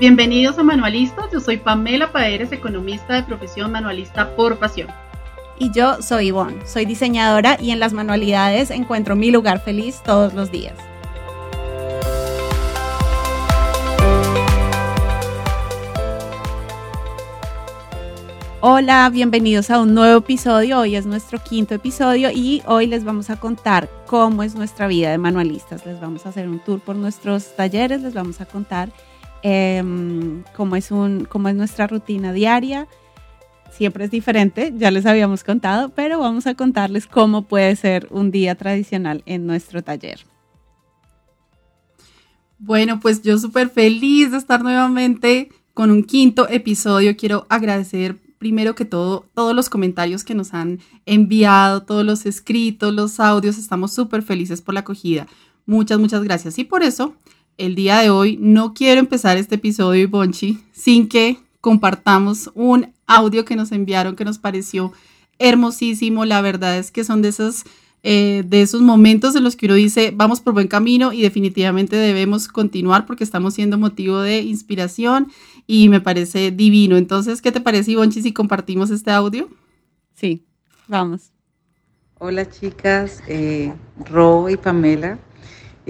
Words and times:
Bienvenidos 0.00 0.58
a 0.58 0.62
Manualistas, 0.62 1.26
yo 1.30 1.40
soy 1.40 1.58
Pamela 1.58 2.10
Paeres, 2.10 2.52
economista 2.52 3.12
de 3.12 3.22
profesión 3.22 3.70
manualista 3.70 4.34
por 4.34 4.58
pasión. 4.58 4.88
Y 5.58 5.70
yo 5.72 6.00
soy 6.00 6.28
Ivonne, 6.28 6.66
soy 6.66 6.86
diseñadora 6.86 7.58
y 7.60 7.70
en 7.70 7.80
las 7.80 7.92
manualidades 7.92 8.70
encuentro 8.70 9.14
mi 9.14 9.30
lugar 9.30 9.62
feliz 9.62 10.02
todos 10.02 10.32
los 10.32 10.50
días. 10.50 10.72
Hola, 18.62 19.10
bienvenidos 19.12 19.68
a 19.70 19.82
un 19.82 19.92
nuevo 19.92 20.20
episodio. 20.20 20.78
Hoy 20.80 20.96
es 20.96 21.04
nuestro 21.04 21.38
quinto 21.42 21.74
episodio 21.74 22.30
y 22.30 22.62
hoy 22.64 22.86
les 22.86 23.04
vamos 23.04 23.28
a 23.28 23.38
contar 23.38 23.90
cómo 24.06 24.44
es 24.44 24.54
nuestra 24.54 24.86
vida 24.86 25.10
de 25.10 25.18
manualistas. 25.18 25.84
Les 25.84 26.00
vamos 26.00 26.24
a 26.24 26.30
hacer 26.30 26.48
un 26.48 26.58
tour 26.58 26.80
por 26.80 26.96
nuestros 26.96 27.54
talleres, 27.54 28.00
les 28.00 28.14
vamos 28.14 28.40
a 28.40 28.46
contar 28.46 28.88
em, 29.42 30.42
cómo, 30.56 30.76
es 30.76 30.90
un, 30.90 31.28
es 31.48 31.54
nuestra 31.54 31.86
rutina 31.86 32.32
diaria. 32.32 32.86
Siempre 33.70 34.04
es 34.04 34.10
diferente, 34.10 34.72
ya 34.76 34.90
les 34.90 35.06
habíamos 35.06 35.44
contado, 35.44 35.90
pero 35.90 36.18
vamos 36.18 36.46
a 36.46 36.54
contarles 36.54 37.06
cómo 37.06 37.42
puede 37.42 37.76
ser 37.76 38.08
un 38.10 38.30
día 38.30 38.54
tradicional 38.54 39.22
en 39.26 39.46
nuestro 39.46 39.82
taller. 39.82 40.20
Bueno, 42.58 43.00
pues 43.00 43.22
yo 43.22 43.38
súper 43.38 43.70
feliz 43.70 44.32
de 44.32 44.36
estar 44.36 44.62
nuevamente 44.62 45.50
con 45.72 45.90
un 45.90 46.02
quinto 46.02 46.48
episodio. 46.48 47.16
Quiero 47.16 47.46
agradecer 47.48 48.16
primero 48.38 48.74
que 48.74 48.84
todo, 48.84 49.26
todos 49.34 49.54
los 49.54 49.68
comentarios 49.68 50.24
que 50.24 50.34
nos 50.34 50.54
han 50.54 50.80
enviado, 51.06 51.82
todos 51.82 52.04
los 52.04 52.26
escritos, 52.26 52.92
los 52.92 53.20
audios, 53.20 53.58
estamos 53.58 53.92
súper 53.92 54.22
felices 54.22 54.62
por 54.62 54.74
la 54.74 54.80
acogida. 54.80 55.26
Muchas, 55.66 55.98
muchas 55.98 56.24
gracias. 56.24 56.58
Y 56.58 56.64
por 56.64 56.82
eso, 56.82 57.14
el 57.60 57.74
día 57.74 57.98
de 57.98 58.08
hoy 58.08 58.38
no 58.40 58.72
quiero 58.72 59.00
empezar 59.00 59.36
este 59.36 59.56
episodio, 59.56 60.08
Bonchi, 60.08 60.58
sin 60.72 61.08
que 61.08 61.36
compartamos 61.60 62.50
un 62.54 62.92
audio 63.06 63.44
que 63.44 63.54
nos 63.54 63.70
enviaron 63.70 64.16
que 64.16 64.24
nos 64.24 64.38
pareció 64.38 64.92
hermosísimo. 65.38 66.24
La 66.24 66.40
verdad 66.40 66.78
es 66.78 66.90
que 66.90 67.04
son 67.04 67.20
de 67.20 67.28
esos, 67.28 67.64
eh, 68.02 68.44
de 68.46 68.62
esos 68.62 68.80
momentos 68.80 69.36
en 69.36 69.44
los 69.44 69.56
que 69.56 69.66
uno 69.66 69.74
dice, 69.74 70.10
vamos 70.16 70.40
por 70.40 70.54
buen 70.54 70.68
camino 70.68 71.12
y 71.12 71.20
definitivamente 71.20 71.96
debemos 71.96 72.48
continuar 72.48 73.04
porque 73.04 73.24
estamos 73.24 73.52
siendo 73.52 73.76
motivo 73.76 74.20
de 74.20 74.40
inspiración 74.40 75.30
y 75.66 75.90
me 75.90 76.00
parece 76.00 76.50
divino. 76.52 76.96
Entonces, 76.96 77.42
¿qué 77.42 77.52
te 77.52 77.60
parece, 77.60 77.90
Ivonchi, 77.90 78.22
si 78.22 78.32
compartimos 78.32 78.90
este 78.90 79.10
audio? 79.10 79.50
Sí, 80.14 80.46
vamos. 80.88 81.30
Hola 82.18 82.48
chicas, 82.48 83.22
eh, 83.28 83.74
Ro 84.06 84.48
y 84.48 84.56
Pamela. 84.56 85.18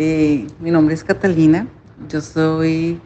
Eh, 0.02 0.46
mi 0.60 0.70
nombre 0.70 0.94
es 0.94 1.04
Catalina. 1.04 1.66
Yo 2.08 2.22
soy 2.22 2.98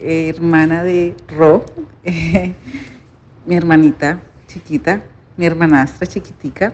eh, 0.00 0.30
hermana 0.30 0.82
de 0.82 1.14
Ro, 1.36 1.66
mi 3.46 3.54
hermanita 3.54 4.22
chiquita, 4.46 5.02
mi 5.36 5.44
hermanastra 5.44 6.06
chiquitica. 6.06 6.72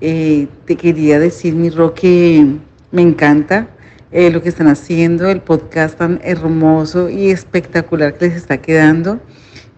te 0.00 0.76
quería 0.78 1.18
decir, 1.18 1.54
mi 1.54 1.68
Ro, 1.68 1.92
que 1.92 2.46
me 2.92 3.02
encanta 3.02 3.68
eh, 4.10 4.30
lo 4.30 4.40
que 4.40 4.48
están 4.48 4.68
haciendo, 4.68 5.28
el 5.28 5.42
podcast 5.42 5.98
tan 5.98 6.18
hermoso 6.24 7.10
y 7.10 7.28
espectacular 7.28 8.14
que 8.14 8.28
les 8.28 8.36
está 8.36 8.56
quedando. 8.56 9.20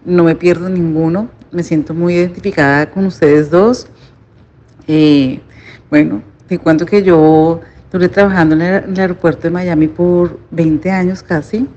No 0.05 0.23
me 0.23 0.35
pierdo 0.35 0.69
ninguno, 0.69 1.29
me 1.51 1.63
siento 1.63 1.93
muy 1.93 2.13
identificada 2.13 2.89
con 2.89 3.05
ustedes 3.05 3.49
dos. 3.49 3.87
Eh, 4.87 5.41
bueno, 5.89 6.21
te 6.47 6.57
cuento 6.57 6.85
que 6.85 7.03
yo 7.03 7.59
estuve 7.87 8.09
trabajando 8.09 8.55
en 8.55 8.61
el, 8.61 8.99
aeropuerto 8.99 9.43
de 9.43 9.49
Miami 9.49 9.87
por 9.87 10.37
20 10.51 10.91
años 10.91 11.23
casi. 11.23 11.69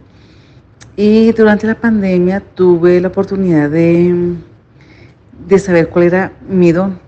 Y 0.97 1.31
durante 1.33 1.69
la 1.69 1.77
pandemia 1.77 2.41
tuve 2.41 3.01
la 3.01 3.09
oportunidad 3.09 3.71
de, 3.71 4.35
de 5.47 5.59
saber 5.61 5.89
cuál 5.89 6.07
era 6.07 6.33
mi 6.49 6.73
don. 6.73 6.99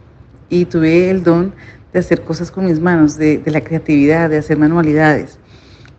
Y 0.49 0.67
tuve 0.67 1.11
el 1.11 1.25
don 1.25 1.53
de 1.93 1.99
hacer 1.99 2.23
cosas 2.23 2.53
con 2.53 2.67
mis 2.67 2.79
manos, 2.79 3.17
de, 3.17 3.39
de 3.39 3.51
la 3.51 3.61
creatividad, 3.61 4.31
de 4.31 4.39
hacer 4.39 4.57
manualidades. 4.57 5.37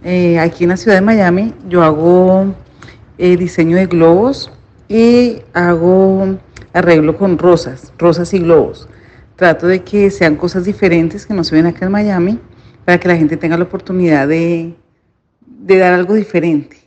Eh, 0.06 0.40
aquí 0.40 0.64
en 0.64 0.70
la 0.70 0.78
ciudad 0.78 0.96
de 0.96 1.02
Miami 1.02 1.54
yo 1.68 1.84
hago 1.84 2.56
eh, 3.18 3.36
diseño 3.36 3.76
de 3.76 3.86
globos 3.86 4.50
y 4.88 5.42
hago 5.52 6.38
arreglo 6.72 7.18
con 7.18 7.38
rosas, 7.38 7.92
rosas 7.98 8.34
y 8.34 8.40
globos. 8.40 8.88
Trato 9.36 9.68
de 9.68 9.84
que 9.84 10.10
sean 10.10 10.38
cosas 10.38 10.64
diferentes 10.64 11.26
que 11.26 11.34
no 11.34 11.44
se 11.44 11.56
ven 11.56 11.66
acá 11.66 11.86
en 11.86 11.92
Miami 11.92 12.40
para 12.86 13.00
que 13.00 13.08
la 13.08 13.16
gente 13.16 13.38
tenga 13.38 13.58
la 13.58 13.64
oportunidad 13.64 14.28
de, 14.28 14.74
de 15.46 15.78
dar 15.78 15.94
algo 15.94 16.16
diferente, 16.16 16.78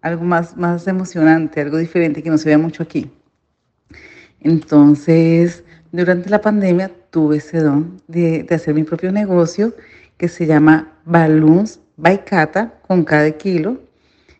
algo 0.00 0.24
más, 0.24 0.56
más 0.56 0.86
emocionante, 0.86 1.60
algo 1.60 1.78
diferente 1.78 2.22
que 2.22 2.30
no 2.30 2.38
se 2.38 2.48
vea 2.48 2.58
mucho 2.58 2.82
aquí. 2.82 3.10
Entonces, 4.40 5.62
durante 5.92 6.30
la 6.30 6.40
pandemia 6.40 6.90
tuve 7.10 7.36
ese 7.36 7.60
don 7.60 8.00
de, 8.08 8.42
de 8.42 8.54
hacer 8.54 8.74
mi 8.74 8.82
propio 8.82 9.12
negocio 9.12 9.74
que 10.16 10.28
se 10.28 10.46
llama 10.46 10.92
Balloons 11.04 11.80
Baikata 11.96 12.74
con 12.86 13.04
cada 13.04 13.30
kilo. 13.32 13.80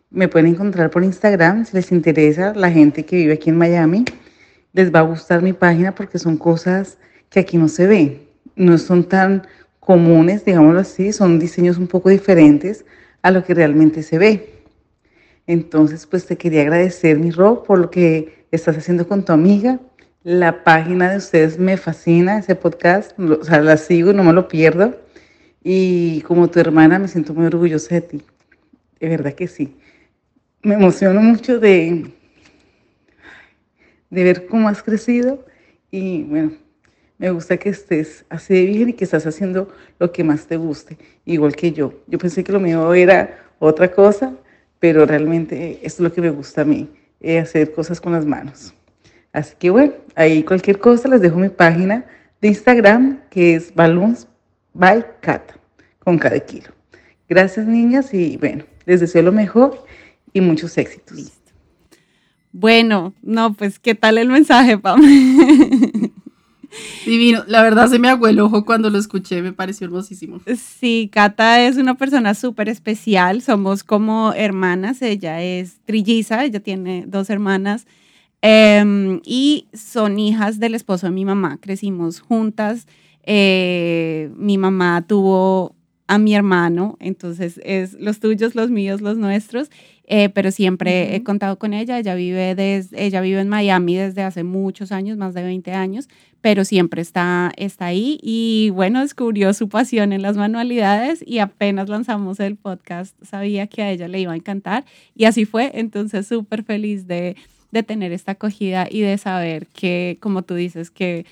Me 0.09 0.27
pueden 0.27 0.47
encontrar 0.47 0.89
por 0.89 1.03
Instagram 1.03 1.65
si 1.65 1.75
les 1.75 1.91
interesa 1.91 2.53
la 2.53 2.71
gente 2.71 3.05
que 3.05 3.17
vive 3.17 3.33
aquí 3.33 3.49
en 3.49 3.57
Miami. 3.57 4.05
Les 4.73 4.93
va 4.93 4.99
a 4.99 5.03
gustar 5.03 5.41
mi 5.41 5.53
página 5.53 5.93
porque 5.93 6.19
son 6.19 6.37
cosas 6.37 6.97
que 7.29 7.39
aquí 7.39 7.57
no 7.57 7.67
se 7.67 7.87
ven. 7.87 8.21
No 8.55 8.77
son 8.77 9.03
tan 9.03 9.47
comunes, 9.85 10.45
digámoslo 10.45 10.79
así, 10.79 11.11
son 11.11 11.39
diseños 11.39 11.77
un 11.77 11.87
poco 11.87 12.09
diferentes 12.09 12.85
a 13.21 13.31
lo 13.31 13.43
que 13.43 13.53
realmente 13.53 14.01
se 14.03 14.17
ve. 14.17 14.53
Entonces, 15.45 16.05
pues 16.05 16.25
te 16.25 16.37
quería 16.37 16.61
agradecer, 16.61 17.19
mi 17.19 17.31
Rob, 17.31 17.65
por 17.65 17.79
lo 17.79 17.89
que 17.89 18.45
estás 18.51 18.77
haciendo 18.77 19.07
con 19.07 19.25
tu 19.25 19.33
amiga. 19.33 19.79
La 20.23 20.63
página 20.63 21.11
de 21.11 21.17
ustedes 21.17 21.59
me 21.59 21.75
fascina, 21.75 22.39
ese 22.39 22.55
podcast, 22.55 23.17
o 23.19 23.43
sea, 23.43 23.59
la 23.59 23.75
sigo 23.75 24.13
no 24.13 24.23
me 24.23 24.31
lo 24.31 24.47
pierdo. 24.47 24.97
Y 25.61 26.21
como 26.21 26.49
tu 26.49 26.59
hermana 26.59 26.97
me 26.97 27.09
siento 27.09 27.33
muy 27.33 27.45
orgullosa 27.45 27.95
de 27.95 28.01
ti. 28.01 28.21
De 28.99 29.09
verdad 29.09 29.33
que 29.33 29.47
sí. 29.47 29.75
Me 30.61 30.75
emociono 30.75 31.21
mucho 31.21 31.59
de, 31.59 32.09
de 34.09 34.23
ver 34.23 34.47
cómo 34.47 34.69
has 34.69 34.81
crecido 34.81 35.45
y 35.91 36.23
bueno, 36.23 36.53
me 37.23 37.31
gusta 37.31 37.55
que 37.55 37.69
estés 37.69 38.25
así 38.27 38.53
de 38.53 38.65
bien 38.65 38.89
y 38.89 38.93
que 38.93 39.05
estás 39.05 39.25
haciendo 39.25 39.69
lo 39.97 40.11
que 40.11 40.25
más 40.25 40.45
te 40.45 40.57
guste, 40.57 40.97
igual 41.23 41.55
que 41.55 41.71
yo. 41.71 41.93
Yo 42.05 42.19
pensé 42.19 42.43
que 42.43 42.51
lo 42.51 42.59
mío 42.59 42.93
era 42.93 43.47
otra 43.59 43.89
cosa, 43.93 44.33
pero 44.77 45.05
realmente 45.05 45.79
esto 45.83 46.03
es 46.03 46.09
lo 46.09 46.11
que 46.11 46.19
me 46.19 46.31
gusta 46.31 46.63
a 46.63 46.65
mí, 46.65 46.89
eh, 47.21 47.39
hacer 47.39 47.71
cosas 47.71 48.01
con 48.01 48.11
las 48.11 48.25
manos. 48.25 48.73
Así 49.31 49.55
que 49.57 49.69
bueno, 49.69 49.93
ahí 50.15 50.43
cualquier 50.43 50.79
cosa 50.79 51.07
les 51.07 51.21
dejo 51.21 51.37
mi 51.37 51.47
página 51.47 52.03
de 52.41 52.49
Instagram 52.49 53.21
que 53.29 53.55
es 53.55 53.73
Balloons 53.73 54.27
by 54.73 55.05
Cat, 55.21 55.53
con 55.99 56.17
cada 56.17 56.37
kilo. 56.41 56.71
Gracias, 57.29 57.65
niñas, 57.65 58.13
y 58.13 58.35
bueno, 58.35 58.65
les 58.85 58.99
deseo 58.99 59.21
lo 59.21 59.31
mejor 59.31 59.85
y 60.33 60.41
muchos 60.41 60.77
éxitos. 60.77 61.31
Bueno, 62.51 63.13
no, 63.21 63.53
pues, 63.53 63.79
¿qué 63.79 63.95
tal 63.95 64.17
el 64.17 64.27
mensaje, 64.27 64.77
Pam? 64.77 65.01
Divino, 67.05 67.43
la 67.47 67.61
verdad 67.61 67.87
se 67.89 67.99
me 67.99 68.09
aguó 68.09 68.27
el 68.27 68.39
ojo 68.39 68.65
cuando 68.65 68.89
lo 68.89 68.97
escuché, 68.97 69.41
me 69.41 69.53
pareció 69.53 69.85
hermosísimo. 69.85 70.41
Sí, 70.57 71.09
Cata 71.11 71.65
es 71.65 71.77
una 71.77 71.95
persona 71.95 72.33
súper 72.33 72.69
especial, 72.69 73.41
somos 73.41 73.83
como 73.83 74.33
hermanas, 74.33 75.01
ella 75.01 75.41
es 75.41 75.79
trilliza, 75.85 76.43
ella 76.45 76.59
tiene 76.59 77.05
dos 77.07 77.29
hermanas 77.29 77.85
em, 78.41 79.21
y 79.25 79.67
son 79.73 80.19
hijas 80.19 80.59
del 80.59 80.75
esposo 80.75 81.07
de 81.07 81.13
mi 81.13 81.25
mamá, 81.25 81.57
crecimos 81.61 82.19
juntas. 82.19 82.87
Eh, 83.25 84.31
mi 84.35 84.57
mamá 84.57 85.05
tuvo 85.07 85.75
a 86.07 86.17
mi 86.17 86.35
hermano, 86.35 86.97
entonces 86.99 87.59
es 87.63 87.93
los 87.93 88.19
tuyos, 88.19 88.55
los 88.55 88.69
míos, 88.69 89.01
los 89.01 89.17
nuestros, 89.17 89.69
eh, 90.05 90.29
pero 90.29 90.51
siempre 90.51 91.15
he 91.15 91.23
contado 91.23 91.57
con 91.57 91.73
ella. 91.73 91.97
Ella 91.97 92.15
vive, 92.15 92.55
desde, 92.55 93.05
ella 93.05 93.21
vive 93.21 93.39
en 93.39 93.49
Miami 93.49 93.95
desde 93.95 94.23
hace 94.23 94.43
muchos 94.43 94.91
años, 94.91 95.17
más 95.17 95.33
de 95.33 95.43
20 95.43 95.71
años, 95.71 96.09
pero 96.41 96.65
siempre 96.65 97.01
está, 97.01 97.51
está 97.55 97.85
ahí 97.85 98.19
y 98.21 98.69
bueno, 98.71 99.01
descubrió 99.01 99.53
su 99.53 99.69
pasión 99.69 100.11
en 100.11 100.21
las 100.21 100.35
manualidades 100.35 101.23
y 101.25 101.39
apenas 101.39 101.89
lanzamos 101.89 102.39
el 102.39 102.57
podcast, 102.57 103.15
sabía 103.23 103.67
que 103.67 103.81
a 103.81 103.91
ella 103.91 104.07
le 104.07 104.19
iba 104.19 104.33
a 104.33 104.35
encantar 104.35 104.83
y 105.15 105.25
así 105.25 105.45
fue, 105.45 105.71
entonces 105.75 106.27
súper 106.27 106.63
feliz 106.63 107.07
de, 107.07 107.37
de 107.71 107.83
tener 107.83 108.11
esta 108.11 108.33
acogida 108.33 108.87
y 108.89 109.01
de 109.01 109.17
saber 109.17 109.67
que, 109.67 110.17
como 110.19 110.43
tú 110.43 110.55
dices, 110.55 110.91
que 110.91 111.25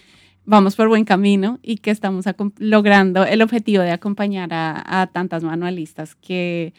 vamos 0.46 0.76
por 0.76 0.88
buen 0.88 1.06
camino 1.06 1.60
y 1.62 1.78
que 1.78 1.92
estamos 1.92 2.26
logrando 2.58 3.24
el 3.26 3.42
objetivo 3.42 3.84
de 3.84 3.92
acompañar 3.92 4.50
a, 4.52 5.10
tantas 5.14 5.44
manualistas 5.44 6.16
que, 6.16 6.74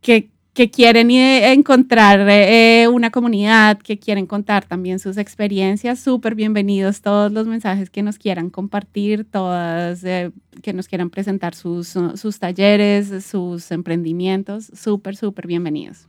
que, 0.00 0.30
quieren 0.72 1.10
encontrar 1.10 2.26
eh, 2.28 2.86
una 2.88 3.10
comunidad, 3.10 3.78
que 3.78 3.98
quieren 3.98 4.26
contar 4.26 4.66
también 4.66 4.98
sus 4.98 5.16
experiencias. 5.16 6.00
Súper 6.00 6.34
bienvenidos 6.34 7.00
todos 7.00 7.32
los 7.32 7.46
mensajes 7.46 7.88
que 7.88 8.02
nos 8.02 8.18
quieran 8.18 8.50
compartir, 8.50 9.24
todas 9.24 10.04
eh, 10.04 10.32
que 10.62 10.74
nos 10.74 10.86
quieran 10.86 11.08
presentar 11.08 11.54
sus, 11.54 11.94
sus 12.14 12.38
talleres, 12.38 13.24
sus 13.24 13.70
emprendimientos. 13.70 14.70
Súper, 14.74 15.16
súper 15.16 15.46
bienvenidos. 15.46 16.06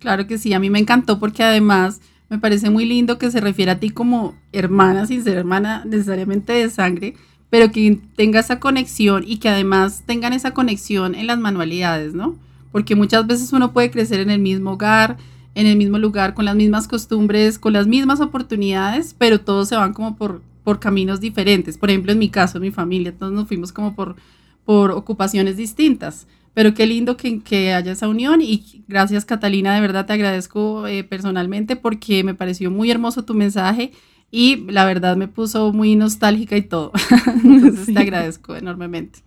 Claro 0.00 0.26
que 0.26 0.38
sí, 0.38 0.52
a 0.52 0.58
mí 0.58 0.70
me 0.70 0.78
encantó 0.78 1.20
porque 1.20 1.42
además 1.44 2.00
me 2.28 2.38
parece 2.38 2.70
muy 2.70 2.84
lindo 2.84 3.18
que 3.18 3.30
se 3.30 3.40
refiera 3.40 3.72
a 3.72 3.80
ti 3.80 3.90
como 3.90 4.34
hermana, 4.52 5.06
sin 5.06 5.22
ser 5.22 5.36
hermana 5.38 5.84
necesariamente 5.84 6.52
de 6.52 6.70
sangre, 6.70 7.14
pero 7.50 7.70
que 7.72 7.98
tenga 8.16 8.40
esa 8.40 8.60
conexión 8.60 9.24
y 9.26 9.38
que 9.38 9.48
además 9.48 10.02
tengan 10.06 10.32
esa 10.32 10.52
conexión 10.52 11.14
en 11.14 11.26
las 11.26 11.38
manualidades, 11.38 12.14
¿no? 12.14 12.36
Porque 12.72 12.94
muchas 12.94 13.26
veces 13.26 13.52
uno 13.52 13.72
puede 13.72 13.90
crecer 13.90 14.20
en 14.20 14.30
el 14.30 14.40
mismo 14.40 14.72
hogar, 14.72 15.16
en 15.54 15.66
el 15.66 15.76
mismo 15.76 15.98
lugar, 15.98 16.34
con 16.34 16.44
las 16.44 16.54
mismas 16.54 16.86
costumbres, 16.86 17.58
con 17.58 17.72
las 17.72 17.86
mismas 17.86 18.20
oportunidades, 18.20 19.14
pero 19.16 19.40
todos 19.40 19.68
se 19.68 19.76
van 19.76 19.94
como 19.94 20.16
por, 20.16 20.42
por 20.62 20.78
caminos 20.78 21.20
diferentes. 21.20 21.78
Por 21.78 21.90
ejemplo, 21.90 22.12
en 22.12 22.18
mi 22.18 22.28
caso, 22.28 22.58
en 22.58 22.62
mi 22.62 22.70
familia, 22.70 23.16
todos 23.16 23.32
nos 23.32 23.48
fuimos 23.48 23.72
como 23.72 23.94
por, 23.94 24.16
por 24.64 24.90
ocupaciones 24.90 25.56
distintas. 25.56 26.26
Pero 26.52 26.74
qué 26.74 26.86
lindo 26.86 27.16
que, 27.16 27.40
que, 27.40 27.72
haya 27.72 27.92
esa 27.92 28.08
unión 28.08 28.40
y 28.42 28.82
gracias 28.88 29.24
Catalina, 29.24 29.74
de 29.74 29.80
verdad 29.80 30.06
te 30.06 30.14
agradezco 30.14 30.86
eh, 30.86 31.04
personalmente 31.04 31.76
porque 31.76 32.24
me 32.24 32.34
pareció 32.34 32.70
muy 32.70 32.90
hermoso 32.90 33.24
tu 33.24 33.32
mensaje 33.34 33.92
y 34.30 34.56
la 34.70 34.84
verdad 34.84 35.16
me 35.16 35.28
puso 35.28 35.72
muy 35.72 35.96
nostálgica 35.96 36.56
y 36.56 36.62
todo. 36.62 36.92
entonces 37.44 37.94
te 37.94 37.98
agradezco 37.98 38.56
enormemente. 38.56 39.20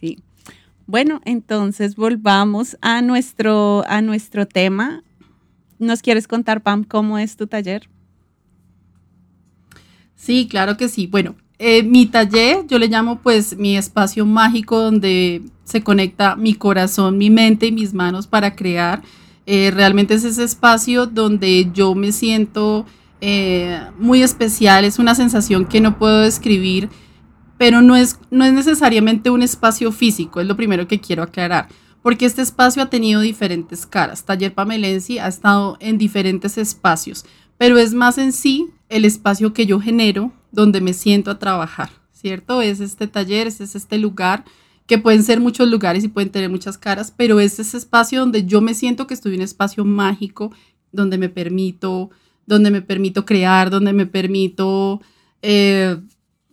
Sí. 0.00 0.22
Bueno, 0.86 1.20
entonces 1.24 1.96
volvamos 1.96 2.76
a 2.80 3.00
nuestro, 3.02 3.84
a 3.86 4.02
nuestro 4.02 4.46
tema. 4.46 5.02
¿Nos 5.78 6.02
quieres 6.02 6.28
contar, 6.28 6.62
Pam, 6.62 6.84
cómo 6.84 7.18
es 7.18 7.36
tu 7.36 7.46
taller? 7.46 7.88
Sí, 10.16 10.46
claro 10.48 10.76
que 10.76 10.88
sí. 10.88 11.06
Bueno, 11.06 11.36
eh, 11.58 11.82
mi 11.82 12.06
taller, 12.06 12.66
yo 12.66 12.78
le 12.78 12.88
llamo 12.88 13.20
pues 13.20 13.56
mi 13.56 13.76
espacio 13.76 14.26
mágico 14.26 14.80
donde 14.80 15.42
se 15.64 15.82
conecta 15.82 16.36
mi 16.36 16.54
corazón, 16.54 17.16
mi 17.16 17.30
mente 17.30 17.66
y 17.66 17.72
mis 17.72 17.94
manos 17.94 18.26
para 18.26 18.54
crear. 18.56 19.02
Eh, 19.46 19.70
realmente 19.70 20.14
es 20.14 20.24
ese 20.24 20.44
espacio 20.44 21.06
donde 21.06 21.70
yo 21.72 21.94
me 21.94 22.12
siento 22.12 22.86
eh, 23.26 23.80
muy 23.98 24.22
especial, 24.22 24.84
es 24.84 24.98
una 24.98 25.14
sensación 25.14 25.64
que 25.64 25.80
no 25.80 25.96
puedo 25.96 26.20
describir, 26.20 26.90
pero 27.56 27.80
no 27.80 27.96
es, 27.96 28.20
no 28.30 28.44
es 28.44 28.52
necesariamente 28.52 29.30
un 29.30 29.40
espacio 29.40 29.92
físico, 29.92 30.42
es 30.42 30.46
lo 30.46 30.56
primero 30.56 30.86
que 30.86 31.00
quiero 31.00 31.22
aclarar, 31.22 31.68
porque 32.02 32.26
este 32.26 32.42
espacio 32.42 32.82
ha 32.82 32.90
tenido 32.90 33.22
diferentes 33.22 33.86
caras. 33.86 34.26
Taller 34.26 34.52
Pamelensi 34.52 35.18
ha 35.20 35.28
estado 35.28 35.78
en 35.80 35.96
diferentes 35.96 36.58
espacios, 36.58 37.24
pero 37.56 37.78
es 37.78 37.94
más 37.94 38.18
en 38.18 38.30
sí 38.30 38.68
el 38.90 39.06
espacio 39.06 39.54
que 39.54 39.64
yo 39.64 39.80
genero 39.80 40.30
donde 40.52 40.82
me 40.82 40.92
siento 40.92 41.30
a 41.30 41.38
trabajar, 41.38 41.88
¿cierto? 42.12 42.60
Es 42.60 42.80
este 42.80 43.06
taller, 43.06 43.46
es 43.46 43.58
este 43.58 43.96
lugar 43.96 44.44
que 44.86 44.98
pueden 44.98 45.22
ser 45.22 45.40
muchos 45.40 45.66
lugares 45.66 46.04
y 46.04 46.08
pueden 46.08 46.28
tener 46.28 46.50
muchas 46.50 46.76
caras, 46.76 47.10
pero 47.16 47.40
es 47.40 47.58
ese 47.58 47.78
espacio 47.78 48.20
donde 48.20 48.44
yo 48.44 48.60
me 48.60 48.74
siento 48.74 49.06
que 49.06 49.14
estoy 49.14 49.32
en 49.32 49.40
un 49.40 49.44
espacio 49.44 49.86
mágico, 49.86 50.52
donde 50.92 51.16
me 51.16 51.30
permito 51.30 52.10
donde 52.46 52.70
me 52.70 52.82
permito 52.82 53.24
crear, 53.24 53.70
donde 53.70 53.92
me 53.92 54.06
permito, 54.06 55.00
eh, 55.42 55.96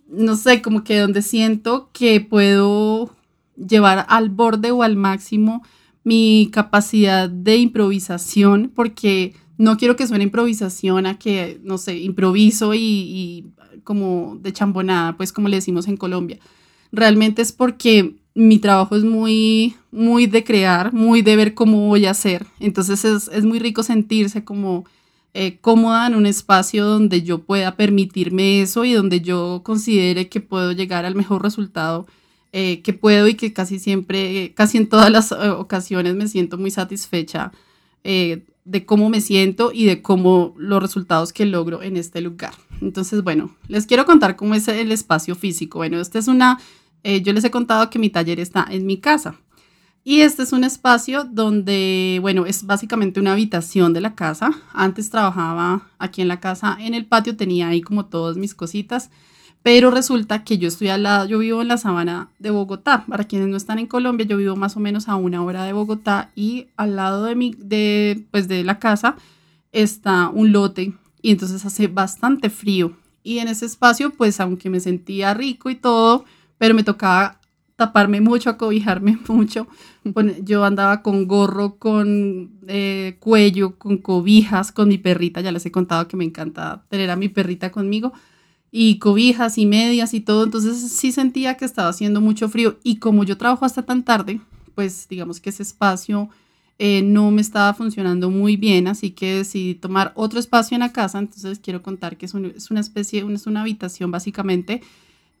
no 0.08 0.36
sé, 0.36 0.62
como 0.62 0.84
que 0.84 0.98
donde 0.98 1.22
siento 1.22 1.90
que 1.92 2.20
puedo 2.20 3.14
llevar 3.56 4.06
al 4.08 4.30
borde 4.30 4.70
o 4.70 4.82
al 4.82 4.96
máximo 4.96 5.62
mi 6.04 6.48
capacidad 6.52 7.28
de 7.28 7.56
improvisación, 7.56 8.72
porque 8.74 9.34
no 9.58 9.76
quiero 9.76 9.96
que 9.96 10.06
suene 10.06 10.24
improvisación 10.24 11.06
a 11.06 11.18
que, 11.18 11.60
no 11.62 11.78
sé, 11.78 11.98
improviso 11.98 12.74
y, 12.74 13.52
como 13.84 14.38
de 14.40 14.52
chambonada, 14.52 15.16
pues 15.16 15.32
como 15.32 15.48
le 15.48 15.56
decimos 15.56 15.86
en 15.88 15.96
Colombia. 15.96 16.38
Realmente 16.90 17.42
es 17.42 17.52
porque 17.52 18.16
mi 18.34 18.58
trabajo 18.58 18.96
es 18.96 19.04
muy, 19.04 19.76
muy 19.90 20.26
de 20.26 20.44
crear, 20.44 20.92
muy 20.92 21.22
de 21.22 21.36
ver 21.36 21.54
cómo 21.54 21.86
voy 21.88 22.06
a 22.06 22.10
hacer. 22.10 22.46
Entonces 22.60 23.04
es, 23.04 23.28
es 23.28 23.44
muy 23.44 23.58
rico 23.58 23.82
sentirse 23.82 24.44
como 24.44 24.84
eh, 25.34 25.58
cómoda 25.62 26.06
en 26.06 26.14
un 26.14 26.26
espacio 26.26 26.84
donde 26.84 27.22
yo 27.22 27.38
pueda 27.38 27.74
permitirme 27.74 28.60
eso 28.60 28.84
y 28.84 28.92
donde 28.92 29.22
yo 29.22 29.62
considere 29.64 30.28
que 30.28 30.42
puedo 30.42 30.72
llegar 30.72 31.06
al 31.06 31.14
mejor 31.14 31.42
resultado 31.42 32.06
eh, 32.52 32.82
que 32.82 32.92
puedo 32.92 33.26
y 33.28 33.34
que 33.34 33.54
casi 33.54 33.78
siempre, 33.78 34.52
casi 34.54 34.76
en 34.76 34.90
todas 34.90 35.10
las 35.10 35.32
eh, 35.32 35.48
ocasiones 35.48 36.14
me 36.16 36.28
siento 36.28 36.58
muy 36.58 36.70
satisfecha 36.70 37.50
de 38.04 38.84
cómo 38.84 39.08
me 39.08 39.20
siento 39.20 39.70
y 39.72 39.86
de 39.86 40.02
cómo 40.02 40.54
los 40.58 40.82
resultados 40.82 41.32
que 41.32 41.46
logro 41.46 41.82
en 41.82 41.96
este 41.96 42.20
lugar. 42.20 42.52
Entonces, 42.80 43.22
bueno, 43.22 43.56
les 43.68 43.86
quiero 43.86 44.04
contar 44.04 44.34
cómo 44.34 44.54
es 44.54 44.66
el 44.66 44.90
espacio 44.90 45.36
físico. 45.36 45.78
Bueno, 45.78 46.00
esta 46.00 46.18
es 46.18 46.26
una, 46.26 46.58
yo 47.04 47.32
les 47.32 47.44
he 47.44 47.52
contado 47.52 47.90
que 47.90 48.00
mi 48.00 48.10
taller 48.10 48.40
está 48.40 48.66
en 48.68 48.86
mi 48.86 48.96
casa. 48.96 49.36
Y 50.04 50.22
este 50.22 50.42
es 50.42 50.52
un 50.52 50.64
espacio 50.64 51.24
donde, 51.24 52.18
bueno, 52.20 52.44
es 52.44 52.66
básicamente 52.66 53.20
una 53.20 53.32
habitación 53.32 53.92
de 53.92 54.00
la 54.00 54.16
casa. 54.16 54.50
Antes 54.72 55.10
trabajaba 55.10 55.88
aquí 55.98 56.22
en 56.22 56.28
la 56.28 56.40
casa, 56.40 56.76
en 56.80 56.94
el 56.94 57.06
patio 57.06 57.36
tenía 57.36 57.68
ahí 57.68 57.82
como 57.82 58.06
todas 58.06 58.36
mis 58.36 58.54
cositas, 58.54 59.10
pero 59.62 59.92
resulta 59.92 60.42
que 60.42 60.58
yo 60.58 60.66
estoy 60.66 60.88
al 60.88 61.04
lado, 61.04 61.26
yo 61.26 61.38
vivo 61.38 61.62
en 61.62 61.68
la 61.68 61.76
sabana 61.76 62.30
de 62.40 62.50
Bogotá. 62.50 63.04
Para 63.06 63.24
quienes 63.24 63.46
no 63.46 63.56
están 63.56 63.78
en 63.78 63.86
Colombia, 63.86 64.26
yo 64.26 64.36
vivo 64.36 64.56
más 64.56 64.76
o 64.76 64.80
menos 64.80 65.08
a 65.08 65.14
una 65.14 65.44
hora 65.44 65.62
de 65.62 65.72
Bogotá 65.72 66.32
y 66.34 66.66
al 66.76 66.96
lado 66.96 67.24
de 67.24 67.36
mi, 67.36 67.54
de, 67.56 68.26
pues 68.32 68.48
de 68.48 68.64
la 68.64 68.80
casa 68.80 69.14
está 69.70 70.30
un 70.30 70.50
lote 70.50 70.94
y 71.22 71.30
entonces 71.30 71.64
hace 71.64 71.86
bastante 71.86 72.50
frío. 72.50 72.96
Y 73.22 73.38
en 73.38 73.46
ese 73.46 73.66
espacio, 73.66 74.10
pues 74.10 74.40
aunque 74.40 74.68
me 74.68 74.80
sentía 74.80 75.32
rico 75.32 75.70
y 75.70 75.76
todo, 75.76 76.24
pero 76.58 76.74
me 76.74 76.82
tocaba 76.82 77.38
taparme 77.82 78.20
mucho, 78.20 78.50
acobijarme 78.50 79.18
mucho. 79.28 79.66
Yo 80.42 80.64
andaba 80.64 81.02
con 81.02 81.26
gorro, 81.26 81.76
con 81.76 82.50
eh, 82.68 83.16
cuello, 83.20 83.76
con 83.76 83.98
cobijas, 83.98 84.72
con 84.72 84.88
mi 84.88 84.98
perrita. 84.98 85.40
Ya 85.40 85.52
les 85.52 85.66
he 85.66 85.72
contado 85.72 86.06
que 86.08 86.16
me 86.16 86.24
encanta 86.24 86.84
tener 86.88 87.10
a 87.10 87.16
mi 87.16 87.28
perrita 87.28 87.70
conmigo. 87.70 88.12
Y 88.70 88.98
cobijas 88.98 89.58
y 89.58 89.66
medias 89.66 90.14
y 90.14 90.20
todo. 90.20 90.44
Entonces 90.44 90.76
sí 90.92 91.12
sentía 91.12 91.56
que 91.56 91.64
estaba 91.64 91.88
haciendo 91.88 92.20
mucho 92.20 92.48
frío. 92.48 92.78
Y 92.82 92.96
como 92.96 93.24
yo 93.24 93.36
trabajo 93.36 93.64
hasta 93.64 93.82
tan 93.82 94.02
tarde, 94.02 94.40
pues 94.74 95.08
digamos 95.08 95.40
que 95.40 95.50
ese 95.50 95.62
espacio 95.62 96.30
eh, 96.78 97.02
no 97.02 97.30
me 97.30 97.42
estaba 97.42 97.74
funcionando 97.74 98.30
muy 98.30 98.56
bien. 98.56 98.86
Así 98.86 99.10
que 99.10 99.36
decidí 99.38 99.74
tomar 99.74 100.12
otro 100.14 100.38
espacio 100.38 100.76
en 100.76 100.80
la 100.80 100.92
casa. 100.92 101.18
Entonces 101.18 101.58
quiero 101.58 101.82
contar 101.82 102.16
que 102.16 102.26
es, 102.26 102.34
es 102.34 102.70
una 102.70 102.80
especie, 102.80 103.24
es 103.28 103.46
una 103.46 103.60
habitación 103.60 104.10
básicamente 104.10 104.82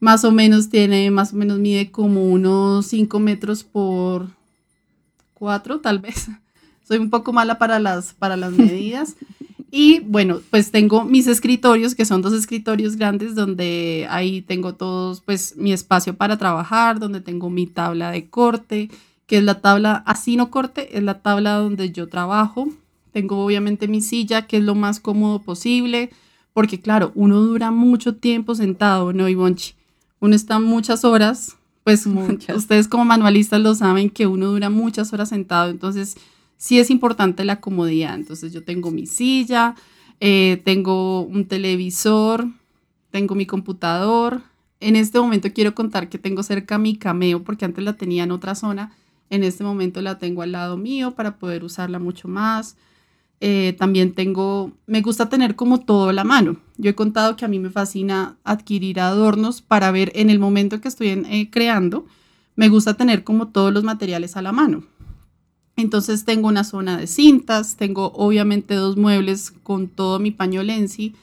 más 0.02 0.24
o 0.24 0.32
menos 0.32 0.68
tiene, 0.68 1.12
más 1.12 1.32
o 1.32 1.36
menos 1.36 1.60
mide 1.60 1.92
como 1.92 2.24
unos 2.28 2.88
5 2.88 3.20
metros 3.20 3.62
por 3.62 4.26
4, 5.34 5.78
tal 5.78 6.00
vez. 6.00 6.28
Soy 6.82 6.98
un 6.98 7.08
poco 7.08 7.32
mala 7.32 7.56
para 7.56 7.78
las, 7.78 8.12
para 8.12 8.36
las 8.36 8.50
medidas. 8.58 9.14
Y 9.70 10.00
bueno, 10.00 10.40
pues 10.50 10.72
tengo 10.72 11.04
mis 11.04 11.28
escritorios, 11.28 11.94
que 11.94 12.04
son 12.04 12.20
dos 12.20 12.32
escritorios 12.32 12.96
grandes, 12.96 13.36
donde 13.36 14.08
ahí 14.10 14.42
tengo 14.42 14.74
todos, 14.74 15.20
pues 15.20 15.56
mi 15.56 15.72
espacio 15.72 16.14
para 16.16 16.36
trabajar, 16.36 16.98
donde 16.98 17.20
tengo 17.20 17.48
mi 17.48 17.68
tabla 17.68 18.10
de 18.10 18.28
corte, 18.28 18.90
que 19.26 19.38
es 19.38 19.44
la 19.44 19.60
tabla, 19.60 20.02
así 20.04 20.36
no 20.36 20.50
corte, 20.50 20.98
es 20.98 21.04
la 21.04 21.22
tabla 21.22 21.54
donde 21.54 21.92
yo 21.92 22.08
trabajo. 22.08 22.68
Tengo 23.12 23.44
obviamente 23.44 23.86
mi 23.86 24.00
silla, 24.00 24.48
que 24.48 24.56
es 24.56 24.64
lo 24.64 24.74
más 24.74 24.98
cómodo 24.98 25.38
posible, 25.38 26.10
porque 26.52 26.80
claro, 26.80 27.12
uno 27.14 27.40
dura 27.40 27.70
mucho 27.70 28.16
tiempo 28.16 28.56
sentado, 28.56 29.12
¿no, 29.12 29.28
Ivonchi? 29.28 29.74
Uno 30.22 30.36
está 30.36 30.60
muchas 30.60 31.04
horas, 31.04 31.56
pues 31.82 32.06
ustedes 32.56 32.86
como 32.86 33.04
manualistas 33.04 33.60
lo 33.60 33.74
saben 33.74 34.08
que 34.08 34.28
uno 34.28 34.46
dura 34.46 34.70
muchas 34.70 35.12
horas 35.12 35.30
sentado, 35.30 35.68
entonces 35.68 36.16
sí 36.56 36.78
es 36.78 36.90
importante 36.90 37.44
la 37.44 37.60
comodidad. 37.60 38.14
Entonces 38.14 38.52
yo 38.52 38.62
tengo 38.62 38.92
mi 38.92 39.06
silla, 39.06 39.74
eh, 40.20 40.62
tengo 40.64 41.22
un 41.22 41.46
televisor, 41.46 42.46
tengo 43.10 43.34
mi 43.34 43.46
computador. 43.46 44.42
En 44.78 44.94
este 44.94 45.18
momento 45.18 45.52
quiero 45.52 45.74
contar 45.74 46.08
que 46.08 46.18
tengo 46.18 46.44
cerca 46.44 46.78
mi 46.78 46.94
cameo 46.94 47.42
porque 47.42 47.64
antes 47.64 47.82
la 47.82 47.94
tenía 47.94 48.22
en 48.22 48.30
otra 48.30 48.54
zona. 48.54 48.94
En 49.28 49.42
este 49.42 49.64
momento 49.64 50.00
la 50.02 50.18
tengo 50.18 50.42
al 50.42 50.52
lado 50.52 50.76
mío 50.76 51.16
para 51.16 51.36
poder 51.36 51.64
usarla 51.64 51.98
mucho 51.98 52.28
más. 52.28 52.76
Eh, 53.44 53.74
también 53.76 54.14
tengo, 54.14 54.70
me 54.86 55.00
gusta 55.00 55.28
tener 55.28 55.56
como 55.56 55.80
todo 55.80 56.10
a 56.10 56.12
la 56.12 56.22
mano. 56.22 56.58
Yo 56.76 56.90
he 56.90 56.94
contado 56.94 57.34
que 57.34 57.44
a 57.44 57.48
mí 57.48 57.58
me 57.58 57.70
fascina 57.70 58.36
adquirir 58.44 59.00
adornos 59.00 59.62
para 59.62 59.90
ver 59.90 60.12
en 60.14 60.30
el 60.30 60.38
momento 60.38 60.80
que 60.80 60.86
estoy 60.86 61.08
eh, 61.08 61.50
creando, 61.50 62.06
me 62.54 62.68
gusta 62.68 62.94
tener 62.94 63.24
como 63.24 63.48
todos 63.48 63.72
los 63.72 63.82
materiales 63.82 64.36
a 64.36 64.42
la 64.42 64.52
mano. 64.52 64.84
Entonces 65.74 66.24
tengo 66.24 66.46
una 66.46 66.62
zona 66.62 66.96
de 66.96 67.08
cintas, 67.08 67.74
tengo 67.76 68.12
obviamente 68.14 68.74
dos 68.74 68.96
muebles 68.96 69.50
con 69.50 69.88
todo 69.88 70.20
mi 70.20 70.30
paño 70.30 70.62
Lenzi, 70.62 71.16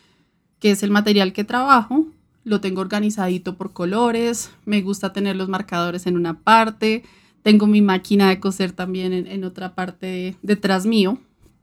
que 0.60 0.72
es 0.72 0.84
el 0.84 0.92
material 0.92 1.32
que 1.32 1.46
trabajo. 1.46 2.06
Lo 2.44 2.60
tengo 2.60 2.82
organizadito 2.82 3.56
por 3.56 3.72
colores, 3.72 4.52
me 4.66 4.82
gusta 4.82 5.14
tener 5.14 5.38
los 5.38 5.48
marcadores 5.48 6.06
en 6.06 6.18
una 6.18 6.38
parte, 6.38 7.04
tengo 7.44 7.66
mi 7.66 7.82
máquina 7.82 8.28
de 8.28 8.42
coser 8.42 8.74
también 8.74 9.14
en, 9.14 9.44
otra 9.46 9.74
parte 9.74 10.36
detrás 10.42 10.86
mío 10.86 11.18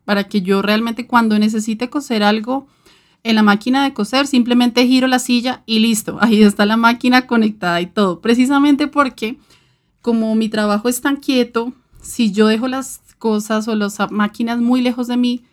para 0.06 0.24
que 0.24 0.40
yo 0.40 0.62
realmente 0.62 1.06
cuando 1.06 1.38
necesite 1.38 1.90
coser 1.90 2.22
algo 2.22 2.68
en 3.24 3.34
la 3.34 3.42
máquina 3.42 3.84
de 3.84 3.92
coser, 3.92 4.26
simplemente 4.26 4.86
giro 4.86 5.08
la 5.08 5.18
silla 5.18 5.62
y 5.66 5.80
listo, 5.80 6.16
ahí 6.22 6.42
está 6.42 6.64
la 6.64 6.78
máquina 6.78 7.26
conectada 7.26 7.82
y 7.82 7.86
todo. 7.86 8.20
Precisamente 8.22 8.86
porque 8.86 9.38
como 10.00 10.34
mi 10.36 10.48
trabajo 10.48 10.88
es 10.88 11.00
tan 11.02 11.16
quieto, 11.16 11.74
si 12.00 12.30
yo 12.30 12.46
dejo 12.46 12.68
las 12.68 13.00
cosas 13.18 13.66
o 13.66 13.74
las 13.74 13.98
máquinas 14.12 14.60
muy 14.60 14.80
lejos 14.80 15.08
de 15.08 15.16
mí, 15.16 15.44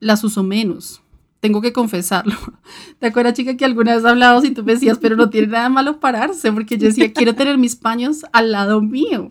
las 0.00 0.24
uso 0.24 0.42
menos. 0.42 1.00
Tengo 1.38 1.60
que 1.60 1.72
confesarlo. 1.72 2.34
¿Te 2.98 3.06
acuerdas, 3.06 3.34
chica, 3.34 3.56
que 3.56 3.64
alguna 3.64 3.94
vez 3.94 4.04
hablado 4.04 4.44
y 4.44 4.50
tú 4.50 4.64
me 4.64 4.74
decías, 4.74 4.98
pero 4.98 5.14
no 5.14 5.30
tiene 5.30 5.46
nada 5.46 5.68
malo 5.68 6.00
pararse? 6.00 6.50
Porque 6.52 6.76
yo 6.76 6.88
decía, 6.88 7.12
quiero 7.12 7.36
tener 7.36 7.56
mis 7.58 7.76
paños 7.76 8.24
al 8.32 8.50
lado 8.50 8.82
mío. 8.82 9.30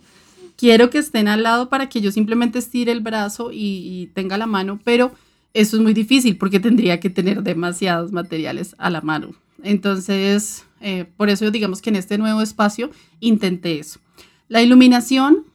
Quiero 0.59 0.89
que 0.89 0.97
estén 0.97 1.29
al 1.29 1.43
lado 1.43 1.69
para 1.69 1.87
que 1.87 2.01
yo 2.01 2.11
simplemente 2.11 2.59
estire 2.59 2.91
el 2.91 2.99
brazo 2.99 3.49
y, 3.53 4.11
tenga 4.13 4.37
la 4.37 4.45
mano, 4.45 4.77
pero 4.83 5.13
eso 5.53 5.77
es 5.77 5.81
muy 5.81 5.93
difícil 5.93 6.35
porque 6.37 6.59
tendría 6.59 6.99
que 6.99 7.09
tener 7.09 7.43
demasiados 7.43 8.11
materiales 8.11 8.75
a 8.77 8.89
la 8.89 8.99
mano. 8.99 9.29
Entonces, 9.63 10.65
eh, 10.81 11.05
por 11.15 11.29
eso 11.29 11.49
digamos 11.49 11.81
que 11.81 11.91
en 11.91 11.95
este 11.95 12.17
nuevo 12.17 12.41
espacio 12.41 12.91
intenté 13.21 13.79
eso. 13.79 14.01
La 14.49 14.61
iluminación, 14.61 15.45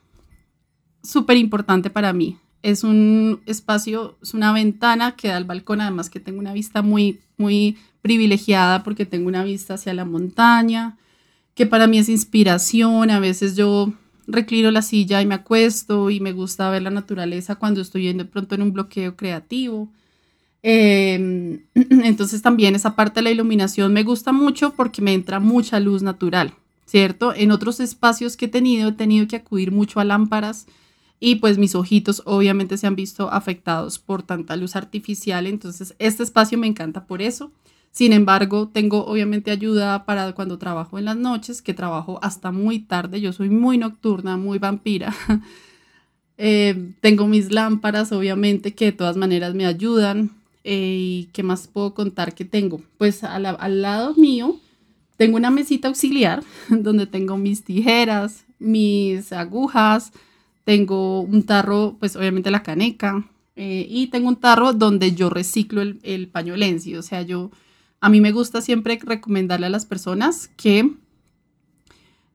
súper 1.03 1.37
importante 1.37 1.91
para 1.91 2.11
mí. 2.11 2.39
Es 2.63 2.83
un 2.83 3.41
espacio, 3.45 4.17
es 4.23 4.33
una 4.33 4.53
ventana 4.53 5.15
que 5.15 5.27
da 5.27 5.37
al 5.37 5.45
balcón, 5.45 5.81
además 5.81 6.09
que 6.09 6.19
tengo 6.19 6.39
una 6.39 6.53
vista 6.53 6.81
muy, 6.81 7.19
muy 7.37 7.77
privilegiada 8.01 8.81
porque 8.81 9.05
tengo 9.05 9.27
una 9.27 9.43
vista 9.43 9.75
hacia 9.75 9.93
la 9.93 10.03
montaña, 10.03 10.97
que 11.53 11.67
para 11.67 11.85
mí 11.85 11.99
es 11.99 12.09
inspiración. 12.09 13.11
A 13.11 13.19
veces 13.19 13.55
yo 13.55 13.93
reclino 14.27 14.71
la 14.71 14.81
silla 14.81 15.21
y 15.21 15.25
me 15.25 15.35
acuesto 15.35 16.09
y 16.09 16.19
me 16.19 16.31
gusta 16.31 16.69
ver 16.69 16.81
la 16.81 16.89
naturaleza 16.89 17.55
cuando 17.55 17.81
estoy 17.81 18.11
de 18.13 18.25
pronto 18.25 18.55
en 18.55 18.61
un 18.61 18.73
bloqueo 18.73 19.15
creativo. 19.15 19.89
Em, 20.63 21.61
entonces 21.75 22.41
también 22.41 22.75
esa 22.75 22.95
parte 22.95 23.19
de 23.19 23.23
la 23.23 23.31
iluminación 23.31 23.93
me 23.93 24.03
gusta 24.03 24.31
mucho 24.31 24.73
porque 24.73 25.01
me 25.01 25.13
entra 25.13 25.39
mucha 25.39 25.79
luz 25.79 26.01
natural, 26.01 26.53
¿cierto? 26.85 27.33
En 27.35 27.51
otros 27.51 27.79
espacios 27.79 28.35
que 28.35 28.45
he 28.45 28.49
tenido 28.49 28.89
he 28.89 28.93
tenido 28.93 29.27
que 29.27 29.35
acudir 29.35 29.71
mucho 29.71 29.99
a 29.99 30.05
lámparas 30.05 30.65
y 31.19 31.35
pues 31.35 31.57
mis 31.57 31.75
ojitos 31.75 32.23
obviamente 32.25 32.77
se 32.77 32.87
han 32.87 32.95
visto 32.95 33.31
afectados 33.31 33.99
por 33.99 34.23
tanta 34.23 34.55
luz 34.55 34.75
artificial, 34.75 35.47
entonces 35.47 35.95
este 35.99 36.23
espacio 36.23 36.57
me 36.57 36.67
encanta 36.67 37.05
por 37.05 37.21
eso. 37.21 37.51
Sin 37.95 38.11
embargo, 38.11 38.67
tengo 38.67 39.05
obviamente 39.05 39.51
ayuda 39.51 40.03
para 40.03 40.33
cuando 40.33 40.57
trabajo 40.57 40.99
en 40.99 41.05
las 41.05 41.15
noches, 41.15 41.61
que 41.61 41.73
trabajo 41.73 42.19
hasta 42.21 42.51
muy 42.51 42.79
tarde, 42.79 43.21
yo 43.21 43.31
soy 43.31 43.49
muy 43.49 43.77
nocturna, 43.77 44.37
muy 44.37 44.59
vampira. 44.59 45.15
Eh, 46.37 46.91
tengo 46.99 47.27
mis 47.27 47.49
lámparas, 47.49 48.11
obviamente, 48.11 48.73
que 48.73 48.87
de 48.87 48.91
todas 48.91 49.15
maneras 49.15 49.55
me 49.55 49.65
ayudan. 49.65 50.31
Eh, 50.65 50.97
¿Y 50.99 51.29
qué 51.31 51.43
más 51.43 51.69
puedo 51.69 51.93
contar 51.93 52.35
que 52.35 52.43
tengo? 52.43 52.81
Pues 52.97 53.23
al, 53.23 53.45
al 53.45 53.81
lado 53.81 54.13
mío 54.15 54.59
tengo 55.15 55.37
una 55.37 55.49
mesita 55.49 55.87
auxiliar 55.87 56.43
donde 56.69 57.07
tengo 57.07 57.37
mis 57.37 57.63
tijeras, 57.63 58.43
mis 58.59 59.31
agujas, 59.31 60.11
tengo 60.65 61.21
un 61.21 61.43
tarro, 61.43 61.95
pues 62.01 62.17
obviamente 62.17 62.51
la 62.51 62.63
caneca, 62.63 63.25
eh, 63.55 63.87
y 63.89 64.07
tengo 64.07 64.27
un 64.27 64.35
tarro 64.35 64.73
donde 64.73 65.15
yo 65.15 65.29
reciclo 65.29 65.81
el, 65.81 66.01
el. 66.03 66.29
O 66.97 67.01
sea, 67.01 67.21
yo, 67.21 67.49
a 68.05 68.09
mí 68.09 68.21
me 68.21 68.31
gusta 68.31 68.61
siempre 68.61 68.99
recomendarle 69.01 69.65
a 69.65 69.71
las 69.71 69.87
personas 69.87 70.51
que 70.57 70.93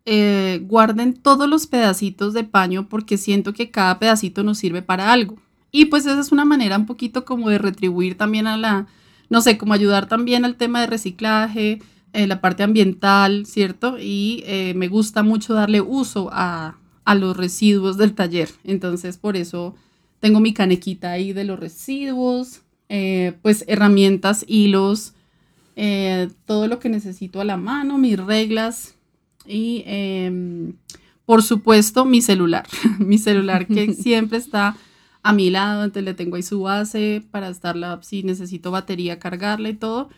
eh, 0.04 0.60
guarden 0.64 1.14
todos 1.14 1.48
los 1.48 1.68
pedacitos 1.68 2.34
de 2.34 2.42
paño 2.42 2.88
porque 2.88 3.16
siento 3.16 3.52
que 3.52 3.70
cada 3.70 4.00
pedacito 4.00 4.42
nos 4.42 4.58
sirve 4.58 4.82
para 4.82 5.12
algo. 5.12 5.36
Y 5.70 5.84
pues 5.84 6.06
esa 6.06 6.18
es 6.18 6.32
una 6.32 6.44
manera 6.44 6.76
un 6.76 6.86
poquito 6.86 7.24
como 7.24 7.50
de 7.50 7.58
retribuir 7.58 8.18
también 8.18 8.48
a 8.48 8.56
la, 8.56 8.88
no 9.28 9.40
sé, 9.40 9.58
como 9.58 9.72
ayudar 9.72 10.08
también 10.08 10.44
al 10.44 10.56
tema 10.56 10.80
de 10.80 10.88
reciclaje, 10.88 11.80
eh, 12.14 12.26
la 12.26 12.40
parte 12.40 12.64
ambiental, 12.64 13.46
¿cierto? 13.46 13.96
Y 13.96 14.42
me 14.74 14.88
gusta 14.88 15.22
mucho 15.22 15.54
darle 15.54 15.80
uso 15.80 16.30
a, 16.32 16.78
a 17.04 17.14
los 17.14 17.36
residuos 17.36 17.96
del 17.96 18.16
taller. 18.16 18.48
Entonces, 18.64 19.18
por 19.18 19.36
eso 19.36 19.76
tengo 20.18 20.40
mi 20.40 20.52
canequita 20.52 21.12
ahí 21.12 21.32
de 21.32 21.44
los 21.44 21.60
residuos, 21.60 22.62
eh, 22.92 23.34
pues 23.42 23.64
herramientas, 23.68 24.44
hilos, 24.48 25.14
eh, 25.76 26.28
todo 26.46 26.66
lo 26.66 26.78
que 26.78 26.88
necesito 26.88 27.40
a 27.40 27.44
la 27.44 27.56
mano, 27.56 27.98
mis 27.98 28.18
reglas 28.18 28.94
y, 29.46 29.82
em, 29.86 30.74
por 31.24 31.42
supuesto, 31.42 32.04
mi 32.04 32.22
celular. 32.22 32.66
mi 32.98 33.18
celular 33.18 33.66
que 33.66 33.92
siempre 33.94 34.38
está 34.38 34.76
a 35.22 35.32
mi 35.32 35.50
lado, 35.50 35.84
entonces 35.84 36.04
le 36.04 36.14
tengo 36.14 36.36
ahí 36.36 36.42
su 36.42 36.62
base 36.62 37.22
para 37.30 37.48
estarla, 37.48 38.00
si 38.02 38.22
necesito 38.22 38.70
batería, 38.70 39.18
cargarla 39.18 39.68
y 39.68 39.74
todo. 39.74 40.08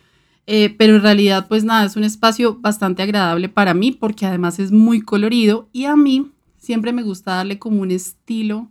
Eh, 0.45 0.75
pero 0.77 0.97
en 0.97 1.01
realidad, 1.01 1.47
pues 1.47 1.63
nada, 1.63 1.85
es 1.85 1.95
un 1.95 2.03
espacio 2.03 2.55
bastante 2.59 3.01
agradable 3.01 3.47
para 3.49 3.73
mí 3.73 3.91
porque 3.91 4.25
además 4.25 4.59
es 4.59 4.71
muy 4.71 5.01
colorido 5.01 5.69
y 5.71 5.85
a 5.85 5.95
mí 5.95 6.31
siempre 6.57 6.91
me 6.91 7.03
gusta 7.03 7.35
darle 7.35 7.59
como 7.59 7.81
un 7.81 7.91
estilo 7.91 8.69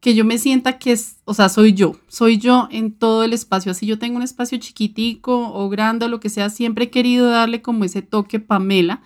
que 0.00 0.14
yo 0.14 0.24
me 0.24 0.38
sienta 0.38 0.78
que 0.78 0.92
es, 0.92 1.16
o 1.24 1.34
sea, 1.34 1.48
soy 1.48 1.72
yo, 1.72 1.96
soy 2.08 2.38
yo 2.38 2.68
en 2.70 2.92
todo 2.92 3.24
el 3.24 3.32
espacio. 3.32 3.72
Así 3.72 3.86
yo 3.86 3.98
tengo 3.98 4.16
un 4.16 4.22
espacio 4.22 4.58
chiquitico 4.58 5.52
o 5.52 5.68
grande 5.68 6.08
lo 6.08 6.20
que 6.20 6.28
sea, 6.28 6.50
siempre 6.50 6.86
he 6.86 6.90
querido 6.90 7.28
darle 7.28 7.62
como 7.62 7.84
ese 7.84 8.02
toque 8.02 8.40
Pamela. 8.40 9.02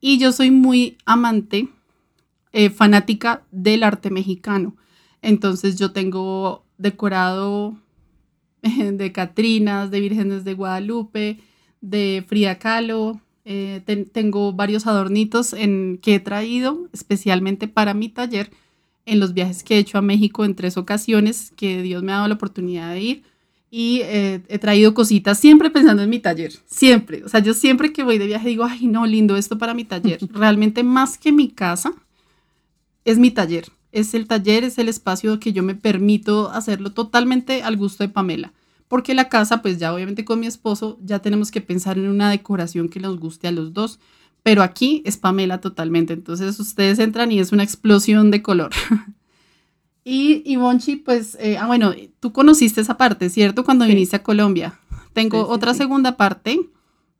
Y 0.00 0.18
yo 0.18 0.32
soy 0.32 0.50
muy 0.50 0.96
amante, 1.04 1.68
eh, 2.52 2.70
fanática 2.70 3.44
del 3.50 3.82
arte 3.82 4.10
mexicano. 4.10 4.76
Entonces 5.20 5.78
yo 5.78 5.92
tengo 5.92 6.64
decorado 6.78 7.76
de 8.62 9.12
Catrinas, 9.12 9.90
de 9.90 10.00
Vírgenes 10.00 10.44
de 10.44 10.54
Guadalupe, 10.54 11.40
de 11.80 12.24
Frida 12.26 12.58
Kahlo, 12.58 13.20
eh, 13.44 13.82
tengo 14.12 14.52
varios 14.52 14.86
adornitos 14.86 15.52
en, 15.52 15.98
que 16.00 16.14
he 16.14 16.20
traído 16.20 16.88
especialmente 16.92 17.66
para 17.66 17.92
mi 17.92 18.08
taller 18.08 18.50
en 19.06 19.20
los 19.20 19.34
viajes 19.34 19.62
que 19.62 19.76
he 19.76 19.78
hecho 19.78 19.98
a 19.98 20.02
México 20.02 20.44
en 20.44 20.54
tres 20.54 20.76
ocasiones 20.76 21.52
que 21.56 21.82
Dios 21.82 22.02
me 22.02 22.12
ha 22.12 22.16
dado 22.16 22.28
la 22.28 22.34
oportunidad 22.34 22.92
de 22.92 23.00
ir. 23.00 23.22
Y 23.70 24.00
eh, 24.02 24.42
he 24.48 24.58
traído 24.58 24.92
cositas 24.92 25.38
siempre 25.38 25.70
pensando 25.70 26.02
en 26.02 26.10
mi 26.10 26.18
taller, 26.18 26.52
siempre. 26.66 27.24
O 27.24 27.28
sea, 27.28 27.40
yo 27.40 27.54
siempre 27.54 27.92
que 27.92 28.02
voy 28.02 28.18
de 28.18 28.26
viaje 28.26 28.48
digo, 28.48 28.64
ay, 28.64 28.86
no, 28.86 29.06
lindo 29.06 29.36
esto 29.36 29.56
para 29.56 29.72
mi 29.72 29.84
taller. 29.84 30.18
Realmente 30.32 30.82
más 30.82 31.16
que 31.16 31.32
mi 31.32 31.48
casa, 31.48 31.94
es 33.04 33.18
mi 33.18 33.30
taller. 33.30 33.66
Es 33.90 34.14
el 34.14 34.26
taller, 34.26 34.64
es 34.64 34.78
el 34.78 34.88
espacio 34.88 35.40
que 35.40 35.52
yo 35.52 35.62
me 35.62 35.74
permito 35.74 36.50
hacerlo 36.50 36.92
totalmente 36.92 37.62
al 37.62 37.76
gusto 37.76 38.04
de 38.04 38.08
Pamela 38.08 38.52
porque 38.92 39.14
la 39.14 39.30
casa, 39.30 39.62
pues 39.62 39.78
ya 39.78 39.94
obviamente 39.94 40.26
con 40.26 40.38
mi 40.38 40.46
esposo, 40.46 40.98
ya 41.02 41.20
tenemos 41.20 41.50
que 41.50 41.62
pensar 41.62 41.96
en 41.96 42.10
una 42.10 42.28
decoración 42.28 42.90
que 42.90 43.00
nos 43.00 43.18
guste 43.18 43.48
a 43.48 43.50
los 43.50 43.72
dos. 43.72 43.98
Pero 44.42 44.62
aquí 44.62 45.02
es 45.04 45.16
Pamela 45.16 45.60
totalmente, 45.60 46.12
entonces 46.12 46.58
ustedes 46.58 46.98
entran 46.98 47.30
y 47.30 47.38
es 47.38 47.52
una 47.52 47.62
explosión 47.62 48.30
de 48.30 48.42
color. 48.42 48.70
y, 50.04 50.42
y 50.44 50.56
Bonchi, 50.56 50.96
pues, 50.96 51.36
eh, 51.40 51.58
ah, 51.58 51.66
bueno, 51.66 51.94
tú 52.18 52.32
conociste 52.32 52.80
esa 52.80 52.96
parte, 52.96 53.30
¿cierto? 53.30 53.64
Cuando 53.64 53.86
viniste 53.86 54.16
a 54.16 54.22
Colombia. 54.22 54.78
Tengo 55.12 55.46
otra 55.46 55.74
segunda 55.74 56.16
parte 56.16 56.58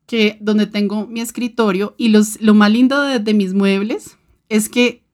que 0.07 0.39
donde 0.41 0.67
tengo 0.67 1.07
mi 1.07 1.21
escritorio 1.21 1.95
y 1.97 2.09
los, 2.09 2.41
lo 2.41 2.55
más 2.55 2.71
lindo 2.73 3.01
de, 3.03 3.35
mis 3.35 3.55
muebles 3.55 4.17
es 4.49 4.69
que 4.69 5.05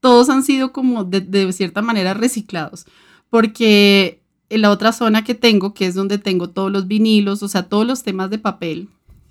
todos 0.00 0.28
han 0.30 0.42
sido 0.42 0.72
como 0.72 1.04
de, 1.04 1.20
de 1.20 1.52
cierta 1.52 1.80
manera 1.80 2.14
reciclados, 2.14 2.86
porque 3.30 4.20
en 4.48 4.62
la 4.62 4.70
otra 4.70 4.92
zona 4.92 5.24
que 5.24 5.34
tengo, 5.34 5.74
que 5.74 5.86
es 5.86 5.94
donde 5.94 6.18
tengo 6.18 6.50
todos 6.50 6.72
los 6.72 6.86
vinilos, 6.86 7.42
o 7.42 7.48
sea, 7.48 7.62
todos 7.62 7.86
los 7.86 8.02
temas 8.02 8.30
de 8.30 8.38
papel, 8.38 8.88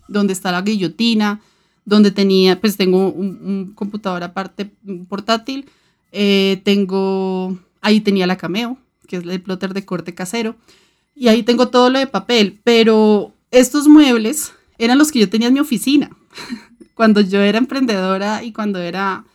donde 0.08 0.34
está 0.34 0.52
la 0.52 0.62
guillotina, 0.62 1.42
donde 1.86 2.12
tenía, 2.12 2.60
pues 2.60 2.78
tengo 2.78 3.10
un, 3.10 3.74
computador 3.76 4.24
aparte 4.24 4.72
portátil, 5.10 5.66
eh, 6.12 6.62
tengo, 6.64 7.58
ahí 7.82 8.02
tenía 8.02 8.28
la 8.28 8.38
Cameo, 8.38 8.78
que 9.08 9.18
es 9.18 9.24
el 9.26 9.42
plotter 9.42 9.74
de 9.74 9.86
corte 9.86 10.14
casero, 10.14 10.56
y 11.16 11.28
ahí 11.28 11.44
tengo 11.44 11.70
todo 11.70 11.90
lo 11.90 12.00
de 12.00 12.08
papel, 12.08 12.60
pero 12.64 13.34
estos 13.52 13.88
muebles 13.88 14.54
eran 14.78 14.98
los 14.98 15.12
que 15.12 15.20
yo 15.20 15.30
tenía 15.30 15.48
en 15.48 15.54
mi 15.54 15.60
oficina, 15.60 16.12
cuando 16.96 17.22
yo 17.22 17.42
era 17.42 17.58
emprendedora 17.58 18.44
y 18.44 18.52
cuando 18.52 18.80
era, 18.80 19.26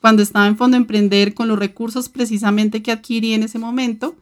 cuando 0.00 0.22
estaba 0.22 0.46
en 0.46 0.56
Fondo 0.56 0.76
Emprender 0.76 1.34
con 1.34 1.48
los 1.48 1.58
recursos 1.58 2.08
precisamente 2.08 2.82
que 2.82 2.92
adquirí 2.92 3.34
en 3.34 3.42
ese 3.42 3.58
momento, 3.58 4.16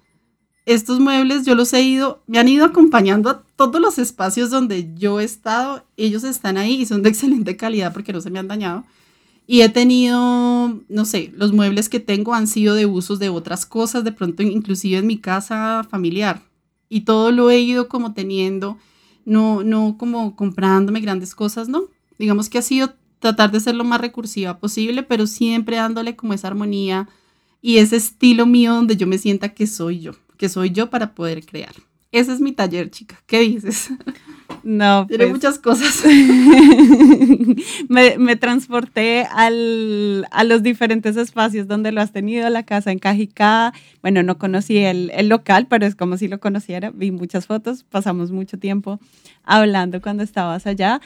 estos 0.69 1.01
muebles 1.01 1.47
yo 1.47 1.55
los 1.55 1.73
he 1.73 1.83
ido, 1.83 2.21
me 2.27 2.39
han 2.39 2.47
ido 2.47 2.67
acompañando 2.67 3.31
a 3.31 3.43
todos 3.57 3.81
los 3.81 3.99
espacios 3.99 4.51
donde 4.51 4.95
yo 4.97 5.19
he 5.19 5.25
estado. 5.25 5.83
Ellos 5.97 6.25
están 6.25 6.59
ahí 6.59 6.83
y 6.83 6.87
son 6.87 7.03
de 7.03 7.09
excelente 7.09 7.57
calidad 7.57 7.95
porque 7.95 8.13
no 8.13 8.21
se 8.21 8.31
me 8.31 8.39
han 8.39 8.49
dañado. 8.49 8.85
Y 9.47 9.63
he 9.63 9.71
tenido, 9.71 10.79
no 10.91 11.05
sé, 11.07 11.33
los 11.35 11.55
muebles 11.55 11.89
que 11.89 12.01
tengo 12.01 12.35
han 12.35 12.47
sido 12.47 12.75
de 12.75 12.85
usos 12.85 13.19
de 13.19 13.31
otras 13.31 13.65
cosas, 13.65 14.05
de 14.05 14.13
pronto 14.13 14.43
inclusive 14.43 14.99
en 14.99 15.07
mi 15.07 15.17
casa 15.17 15.87
familiar. 15.89 16.43
Y 16.91 17.01
todo 17.01 17.33
lo 17.33 17.51
he 17.51 17.59
ido 17.61 17.89
como 17.89 18.13
teniendo, 18.13 18.77
no, 19.25 19.65
no 19.65 19.97
como 19.99 20.37
comprándome 20.37 21.01
grandes 21.01 21.35
cosas, 21.35 21.71
¿no? 21.71 21.85
Digamos 22.19 22.51
que 22.51 22.59
ha 22.59 22.63
sido 22.63 22.93
tratar 23.21 23.51
de 23.53 23.61
ser 23.61 23.75
lo 23.75 23.85
más 23.85 24.03
recursiva 24.03 24.59
posible, 24.59 25.03
pero 25.03 25.27
siempre 25.27 25.77
dándole 25.77 26.15
como 26.15 26.35
esa 26.35 26.49
armonía 26.49 27.09
y 27.63 27.79
ese 27.79 27.97
estilo 27.97 28.45
mío 28.45 28.75
donde 28.75 28.99
yo 28.99 29.07
me 29.07 29.17
sienta 29.17 29.55
que 29.55 29.67
soy 29.67 30.01
yo 30.01 30.13
que 30.39 30.49
soy 30.49 30.71
yo 30.71 30.89
para 30.89 31.15
poder 31.15 31.45
crear. 31.45 31.75
Ese 32.11 32.33
es 32.33 32.41
mi 32.41 32.53
taller, 32.53 32.91
chica. 32.91 33.21
¿Qué 33.27 33.41
dices? 33.41 33.91
No, 34.63 35.07
Tiene 35.09 35.25
pues, 35.25 35.35
muchas 35.35 35.59
cosas. 35.59 36.03
me, 37.89 38.17
me 38.17 38.37
transporté 38.37 39.27
al, 39.31 40.27
a 40.31 40.45
los 40.45 40.63
diferentes 40.63 41.19
espacios 41.19 41.69
donde 41.69 41.93
lo 41.93 42.01
has 42.01 42.13
tenido, 42.13 42.49
la 42.49 42.63
casa 42.63 42.93
en 42.93 42.99
Cajicá. 42.99 43.75
Bueno, 44.01 44.23
no 44.23 44.39
conocí 44.39 44.79
el, 44.79 45.11
el 45.15 45.29
local, 45.29 45.67
pero 45.69 45.85
es 45.85 45.95
como 45.95 46.17
si 46.17 46.29
lo 46.29 46.41
conociera. 46.41 46.91
Vi 46.93 47.11
muchas 47.11 47.47
fotos, 47.47 47.85
pasamos 47.85 48.31
mucho 48.31 48.59
tiempo 48.59 48.99
hablando 49.45 50.01
cuando 50.01 50.23
estabas 50.23 50.67
allá. 50.67 51.03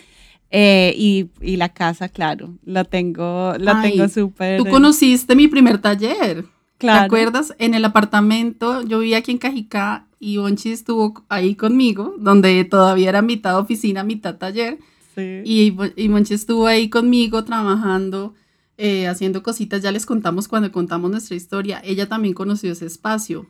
Eh, 0.54 0.94
y, 0.96 1.30
y 1.40 1.56
la 1.56 1.70
casa, 1.70 2.10
claro, 2.10 2.54
la 2.64 2.84
tengo, 2.84 3.54
la 3.58 3.80
Ay, 3.80 3.92
tengo 3.92 4.08
súper. 4.08 4.58
Tú 4.58 4.66
conociste 4.66 5.34
mi 5.34 5.48
primer 5.48 5.78
taller. 5.78 6.44
Claro. 6.82 7.00
¿Te 7.00 7.06
acuerdas? 7.06 7.54
En 7.58 7.74
el 7.74 7.84
apartamento, 7.84 8.82
yo 8.82 8.98
vivía 8.98 9.18
aquí 9.18 9.30
en 9.30 9.38
Cajicá 9.38 10.06
y 10.18 10.36
Bonchi 10.36 10.70
estuvo 10.72 11.24
ahí 11.28 11.54
conmigo, 11.54 12.14
donde 12.18 12.64
todavía 12.64 13.08
era 13.08 13.22
mitad 13.22 13.58
oficina, 13.58 14.04
mitad 14.04 14.36
taller. 14.36 14.78
Sí. 15.14 15.42
Y, 15.44 15.76
y 15.96 16.08
Monchi 16.08 16.34
estuvo 16.34 16.66
ahí 16.66 16.90
conmigo 16.90 17.44
trabajando, 17.44 18.34
eh, 18.78 19.06
haciendo 19.06 19.42
cositas. 19.42 19.82
Ya 19.82 19.92
les 19.92 20.06
contamos 20.06 20.48
cuando 20.48 20.70
contamos 20.72 21.10
nuestra 21.10 21.36
historia. 21.36 21.80
Ella 21.84 22.08
también 22.08 22.34
conoció 22.34 22.72
ese 22.72 22.86
espacio, 22.86 23.46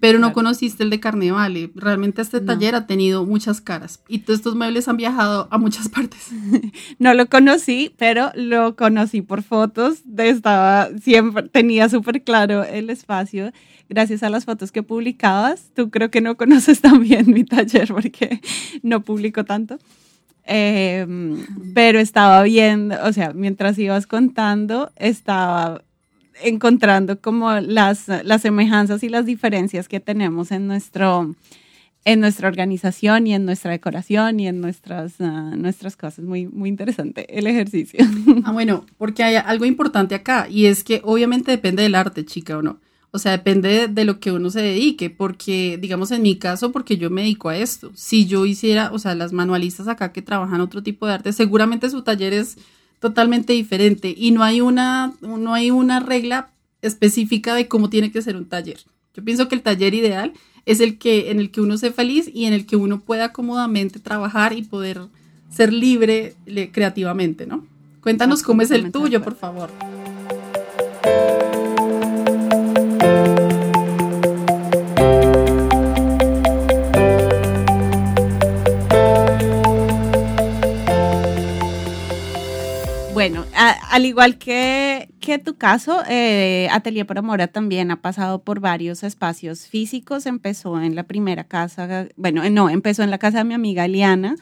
pero 0.00 0.18
no 0.18 0.28
Claro. 0.28 0.34
conociste 0.34 0.82
el 0.82 0.90
de 0.90 1.00
Carnevale. 1.00 1.70
Realmente 1.74 2.22
este 2.22 2.40
No. 2.40 2.46
taller 2.46 2.74
ha 2.74 2.86
tenido 2.86 3.24
muchas 3.26 3.60
caras 3.60 4.02
y 4.08 4.20
todos 4.20 4.38
estos 4.40 4.54
muebles 4.54 4.88
han 4.88 4.96
viajado 4.96 5.48
a 5.50 5.58
muchas 5.58 5.88
partes. 5.90 6.28
No 6.98 7.14
lo 7.14 7.26
conocí, 7.26 7.94
pero 7.98 8.30
lo 8.34 8.74
conocí 8.76 9.20
por 9.22 9.42
fotos. 9.42 10.00
De 10.04 10.28
estaba 10.30 10.88
siempre 11.02 11.44
tenía 11.44 11.88
súper 11.88 12.22
claro 12.24 12.64
el 12.64 12.88
espacio 12.90 13.52
gracias 13.88 14.22
a 14.22 14.30
las 14.30 14.46
fotos 14.46 14.72
que 14.72 14.82
publicabas. 14.82 15.70
Tú 15.74 15.90
creo 15.90 16.10
que 16.10 16.20
no 16.22 16.36
conoces 16.38 16.80
también 16.80 17.30
mi 17.30 17.44
taller 17.44 17.88
porque 17.88 18.40
no 18.82 19.02
publico 19.02 19.44
tanto. 19.44 19.78
Eh, 20.44 21.06
pero 21.74 22.00
estaba 22.00 22.42
viendo, 22.42 22.96
o 23.04 23.12
sea, 23.12 23.32
mientras 23.32 23.78
ibas 23.78 24.06
contando, 24.08 24.90
estaba 24.96 25.82
encontrando 26.42 27.20
como 27.20 27.52
las, 27.60 28.08
las 28.08 28.42
semejanzas 28.42 29.02
y 29.02 29.08
las 29.08 29.26
diferencias 29.26 29.88
que 29.88 30.00
tenemos 30.00 30.50
en 30.52 30.66
nuestro 30.66 31.34
en 32.04 32.20
nuestra 32.20 32.48
organización 32.48 33.26
y 33.26 33.34
en 33.34 33.44
nuestra 33.44 33.70
decoración 33.70 34.40
y 34.40 34.48
en 34.48 34.60
nuestras, 34.60 35.20
ah, 35.20 35.54
nuestras 35.56 35.96
cosas. 35.96 36.24
Muy, 36.24 36.46
muy 36.46 36.68
interesante 36.68 37.26
el 37.38 37.46
ejercicio. 37.46 38.04
Ah, 38.44 38.52
bueno, 38.52 38.86
porque 38.98 39.22
hay 39.22 39.36
algo 39.36 39.64
importante 39.64 40.14
acá 40.14 40.48
y 40.50 40.66
es 40.66 40.82
que 40.82 41.00
obviamente 41.04 41.52
depende 41.52 41.82
del 41.82 41.94
arte, 41.94 42.24
chica, 42.24 42.58
o 42.58 42.62
no. 42.62 42.80
O 43.12 43.18
sea, 43.18 43.32
depende 43.32 43.68
de, 43.68 43.88
de 43.88 44.04
lo 44.04 44.18
que 44.18 44.32
uno 44.32 44.50
se 44.50 44.62
dedique, 44.62 45.10
porque, 45.10 45.78
digamos, 45.80 46.10
en 46.10 46.22
mi 46.22 46.36
caso, 46.36 46.72
porque 46.72 46.96
yo 46.96 47.10
me 47.10 47.20
dedico 47.20 47.50
a 47.50 47.56
esto. 47.56 47.92
Si 47.94 48.26
yo 48.26 48.46
hiciera, 48.46 48.90
o 48.92 48.98
sea, 48.98 49.14
las 49.14 49.32
manualistas 49.32 49.86
acá 49.86 50.12
que 50.12 50.22
trabajan 50.22 50.60
otro 50.60 50.82
tipo 50.82 51.06
de 51.06 51.12
arte, 51.12 51.32
seguramente 51.32 51.90
su 51.90 52.02
taller 52.02 52.32
es 52.32 52.56
totalmente 53.02 53.52
diferente 53.52 54.14
y 54.16 54.30
no 54.30 54.42
hay 54.44 54.60
una, 54.62 55.12
no 55.20 55.52
hay 55.52 55.70
una 55.70 56.00
regla 56.00 56.48
específica 56.80 57.54
de 57.54 57.68
cómo 57.68 57.90
tiene 57.90 58.10
que 58.12 58.22
ser 58.22 58.36
un 58.36 58.46
taller. 58.46 58.78
Yo 59.14 59.22
pienso 59.24 59.48
que 59.48 59.56
el 59.56 59.62
taller 59.62 59.92
ideal 59.92 60.32
es 60.64 60.80
el 60.80 60.96
que, 60.98 61.30
en 61.32 61.40
el 61.40 61.50
que 61.50 61.60
uno 61.60 61.76
sea 61.76 61.92
feliz 61.92 62.30
y 62.32 62.44
en 62.46 62.52
el 62.54 62.64
que 62.64 62.76
uno 62.76 63.00
pueda 63.00 63.32
cómodamente 63.32 63.98
trabajar 63.98 64.52
y 64.52 64.62
poder 64.62 65.00
ser 65.50 65.72
libre 65.72 66.34
le- 66.46 66.70
creativamente, 66.70 67.44
¿no? 67.46 67.66
Cuéntanos 68.00 68.42
cómo 68.42 68.62
es 68.62 68.70
el 68.70 68.90
tuyo, 68.92 69.22
por 69.22 69.34
favor. 69.36 69.70
A- 83.70 83.94
al 83.94 84.04
igual 84.06 84.38
que, 84.38 85.08
que 85.20 85.38
tu 85.38 85.56
caso, 85.56 86.02
eh, 86.08 86.68
Atelier 86.72 87.06
por 87.06 87.18
Amora 87.18 87.46
también 87.48 87.90
ha 87.90 88.00
pasado 88.02 88.42
por 88.42 88.60
varios 88.60 89.02
espacios 89.02 89.66
físicos. 89.66 90.26
Empezó 90.26 90.80
en 90.80 90.94
la 90.94 91.04
primera 91.04 91.44
casa, 91.44 92.08
bueno, 92.16 92.48
no, 92.50 92.68
empezó 92.70 93.02
en 93.02 93.10
la 93.10 93.18
casa 93.18 93.38
de 93.38 93.44
mi 93.44 93.54
amiga 93.54 93.84
Eliana. 93.84 94.36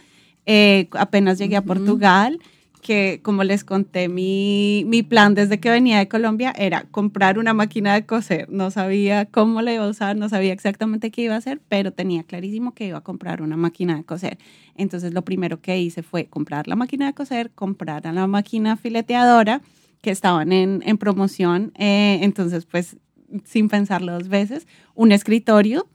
Eh, 0.47 0.89
apenas 0.93 1.39
llegué 1.39 1.57
a. 1.57 1.63
Portugal, 1.63 2.39
que 2.81 3.21
como 3.23 3.45
les 3.45 3.65
conté, 3.65 4.09
mi, 4.09 4.85
mi 4.87 5.03
plan 5.03 5.35
desde 5.35 5.61
que 5.61 5.71
venía 5.71 5.99
de 5.99 6.09
Colombia 6.09 6.53
era 6.57 6.85
comprar 6.91 7.39
una 7.39 7.55
máquina 7.55 7.95
de 7.95 8.07
coser. 8.07 8.49
No 8.51 8.71
sabía 8.71 9.27
cómo 9.27 9.63
la 9.63 9.73
iba 9.75 9.85
a 9.85 9.89
usar, 9.89 10.17
no 10.17 10.29
sabía 10.29 10.53
exactamente 10.53 11.11
qué 11.11 11.23
iba 11.23 11.35
a 11.35 11.39
hacer, 11.39 11.61
pero 11.69 11.93
tenía 11.93 12.23
clarísimo 12.23 12.75
que 12.75 12.87
iba 12.87 12.99
a 12.99 13.03
comprar 13.03 13.43
una 13.43 13.57
máquina 13.57 13.97
de 13.97 14.05
coser. 14.05 14.39
Entonces 14.77 15.13
lo 15.13 15.23
primero 15.23 15.61
que 15.61 15.79
hice 15.79 16.03
fue 16.03 16.27
comprar 16.27 16.67
la 16.69 16.77
máquina 16.77 17.07
de 17.07 17.15
coser, 17.15 17.51
comprar 17.51 18.05
la 18.07 18.27
máquina 18.27 18.77
fileteadora 18.77 19.63
que 20.01 20.11
estaban 20.11 20.53
en, 20.53 20.83
en 20.87 20.97
promoción. 20.99 21.73
eh, 21.77 22.21
entonces, 22.23 22.67
pues, 22.67 22.97
sin 23.45 23.69
pensarlo 23.69 24.13
dos 24.13 24.29
veces, 24.29 24.67
un 24.95 25.13
escritorio. 25.13 25.87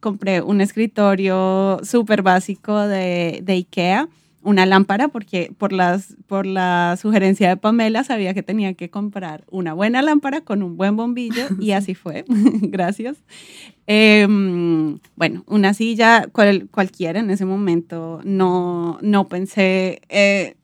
Compré 0.00 0.42
un 0.42 0.60
escritorio 0.60 1.78
súper 1.82 2.20
básico 2.22 2.76
de, 2.86 3.40
de 3.42 3.52
IKEA, 3.54 4.08
una 4.46 4.64
lámpara, 4.64 5.08
porque 5.08 5.52
por, 5.58 5.72
las, 5.72 6.16
por 6.26 6.46
la 6.46 6.96
sugerencia 7.00 7.48
de 7.48 7.56
Pamela 7.56 8.04
sabía 8.04 8.32
que 8.32 8.42
tenía 8.42 8.74
que 8.74 8.88
comprar 8.90 9.44
una 9.50 9.74
buena 9.74 10.00
lámpara 10.02 10.40
con 10.40 10.62
un 10.62 10.76
buen 10.76 10.96
bombillo 10.96 11.46
y 11.60 11.72
así 11.72 11.94
fue. 11.94 12.24
Gracias. 12.28 13.16
Em, 13.86 14.98
bueno, 15.16 15.44
una 15.46 15.74
silla 15.74 16.26
cual- 16.32 16.68
cualquiera 16.70 17.20
en 17.20 17.30
ese 17.30 17.44
momento, 17.44 18.20
no, 18.24 18.98
no 19.02 19.28
pensé 19.28 20.00
eh, 20.08 20.54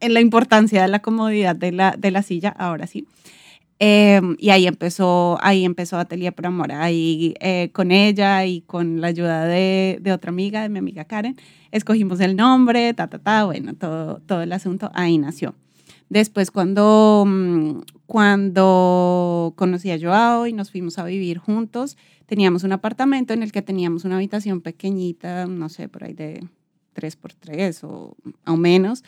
en 0.00 0.14
la 0.14 0.20
importancia 0.20 0.82
de 0.82 0.88
la 0.88 1.00
comodidad 1.00 1.56
de 1.56 1.72
la, 1.72 1.94
de 1.98 2.10
la 2.10 2.22
silla, 2.22 2.50
ahora 2.50 2.86
sí. 2.86 3.06
Em, 3.80 4.36
y 4.40 4.50
ahí 4.50 4.66
empezó, 4.66 5.38
ahí 5.40 5.64
empezó 5.64 5.98
Atelier 5.98 6.34
por 6.34 6.46
Amor, 6.46 6.72
ahí 6.72 7.34
eh, 7.38 7.70
con 7.72 7.92
ella 7.92 8.44
y 8.44 8.62
con 8.62 9.00
la 9.00 9.06
ayuda 9.08 9.44
de, 9.44 9.98
de 10.00 10.12
otra 10.12 10.30
amiga, 10.30 10.62
de 10.62 10.68
mi 10.68 10.80
amiga 10.80 11.04
Karen, 11.04 11.36
escogimos 11.70 12.18
el 12.18 12.34
nombre, 12.34 12.92
ta, 12.94 13.06
ta, 13.06 13.20
ta, 13.20 13.44
bueno, 13.44 13.74
todo, 13.74 14.20
todo 14.26 14.42
el 14.42 14.52
asunto, 14.52 14.90
ahí 14.94 15.16
nació. 15.18 15.54
Después 16.08 16.50
cuando, 16.50 17.24
mm, 17.24 17.80
cuando 18.06 19.52
conocí 19.56 19.92
a 19.92 19.98
Joao 20.00 20.48
y 20.48 20.52
nos 20.52 20.72
fuimos 20.72 20.98
a 20.98 21.04
vivir 21.04 21.38
juntos, 21.38 21.96
teníamos 22.26 22.64
un 22.64 22.72
apartamento 22.72 23.32
en 23.32 23.44
el 23.44 23.52
que 23.52 23.62
teníamos 23.62 24.04
una 24.04 24.16
habitación 24.16 24.60
pequeñita, 24.60 25.46
no 25.46 25.68
sé, 25.68 25.88
por 25.88 26.02
ahí 26.02 26.14
de 26.14 26.44
3 26.94 27.14
por 27.14 27.32
3 27.32 27.84
o, 27.84 28.16
o 28.44 28.56
menos, 28.56 29.04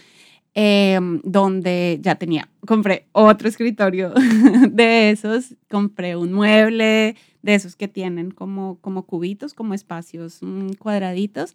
eh, 0.54 0.98
donde 1.22 1.98
ya 2.02 2.16
tenía, 2.16 2.48
compré 2.66 3.06
otro 3.12 3.48
escritorio 3.48 4.12
de 4.70 5.10
esos, 5.10 5.56
compré 5.70 6.16
un 6.16 6.32
mueble 6.32 7.16
de 7.42 7.54
esos 7.54 7.76
que 7.76 7.88
tienen 7.88 8.30
como, 8.30 8.78
como 8.80 9.04
cubitos, 9.04 9.54
como 9.54 9.74
espacios 9.74 10.38
mm, 10.42 10.72
cuadraditos 10.78 11.54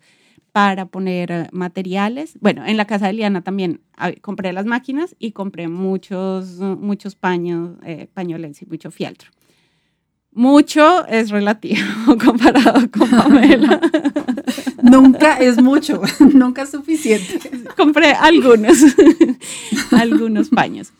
para 0.52 0.86
poner 0.86 1.32
eh, 1.32 1.48
materiales. 1.52 2.38
Bueno, 2.40 2.66
en 2.66 2.78
la 2.78 2.86
casa 2.86 3.08
de 3.08 3.14
Liana 3.14 3.42
también 3.42 3.82
ah, 3.98 4.14
compré 4.22 4.54
las 4.54 4.66
máquinas 4.66 5.16
y 5.20 5.32
compré 5.32 5.68
muchos, 5.68 6.60
muchos 6.60 7.16
paños, 7.16 7.78
eh, 7.86 8.08
pañoles 8.14 8.62
y 8.62 8.66
mucho 8.66 8.90
fieltro. 8.92 9.30
Mucho 10.36 11.08
es 11.08 11.30
relativo 11.30 11.80
comparado 12.24 12.92
con 12.92 13.10
Pamela. 13.10 13.80
Nunca 14.84 15.38
es 15.38 15.62
mucho, 15.62 16.02
nunca 16.20 16.64
es 16.64 16.72
suficiente. 16.72 17.40
compré 17.78 18.12
algunos, 18.12 18.78
algunos 19.92 20.50
paños 20.50 20.92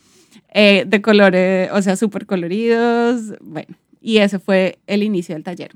eh, 0.52 0.84
de 0.86 1.02
colores, 1.02 1.70
o 1.70 1.82
sea, 1.82 1.96
súper 1.96 2.24
coloridos. 2.24 3.34
Bueno, 3.40 3.76
y 4.00 4.18
ese 4.18 4.38
fue 4.38 4.78
el 4.86 5.02
inicio 5.02 5.34
del 5.34 5.44
taller. 5.44 5.72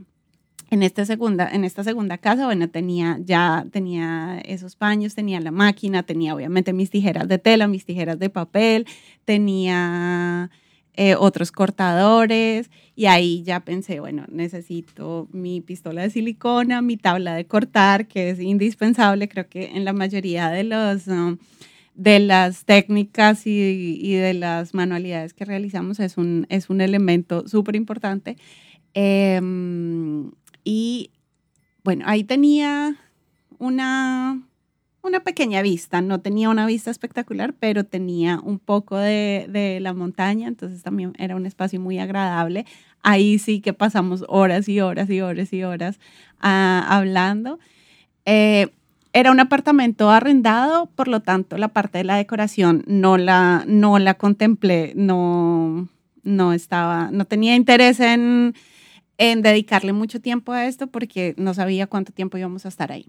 En 0.71 0.83
esta 0.83 1.05
segunda, 1.05 1.49
en 1.53 1.65
esta 1.65 1.85
segunda 1.85 2.17
casa, 2.17 2.47
bueno, 2.47 2.71
tenía 2.71 3.19
ya 3.23 3.67
tenía 3.71 4.41
esos 4.41 4.75
paños, 4.75 5.15
tenía 5.15 5.39
la 5.39 5.51
máquina, 5.51 6.03
tenía 6.03 6.35
obviamente 6.35 6.73
mis 6.73 6.89
tijeras 6.89 7.29
de 7.29 7.39
tela, 7.39 7.69
mis 7.69 7.85
tijeras 7.85 8.19
de 8.19 8.31
papel, 8.31 8.87
tenía 9.27 10.51
eh, 10.95 11.15
otros 11.15 11.53
cortadores 11.53 12.71
y 12.97 13.07
ahí 13.07 13.43
ya 13.43 13.61
pensé, 13.61 14.01
bueno, 14.01 14.25
necesito 14.29 15.29
mi 15.33 15.61
pistola 15.61 16.03
de 16.03 16.11
silicona, 16.11 16.83
mi 16.83 16.97
tabla 16.97 17.35
de 17.35 17.47
cortar, 17.47 18.07
que 18.07 18.31
es 18.31 18.41
indispensable, 18.41 19.29
creo 19.29 19.49
que 19.49 19.71
en 19.75 19.85
la 19.85 19.93
mayoría 19.93 20.51
de 20.51 20.65
los... 20.65 21.07
um, 21.07 21.39
de 21.95 22.19
las 22.19 22.65
técnicas 22.65 23.47
y, 23.47 24.15
de 24.15 24.33
las 24.33 24.73
manualidades 24.73 25.35
que 25.35 25.45
realizamos 25.45 26.01
es 26.01 26.17
un, 26.17 26.47
es 26.49 26.71
un 26.71 26.81
elemento 26.81 27.47
súper 27.47 27.77
importante. 27.77 28.39
Em, 28.95 30.31
y 30.65 31.11
bueno, 31.85 32.05
ahí 32.07 32.25
tenía 32.25 32.97
una, 33.59 34.41
una 35.03 35.21
pequeña 35.21 35.63
vista, 35.63 36.01
no 36.01 36.21
tenía 36.21 36.49
una 36.51 36.67
vista 36.67 36.91
espectacular, 36.91 37.55
pero 37.59 37.85
tenía 37.85 38.41
un 38.43 38.59
poco 38.59 38.97
de, 38.97 39.47
de 39.49 39.81
la 39.81 39.95
montaña, 39.95 40.49
entonces 40.49 40.83
también 40.83 41.13
era 41.19 41.37
un 41.37 41.47
espacio 41.47 41.81
muy 41.81 41.99
agradable. 41.99 42.67
Ahí 43.03 43.39
sí 43.39 43.61
que 43.61 43.73
pasamos 43.73 44.25
horas 44.29 44.69
y 44.69 44.81
horas 44.81 45.09
y 45.11 45.21
horas 45.21 45.53
y 45.53 45.63
horas 45.63 45.99
ah, 46.41 46.85
hablando. 46.89 47.59
Eh, 48.27 48.69
era 49.13 49.33
un 49.33 49.41
apartamento 49.41 50.11
arrendado, 50.11 50.87
por 50.95 51.09
lo 51.09 51.21
tanto 51.21 51.57
la 51.59 51.69
parte 51.69 51.99
de 51.99 52.05
la 52.05 52.17
decoración 52.17 52.85
no 52.87 53.17
la, 53.17 53.65
no 53.67 53.99
la 53.99 54.15
contemplé, 54.15 54.93
no, 54.95 55.89
no 56.23 56.53
estaba, 56.53 57.11
no 57.11 57.25
tenía 57.25 57.57
interés 57.57 57.99
en, 58.01 58.55
en 59.19 59.43
dedicarle 59.43 59.93
mucho 59.93 60.21
tiempo 60.21 60.53
a 60.53 60.67
esto 60.67 60.87
porque 60.87 61.35
no 61.39 61.55
sabía 61.55 61.87
cuánto 61.87 62.13
tiempo 62.13 62.39
íbamos 62.39 62.67
a 62.67 62.69
estar 62.69 62.93
ahí. 62.93 63.07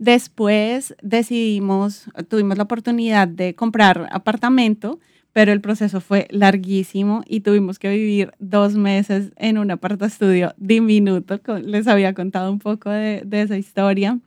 Después 0.00 0.94
decidimos, 1.02 2.06
tuvimos 2.30 2.56
la 2.56 2.64
oportunidad 2.64 3.28
de 3.28 3.54
comprar 3.54 4.08
apartamento, 4.12 4.98
pero 5.34 5.52
el 5.52 5.60
proceso 5.60 6.00
fue 6.00 6.26
larguísimo 6.30 7.22
y 7.26 7.40
tuvimos 7.40 7.78
que 7.78 7.90
vivir 7.90 8.32
dos 8.38 8.76
meses 8.76 9.30
en 9.36 9.58
un 9.58 9.70
aparta 9.70 10.06
estudio 10.06 10.54
diminuto. 10.56 11.38
Les 11.58 11.86
había 11.86 12.14
contado 12.14 12.50
un 12.50 12.60
poco 12.60 12.88
de, 12.88 13.26
esa 13.30 13.58
historia 13.58 14.18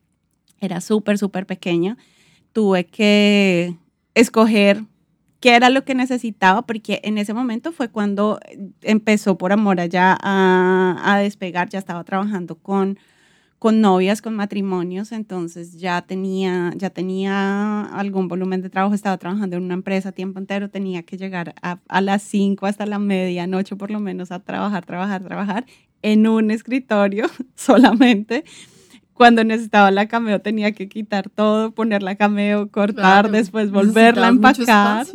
era 0.61 0.79
súper, 0.79 1.17
súper 1.17 1.47
pequeña. 1.47 1.97
Tuve 2.51 2.85
que 2.85 3.75
escoger 4.13 4.83
qué 5.39 5.55
era 5.55 5.71
lo 5.71 5.85
que 5.85 5.95
necesitaba, 5.95 6.67
porque 6.67 7.01
en 7.03 7.17
ese 7.17 7.33
momento 7.33 7.71
fue 7.71 7.89
cuando 7.89 8.39
empezó 8.83 9.39
por 9.39 9.53
amor 9.53 9.79
allá 9.79 10.15
a 10.21 11.17
despegar, 11.19 11.69
ya 11.69 11.79
estaba 11.79 12.03
trabajando 12.03 12.59
con, 12.59 12.99
con 13.63 13.79
novias, 13.79 14.21
con 14.21 14.35
matrimonios, 14.35 15.13
entonces 15.13 15.79
ya 15.79 16.01
tenía, 16.01 16.73
ya 16.75 16.89
tenía 16.89 17.85
algún 17.97 18.27
volumen 18.27 18.61
de 18.61 18.69
trabajo, 18.69 18.93
estaba 18.93 19.17
trabajando 19.17 19.55
en 19.55 19.63
una 19.63 19.75
empresa 19.75 20.11
tiempo 20.11 20.37
entero, 20.37 20.69
tenía 20.69 21.03
que 21.03 21.15
llegar 21.15 21.55
a, 21.61 21.79
a 21.87 22.01
las 22.01 22.23
5 22.23 22.65
hasta 22.65 22.85
la 22.85 22.99
medianoche 22.99 23.77
por 23.77 23.89
lo 23.89 24.01
menos 24.01 24.33
a 24.33 24.39
trabajar, 24.39 24.85
trabajar, 24.85 25.23
trabajar 25.23 25.65
en 26.01 26.27
un 26.27 26.51
escritorio 26.51 27.27
solamente 27.55 28.43
cuando 29.13 29.45
necesitaba 29.45 29.91
la 29.91 30.09
cameo 30.09 30.41
tenía 30.41 30.73
que 30.73 30.89
quitar 30.89 31.29
todo, 31.29 31.71
poner 31.71 32.03
la 32.03 32.15
cameo, 32.15 32.69
cortar, 32.69 33.31
después 33.31 33.71
volverla 33.71 34.25
a 34.25 34.29
empacar, 34.31 35.07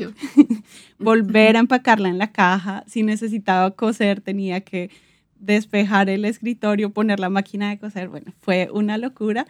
volver 0.98 1.56
a 1.56 1.58
empacarla 1.58 2.08
en 2.08 2.16
la 2.16 2.32
caja. 2.32 2.82
Si 2.86 3.02
necesitaba 3.02 3.72
coser, 3.72 4.22
tenía 4.22 4.62
que 4.62 4.88
despejar 5.40 6.08
el 6.10 6.24
escritorio, 6.24 6.90
poner 6.90 7.20
la 7.20 7.30
máquina 7.30 7.70
de 7.70 7.78
coser. 7.78 8.08
Bueno, 8.08 8.32
fue 8.40 8.68
una 8.72 8.98
locura, 8.98 9.46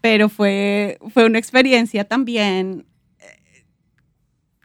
pero 0.00 0.28
fue, 0.28 0.98
fue 1.12 1.26
una 1.26 1.38
experiencia 1.38 2.04
también 2.04 2.86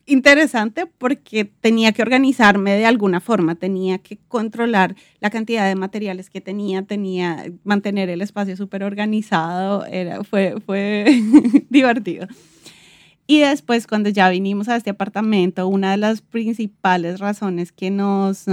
interesante 0.05 0.85
porque 0.85 1.45
tenía 1.45 1.91
que 1.93 2.01
organizarme 2.01 2.75
de 2.75 2.85
alguna 2.85 3.19
forma, 3.19 3.55
tenía 3.55 3.99
que 3.99 4.17
controlar 4.27 4.95
la 5.19 5.29
cantidad 5.29 5.67
de 5.67 5.75
materiales 5.75 6.29
que 6.29 6.41
tenía, 6.41 6.83
tenía 6.83 7.45
mantener 7.63 8.09
el 8.09 8.21
espacio 8.21 8.57
súper 8.57 8.83
organizado, 8.83 9.85
era, 9.85 10.23
fue, 10.23 10.55
fue 10.65 11.21
divertido. 11.69 12.27
Y 13.25 13.39
después, 13.39 13.87
cuando 13.87 14.09
ya 14.09 14.29
vinimos 14.29 14.67
a 14.67 14.75
este 14.75 14.89
apartamento, 14.89 15.67
una 15.67 15.91
de 15.91 15.97
las 15.97 16.21
principales 16.21 17.19
razones 17.19 17.71
que 17.71 17.89
nos, 17.89 18.45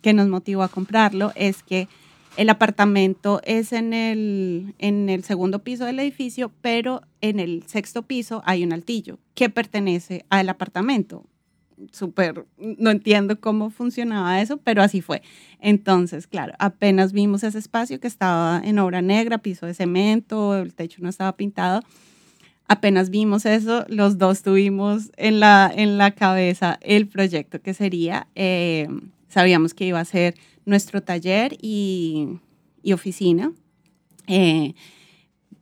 que 0.00 0.14
nos 0.14 0.28
motivó 0.28 0.62
a 0.62 0.68
comprarlo 0.68 1.32
es 1.34 1.62
que 1.62 1.88
el 2.36 2.48
apartamento 2.48 3.40
es 3.44 3.72
en 3.72 3.92
el, 3.92 4.74
en 4.78 5.08
el 5.08 5.22
segundo 5.24 5.60
piso 5.60 5.84
del 5.84 6.00
edificio, 6.00 6.50
pero 6.62 7.02
en 7.20 7.38
el 7.38 7.64
sexto 7.66 8.02
piso 8.02 8.42
hay 8.44 8.64
un 8.64 8.72
altillo 8.72 9.18
que 9.34 9.50
pertenece 9.50 10.24
al 10.30 10.48
apartamento. 10.48 11.24
Súper, 11.92 12.46
no 12.56 12.90
entiendo 12.90 13.38
cómo 13.40 13.70
funcionaba 13.70 14.40
eso, 14.40 14.56
pero 14.56 14.82
así 14.82 15.00
fue. 15.00 15.22
Entonces, 15.60 16.26
claro, 16.26 16.54
apenas 16.58 17.12
vimos 17.12 17.44
ese 17.44 17.58
espacio 17.58 18.00
que 18.00 18.06
estaba 18.06 18.60
en 18.64 18.78
obra 18.78 19.02
negra, 19.02 19.38
piso 19.38 19.66
de 19.66 19.74
cemento, 19.74 20.56
el 20.56 20.74
techo 20.74 21.02
no 21.02 21.08
estaba 21.08 21.36
pintado. 21.36 21.82
Apenas 22.66 23.10
vimos 23.10 23.44
eso, 23.44 23.84
los 23.88 24.16
dos 24.16 24.42
tuvimos 24.42 25.10
en 25.16 25.38
la, 25.38 25.70
en 25.74 25.98
la 25.98 26.12
cabeza 26.12 26.78
el 26.80 27.06
proyecto 27.06 27.60
que 27.60 27.74
sería, 27.74 28.26
eh, 28.34 28.88
sabíamos 29.28 29.74
que 29.74 29.86
iba 29.86 30.00
a 30.00 30.04
ser 30.04 30.34
nuestro 30.64 31.02
taller 31.02 31.58
y, 31.60 32.40
oficina. 32.92 33.52
Eh, 34.28 34.74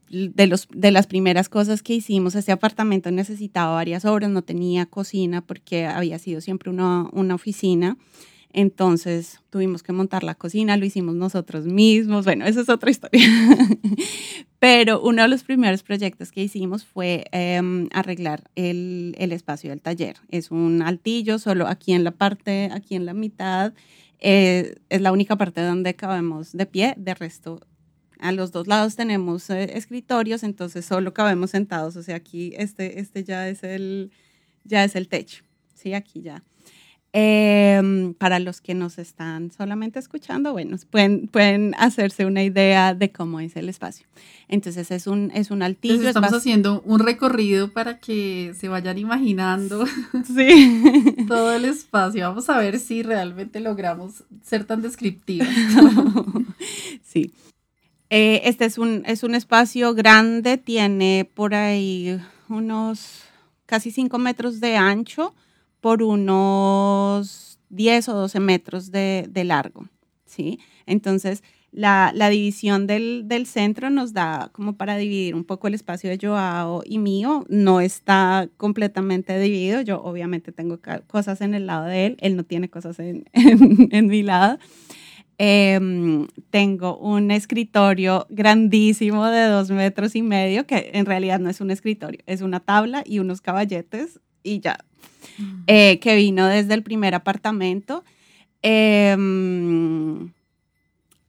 de, 0.09 0.47
los, 0.47 0.67
de 0.73 0.91
las 0.91 1.07
primeras 1.07 1.49
cosas 1.49 1.81
que 1.83 1.93
hicimos, 1.93 2.35
este 2.35 2.53
apartamento 2.53 3.11
necesitaba 3.11 3.73
varias 3.73 4.05
obras, 4.05 4.29
no 4.29 4.41
tenía 4.41 4.85
cocina 4.85 5.41
porque 5.41 5.85
había 5.85 6.19
sido 6.19 6.39
siempre 6.39 6.69
una, 6.69 7.09
una 7.11 7.35
oficina. 7.35 7.97
Entonces 8.53 9.39
tuvimos 9.49 9.81
que 9.81 9.91
montar 9.93 10.23
la 10.23 10.35
cocina, 10.35 10.77
lo 10.77 10.85
hicimos 10.85 11.15
nosotros 11.15 11.65
mismos. 11.65 12.23
Bueno, 12.23 12.45
esa 12.45 12.61
es 12.61 12.69
otra 12.69 12.91
historia. 12.91 13.27
Pero 14.59 15.01
uno 15.01 15.23
de 15.23 15.27
los 15.27 15.43
primeros 15.43 15.81
proyectos 15.81 16.31
que 16.31 16.43
hicimos 16.43 16.85
fue 16.85 17.25
em, 17.31 17.89
arreglar 17.91 18.43
el, 18.55 19.15
espacio 19.17 19.71
del 19.71 19.81
taller. 19.81 20.17
Es 20.29 20.51
un 20.51 20.83
altillo, 20.83 21.39
solo 21.39 21.67
aquí 21.67 21.93
en 21.93 22.03
la 22.03 22.11
parte, 22.11 22.69
aquí 22.71 22.93
en 22.95 23.07
la 23.07 23.15
mitad, 23.15 23.73
eh, 24.19 24.75
es 24.89 25.01
la 25.01 25.11
única 25.11 25.35
parte 25.35 25.61
donde 25.61 25.95
cabemos 25.95 26.53
de 26.53 26.67
pie, 26.67 26.93
de 26.95 27.15
resto 27.15 27.59
a 28.19 28.31
los 28.31 28.53
dos 28.53 28.67
lados 28.67 28.95
tenemos 28.95 29.49
eh, 29.49 29.77
escritorios, 29.77 30.43
entonces 30.43 30.85
solo 30.85 31.13
cabemos 31.13 31.49
sentados, 31.49 31.97
o 31.97 32.03
sea, 32.03 32.15
aquí 32.15 32.53
este, 32.57 33.01
este 33.01 33.25
ya, 33.25 33.49
es 33.49 33.63
el, 33.63 34.11
ya 34.63 34.85
es 34.85 34.95
el 34.95 35.09
techo, 35.09 35.43
¿sí? 35.73 35.93
Aquí 35.93 36.21
ya. 36.21 36.41
Em, 37.15 38.15
para 38.15 38.39
los 38.39 38.59
que 38.59 38.73
nos 38.73 38.97
están 38.97 39.51
solamente 39.51 39.99
escuchando, 39.99 40.51
bueno, 40.51 40.75
pueden, 40.89 41.27
pueden 41.27 41.75
hacerse 41.77 42.25
una 42.25 42.41
idea 42.41 42.95
de 42.95 43.11
cómo 43.11 43.39
es 43.39 43.55
el 43.55 43.69
espacio. 43.69 44.07
Entonces 44.47 44.89
es 44.89 45.05
un, 45.05 45.29
es 45.35 45.51
un 45.51 45.61
altillo. 45.61 45.93
Entonces 45.93 46.15
estamos 46.15 46.33
haciendo 46.33 46.81
un 46.81 46.97
recorrido 46.97 47.71
para 47.71 47.99
que 47.99 48.55
se 48.59 48.67
vayan 48.67 48.97
imaginando 48.97 49.85
sí. 50.35 51.15
todo 51.27 51.53
el 51.53 51.65
espacio. 51.65 52.27
Vamos 52.27 52.49
a 52.49 52.57
ver 52.57 52.79
si 52.79 53.03
realmente 53.03 53.59
logramos 53.59 54.23
ser 54.41 54.63
tan 54.63 54.81
descriptivos. 54.81 55.47
sí. 57.03 57.31
Eh, 58.09 58.41
este 58.45 58.65
es 58.65 58.79
un, 58.79 59.03
es 59.05 59.21
un 59.21 59.35
espacio 59.35 59.93
grande, 59.93 60.57
tiene 60.57 61.29
por 61.31 61.53
ahí 61.53 62.19
unos 62.49 63.21
casi 63.67 63.91
5 63.91 64.17
metros 64.17 64.59
de 64.59 64.77
ancho 64.77 65.35
por 65.83 66.01
unos 66.01 67.59
10 67.67 68.07
o 68.07 68.13
12 68.13 68.39
metros 68.39 68.89
de, 68.89 69.29
largo, 69.43 69.89
¿sí? 70.25 70.57
Entonces, 70.85 71.43
la, 71.73 72.13
división 72.29 72.87
del, 72.87 73.45
centro 73.47 73.89
nos 73.89 74.13
da 74.13 74.49
como 74.53 74.77
para 74.77 74.95
dividir 74.95 75.35
un 75.35 75.43
poco 75.43 75.67
el 75.67 75.73
espacio 75.73 76.09
de 76.09 76.17
Joao 76.25 76.83
y 76.85 76.99
mío. 76.99 77.45
No 77.49 77.81
está 77.81 78.47
completamente 78.55 79.37
dividido. 79.37 79.81
Yo 79.81 80.01
obviamente 80.01 80.53
tengo 80.53 80.79
cosas 81.05 81.41
en 81.41 81.53
el 81.53 81.67
lado 81.67 81.83
de 81.83 82.05
él, 82.05 82.17
él 82.21 82.37
no 82.37 82.45
tiene 82.45 82.69
cosas 82.69 82.97
en, 82.99 84.07
mi 84.07 84.23
lado. 84.23 84.59
Em, 85.37 86.27
tengo 86.49 86.97
un 86.97 87.29
escritorio 87.29 88.25
grandísimo 88.29 89.25
de 89.25 89.47
dos 89.47 89.69
metros 89.69 90.15
y 90.15 90.21
medio, 90.21 90.65
que 90.65 90.91
en 90.93 91.05
realidad 91.05 91.41
no 91.41 91.49
es 91.49 91.59
un 91.59 91.71
escritorio, 91.71 92.21
es 92.25 92.41
una 92.41 92.61
tabla 92.61 93.03
y 93.05 93.19
unos 93.19 93.41
caballetes 93.41 94.21
y 94.43 94.61
ya, 94.61 94.77
eh, 95.67 95.99
que 95.99 96.15
vino 96.15 96.47
desde 96.47 96.73
el 96.73 96.83
primer 96.83 97.15
apartamento. 97.15 98.03
Em, 98.61 100.31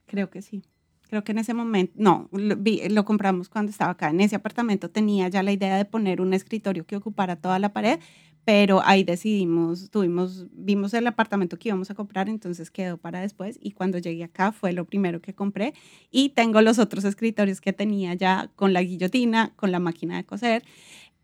creo 0.07 0.31
que 0.31 0.41
sí. 0.41 0.63
Creo 1.09 1.23
que 1.23 1.33
en 1.33 1.39
ese 1.39 1.55
momento, 1.55 1.93
no, 1.97 2.29
lo, 2.33 3.05
compramos 3.05 3.49
cuando 3.49 3.71
estaba 3.71 3.93
acá. 3.93 4.11
En 4.11 4.21
ese 4.21 4.37
apartamento 4.37 4.89
tenía 4.91 5.29
ya 5.29 5.43
la 5.43 5.53
idea 5.53 5.77
de 5.77 5.85
poner 5.85 6.21
un 6.21 6.33
escritorio 6.33 6.87
que 6.87 6.97
ocupara 6.97 7.37
toda 7.37 7.59
la 7.59 7.73
pared, 7.73 8.01
pero 8.45 8.83
ahí 8.85 9.05
decidimos, 9.05 9.91
tuvimos, 9.91 10.47
vimos 10.53 10.93
el 10.95 11.07
apartamento 11.07 11.59
que 11.59 11.69
íbamos 11.69 11.91
a 11.91 11.95
comprar, 11.95 12.29
entonces 12.29 12.71
quedó 12.71 12.97
para 12.97 13.21
después 13.21 13.59
y 13.61 13.73
cuando 13.73 13.99
llegué 13.99 14.25
acá 14.25 14.53
fue 14.53 14.73
lo 14.73 14.85
primero 14.85 15.21
que 15.21 15.35
compré 15.35 15.73
y 16.11 16.31
tengo 16.31 16.61
los 16.61 16.79
otros 16.79 17.05
escritorios 17.05 17.61
que 17.61 17.73
tenía 17.73 18.15
ya 18.15 18.51
con 18.57 18.73
la 18.73 18.83
guillotina, 18.83 19.53
con 19.57 19.73
la 19.73 19.79
máquina 19.79 20.17
de 20.17 20.25
coser. 20.25 20.63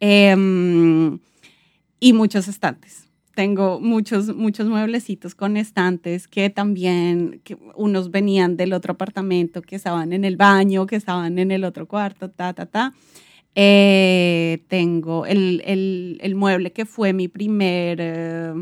Eh, 0.00 1.18
y 2.00 2.14
muchos 2.14 2.48
estantes. 2.48 3.06
Tengo 3.34 3.78
muchos, 3.78 4.34
muchos 4.34 4.68
mueblecitos 4.68 5.34
con 5.34 5.56
estantes 5.56 6.26
que 6.26 6.50
también, 6.50 7.40
que 7.44 7.56
unos 7.76 8.10
venían 8.10 8.56
del 8.56 8.72
otro 8.72 8.94
apartamento, 8.94 9.62
que 9.62 9.76
estaban 9.76 10.12
en 10.12 10.24
el 10.24 10.36
baño, 10.36 10.86
que 10.86 10.96
estaban 10.96 11.38
en 11.38 11.52
el 11.52 11.64
otro 11.64 11.86
cuarto, 11.86 12.30
ta, 12.30 12.52
ta, 12.52 12.66
ta. 12.66 12.92
Eh, 13.54 14.64
tengo 14.68 15.26
el, 15.26 15.62
el, 15.64 16.18
el, 16.22 16.34
mueble 16.34 16.72
que 16.72 16.86
fue 16.86 17.12
mi 17.12 17.28
primer 17.28 17.98
eh, 18.00 18.52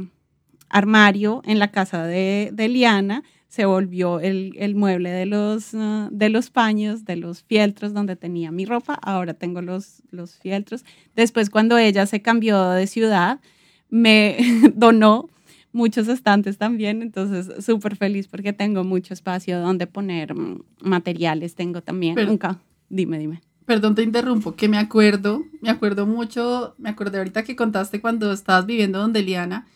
armario 0.69 1.43
en 1.45 1.59
la 1.59 1.71
casa 1.71 2.07
de, 2.07 2.51
de 2.53 2.69
Liana, 2.69 3.23
se 3.49 3.65
volvió 3.65 4.21
el, 4.21 4.55
el 4.59 4.75
mueble 4.75 5.11
de 5.11 5.27
los, 5.27 5.73
uh, 5.73 6.09
de 6.11 6.29
los 6.29 6.51
paños, 6.51 7.05
de 7.05 7.17
los 7.17 7.43
fieltros 7.43 7.95
donde 7.95 8.15
tenía 8.15 8.51
mi 8.51 8.67
ropa. 8.67 8.95
Ahora 9.03 9.35
tengo 9.35 9.63
los, 9.63 10.03
los 10.11 10.37
fieltros. 10.37 10.85
Después, 11.17 11.49
cuando 11.49 11.79
ella 11.79 12.05
se 12.07 12.21
cambió 12.21 12.71
de 12.71 12.87
ciudad, 12.87 13.41
me 13.89 14.37
donó 14.75 15.31
muchos 15.73 16.09
estantes 16.09 16.59
también, 16.59 17.03
entonces 17.03 17.65
súper 17.65 17.97
feliz 17.97 18.27
porque 18.29 18.53
tengo 18.53 18.85
mucho 18.85 19.15
espacio 19.15 19.61
donde 19.61 19.87
poner 19.87 20.35
mm, 20.35 20.63
materiales. 20.81 21.55
Tengo 21.55 21.83
también, 21.83 22.17
nunca, 22.27 22.59
dime, 22.91 23.19
dime. 23.19 23.41
perdón 23.65 23.95
te 23.95 24.03
interrumpo, 24.03 24.57
que 24.57 24.69
me 24.69 24.79
acuerdo, 24.79 25.43
me 25.63 25.71
acuerdo 25.71 26.07
mucho, 26.07 26.75
me 26.79 26.91
acordé 26.91 27.19
ahorita 27.19 27.45
que 27.45 27.57
contaste 27.57 28.01
cuando 28.01 28.33
estabas 28.33 28.67
viviendo 28.67 28.99
donde 28.99 29.23
Liana, 29.23 29.67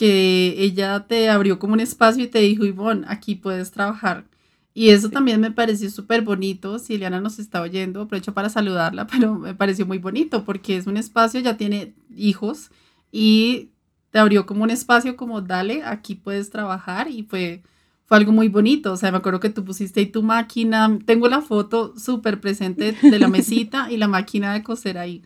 que 0.00 0.54
ella 0.56 1.06
te 1.06 1.28
abrió 1.28 1.58
como 1.58 1.74
un 1.74 1.80
espacio 1.80 2.24
y 2.24 2.28
te 2.28 2.38
dijo, 2.38 2.64
Ivonne, 2.64 3.04
aquí 3.06 3.34
puedes 3.34 3.70
trabajar. 3.70 4.24
Y 4.72 4.88
eso 4.88 5.10
también 5.10 5.42
me 5.42 5.50
pareció 5.50 5.90
súper 5.90 6.22
bonito. 6.22 6.78
Si 6.78 6.94
Eliana 6.94 7.20
nos 7.20 7.38
está 7.38 7.60
oyendo, 7.60 8.00
aprovecho 8.00 8.32
para 8.32 8.48
saludarla, 8.48 9.06
pero 9.12 9.34
me 9.34 9.54
pareció 9.54 9.84
muy 9.84 9.98
bonito 9.98 10.42
porque 10.46 10.78
es 10.78 10.86
un 10.86 10.96
espacio, 10.96 11.40
ya 11.40 11.58
tiene 11.58 11.92
hijos 12.16 12.70
y 13.12 13.72
te 14.10 14.18
abrió 14.18 14.46
como 14.46 14.62
un 14.62 14.70
espacio 14.70 15.18
como, 15.18 15.42
dale, 15.42 15.82
aquí 15.84 16.14
puedes 16.14 16.48
trabajar 16.48 17.10
y 17.10 17.24
fue, 17.24 17.62
fue 18.06 18.16
algo 18.16 18.32
muy 18.32 18.48
bonito. 18.48 18.94
O 18.94 18.96
sea, 18.96 19.12
me 19.12 19.18
acuerdo 19.18 19.38
que 19.38 19.50
tú 19.50 19.66
pusiste 19.66 20.00
ahí 20.00 20.06
tu 20.06 20.22
máquina. 20.22 20.98
Tengo 21.04 21.28
la 21.28 21.42
foto 21.42 21.92
súper 21.98 22.40
presente 22.40 22.92
de 23.02 23.18
la 23.18 23.28
mesita 23.28 23.92
y 23.92 23.98
la 23.98 24.08
máquina 24.08 24.54
de 24.54 24.62
coser 24.62 24.96
ahí. 24.96 25.24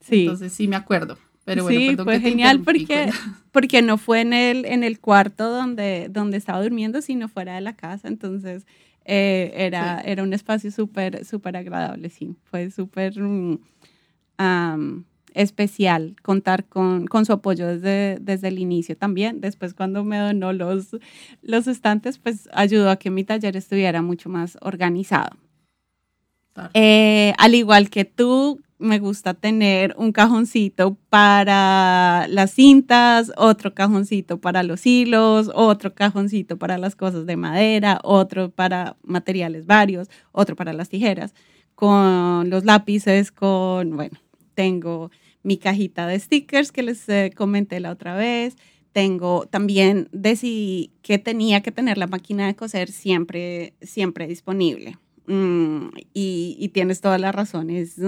Sí. 0.00 0.22
Entonces 0.22 0.50
sí 0.50 0.66
me 0.66 0.76
acuerdo 0.76 1.18
sí, 1.46 1.96
fue 2.02 2.20
genial 2.20 2.60
porque, 2.60 3.10
porque 3.52 3.82
no 3.82 3.98
fue 3.98 4.20
en 4.20 4.32
el, 4.32 4.64
en 4.64 4.84
el 4.84 5.00
cuarto 5.00 5.50
donde, 5.50 6.08
donde 6.10 6.36
estaba 6.36 6.62
durmiendo, 6.62 7.02
sino 7.02 7.28
fuera 7.28 7.54
de 7.54 7.60
la 7.60 7.74
casa. 7.74 8.08
Entonces 8.08 8.66
eh, 9.04 9.52
era, 9.54 10.00
era 10.00 10.22
un 10.22 10.32
espacio 10.32 10.70
súper, 10.70 11.24
súper 11.24 11.56
agradable, 11.56 12.10
sí. 12.10 12.36
Fue 12.44 12.70
súper 12.70 13.20
mm, 13.20 13.58
especial 15.34 16.16
contar 16.22 16.64
con, 16.66 17.06
con, 17.06 17.24
su 17.24 17.32
apoyo 17.32 17.66
desde, 17.66 18.18
desde 18.20 18.48
el 18.48 18.58
inicio 18.58 18.96
también. 18.96 19.40
Después 19.40 19.74
cuando 19.74 20.04
me 20.04 20.18
donó 20.18 20.52
los, 20.52 20.96
los 21.42 21.66
estantes, 21.66 22.18
pues 22.18 22.48
ayudó 22.52 22.90
a 22.90 22.96
que 22.96 23.10
mi 23.10 23.24
taller 23.24 23.56
estuviera 23.56 24.02
mucho 24.02 24.28
más 24.28 24.58
organizado. 24.60 25.36
Eh, 26.74 27.32
al 27.38 27.54
igual 27.54 27.90
que 27.90 28.04
tú, 28.04 28.60
me 28.80 28.98
gusta 28.98 29.34
tener 29.34 29.94
un 29.98 30.10
cajoncito 30.10 30.96
para 31.10 32.26
las 32.28 32.52
cintas, 32.52 33.30
otro 33.36 33.74
cajoncito 33.74 34.40
para 34.40 34.62
los 34.62 34.86
hilos, 34.86 35.50
otro 35.54 35.94
cajoncito 35.94 36.58
para 36.58 36.78
las 36.78 36.96
cosas 36.96 37.26
de 37.26 37.36
madera, 37.36 38.00
otro 38.02 38.50
para 38.50 38.96
materiales 39.02 39.66
varios, 39.66 40.08
otro 40.32 40.56
para 40.56 40.72
las 40.72 40.88
tijeras, 40.88 41.34
con 41.74 42.48
los 42.50 42.64
lápices, 42.64 43.30
con, 43.30 43.96
bueno, 43.96 44.18
tengo 44.54 45.10
mi 45.42 45.58
cajita 45.58 46.06
de 46.06 46.18
stickers 46.18 46.72
que 46.72 46.82
les 46.82 47.08
eh, 47.08 47.32
comenté 47.36 47.80
la 47.80 47.90
otra 47.90 48.16
vez. 48.16 48.56
Tengo 48.92 49.46
también 49.46 50.08
decidí 50.10 50.90
que 51.02 51.18
tenía 51.18 51.60
que 51.60 51.70
tener 51.70 51.96
la 51.96 52.06
máquina 52.06 52.46
de 52.46 52.56
coser 52.56 52.90
siempre, 52.90 53.74
siempre 53.82 54.26
disponible. 54.26 54.96
Mm, 55.26 55.90
y, 56.12 56.56
y, 56.58 56.68
tienes 56.70 57.00
todas 57.00 57.20
las 57.20 57.32
razones 57.32 58.00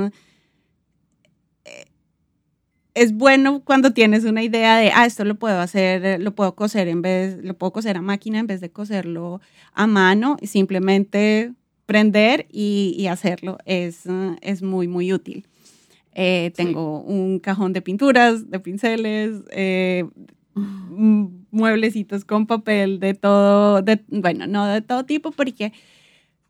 es 2.95 3.13
bueno 3.13 3.63
cuando 3.65 3.93
tienes 3.93 4.25
una 4.25 4.43
idea 4.43 4.77
de, 4.77 4.91
ah, 4.95 5.07
esto 5.07 5.25
lo 5.25 5.37
puedo 5.37 5.61
hacer, 5.61 6.21
lo 6.21 6.35
puedo 6.35 6.55
coser 6.55 6.89
en 6.89 7.03
vez, 7.03 7.43
lo 7.43 7.55
puedo 7.55 7.73
coser 7.73 7.97
a 7.97 8.03
máquina 8.03 8.39
en 8.39 8.47
vez 8.47 8.61
de 8.61 8.71
coserlo 8.71 9.41
a 9.73 9.87
mano, 9.87 10.37
y 10.41 10.47
simplemente 10.47 11.53
prender 11.87 12.47
y, 12.51 13.07
hacerlo 13.07 13.59
es, 13.65 14.05
es 14.41 14.63
muy, 14.63 14.89
muy 14.89 15.13
útil. 15.13 15.47
Eh, 16.15 16.53
tengo 16.55 17.01
un 17.01 17.39
cajón 17.39 17.73
de 17.73 17.81
pinturas, 17.81 18.51
de 18.51 18.61
pinceles, 18.61 19.43
eh, 19.51 20.05
mueblecitos 21.51 22.27
con 22.27 22.47
papel 22.47 23.01
de 23.01 23.15
todo, 23.15 23.81
de, 23.81 24.03
bueno, 24.09 24.47
no 24.47 24.67
de 24.67 24.83
todo 24.83 25.05
tipo, 25.05 25.33
porque 25.33 25.73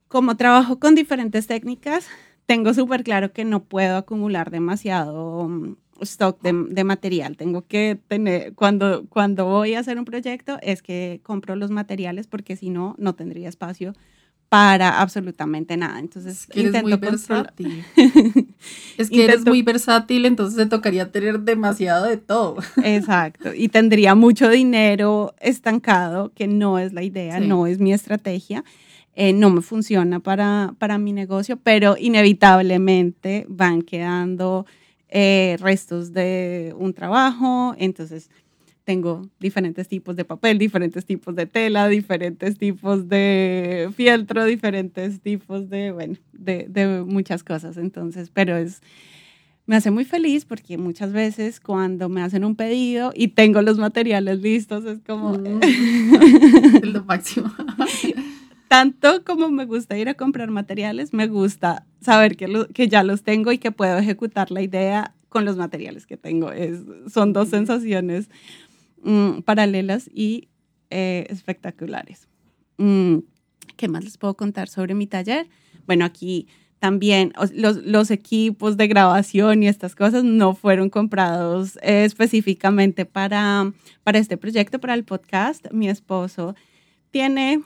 como 0.08 0.36
trabajo 0.36 0.80
con 0.80 0.96
diferentes 0.96 1.46
técnicas, 1.46 2.08
tengo 2.46 2.74
súper 2.74 3.04
claro 3.04 3.32
que 3.32 3.44
no 3.44 3.64
puedo 3.64 3.96
acumular 3.96 4.50
demasiado 4.50 5.76
stock 6.00 6.40
de, 6.42 6.84
material. 6.84 7.36
Tengo 7.36 7.66
que 7.66 7.98
tener, 8.08 8.54
cuando, 8.54 9.06
cuando 9.08 9.46
voy 9.46 9.74
a 9.74 9.80
hacer 9.80 9.98
un 9.98 10.04
proyecto, 10.04 10.58
es 10.62 10.82
que 10.82 11.20
compro 11.22 11.56
los 11.56 11.70
materiales 11.70 12.26
porque 12.26 12.56
si 12.56 12.70
no, 12.70 12.94
no 12.98 13.14
tendría 13.14 13.48
espacio 13.48 13.94
para 14.48 15.00
absolutamente 15.00 15.78
nada. 15.78 15.98
Entonces, 15.98 16.40
es 16.40 16.46
que 16.46 16.60
eres 16.60 16.82
muy 16.82 16.96
versátil. 16.96 17.84
es 18.98 19.08
que 19.08 19.24
eres 19.24 19.46
muy 19.46 19.62
versátil, 19.62 20.26
entonces 20.26 20.58
te 20.58 20.66
tocaría 20.66 21.10
tener 21.10 21.40
demasiado 21.40 22.04
de 22.04 22.18
todo. 22.18 22.56
Exacto. 22.84 23.54
Y 23.54 23.68
tendría 23.68 24.14
mucho 24.14 24.50
dinero 24.50 25.34
estancado, 25.40 26.32
que 26.34 26.48
no 26.48 26.78
es 26.78 26.92
la 26.92 27.02
idea, 27.02 27.40
no 27.40 27.66
es 27.66 27.78
mi 27.78 27.94
estrategia. 27.94 28.62
Eh, 29.14 29.34
no 29.34 29.50
me 29.50 29.60
funciona 29.60 30.20
para, 30.20 30.74
para 30.78 30.96
mi 30.96 31.12
negocio, 31.12 31.58
pero 31.58 31.96
inevitablemente 31.98 33.44
van 33.48 33.82
quedando 33.82 34.64
eh, 35.08 35.58
restos 35.60 36.14
de 36.14 36.74
un 36.78 36.94
trabajo, 36.94 37.74
entonces 37.76 38.30
tengo 38.84 39.28
diferentes 39.38 39.86
tipos 39.86 40.16
de 40.16 40.24
papel, 40.24 40.58
diferentes 40.58 41.04
tipos 41.04 41.36
de 41.36 41.46
tela, 41.46 41.88
diferentes 41.88 42.56
tipos 42.56 43.08
de 43.08 43.90
fieltro, 43.94 44.44
diferentes 44.44 45.20
tipos 45.20 45.68
de, 45.68 45.92
bueno, 45.92 46.16
de, 46.32 46.66
de 46.68 47.02
muchas 47.02 47.44
cosas. 47.44 47.76
Entonces, 47.76 48.30
pero 48.30 48.56
es, 48.56 48.80
me 49.66 49.76
hace 49.76 49.90
muy 49.90 50.04
feliz 50.04 50.44
porque 50.44 50.78
muchas 50.78 51.12
veces 51.12 51.60
cuando 51.60 52.08
me 52.08 52.22
hacen 52.22 52.44
un 52.44 52.56
pedido 52.56 53.12
y 53.14 53.28
tengo 53.28 53.62
los 53.62 53.78
materiales 53.78 54.40
listos, 54.40 54.84
es 54.84 55.00
como... 55.06 55.34
Mm. 55.34 55.60
es 56.82 56.92
lo 56.92 57.04
máximo. 57.04 57.52
Tanto 58.72 59.22
como 59.22 59.50
me 59.50 59.66
gusta 59.66 59.98
ir 59.98 60.08
a 60.08 60.14
comprar 60.14 60.50
materiales, 60.50 61.12
me 61.12 61.26
gusta 61.26 61.84
saber 62.00 62.38
que, 62.38 62.68
que 62.72 62.88
ya 62.88 63.02
los 63.02 63.22
tengo 63.22 63.52
y 63.52 63.58
que 63.58 63.70
puedo 63.70 63.98
ejecutar 63.98 64.50
la 64.50 64.62
idea 64.62 65.14
con 65.28 65.44
los 65.44 65.58
materiales 65.58 66.06
que 66.06 66.16
tengo. 66.16 66.52
Es, 66.52 66.78
son 67.12 67.34
dos 67.34 67.50
sensaciones 67.50 68.30
mm, 69.02 69.40
paralelas 69.40 70.08
y 70.10 70.48
eh, 70.88 71.26
espectaculares. 71.28 72.28
Mm, 72.78 73.18
¿Qué 73.76 73.88
más 73.88 74.04
les 74.04 74.16
puedo 74.16 74.38
contar 74.38 74.70
sobre 74.70 74.94
mi 74.94 75.06
taller? 75.06 75.50
Bueno, 75.86 76.06
aquí 76.06 76.48
también 76.78 77.34
los, 77.54 77.76
los, 77.76 78.10
equipos 78.10 78.78
de 78.78 78.88
grabación 78.88 79.62
y 79.62 79.68
estas 79.68 79.94
cosas 79.94 80.24
no 80.24 80.54
fueron 80.54 80.88
comprados 80.88 81.76
eh, 81.82 82.04
específicamente 82.04 83.04
para, 83.04 83.70
para 84.02 84.18
este 84.18 84.38
proyecto, 84.38 84.78
para 84.78 84.94
el 84.94 85.04
podcast. 85.04 85.70
Mi 85.72 85.90
esposo 85.90 86.54
tiene 87.10 87.60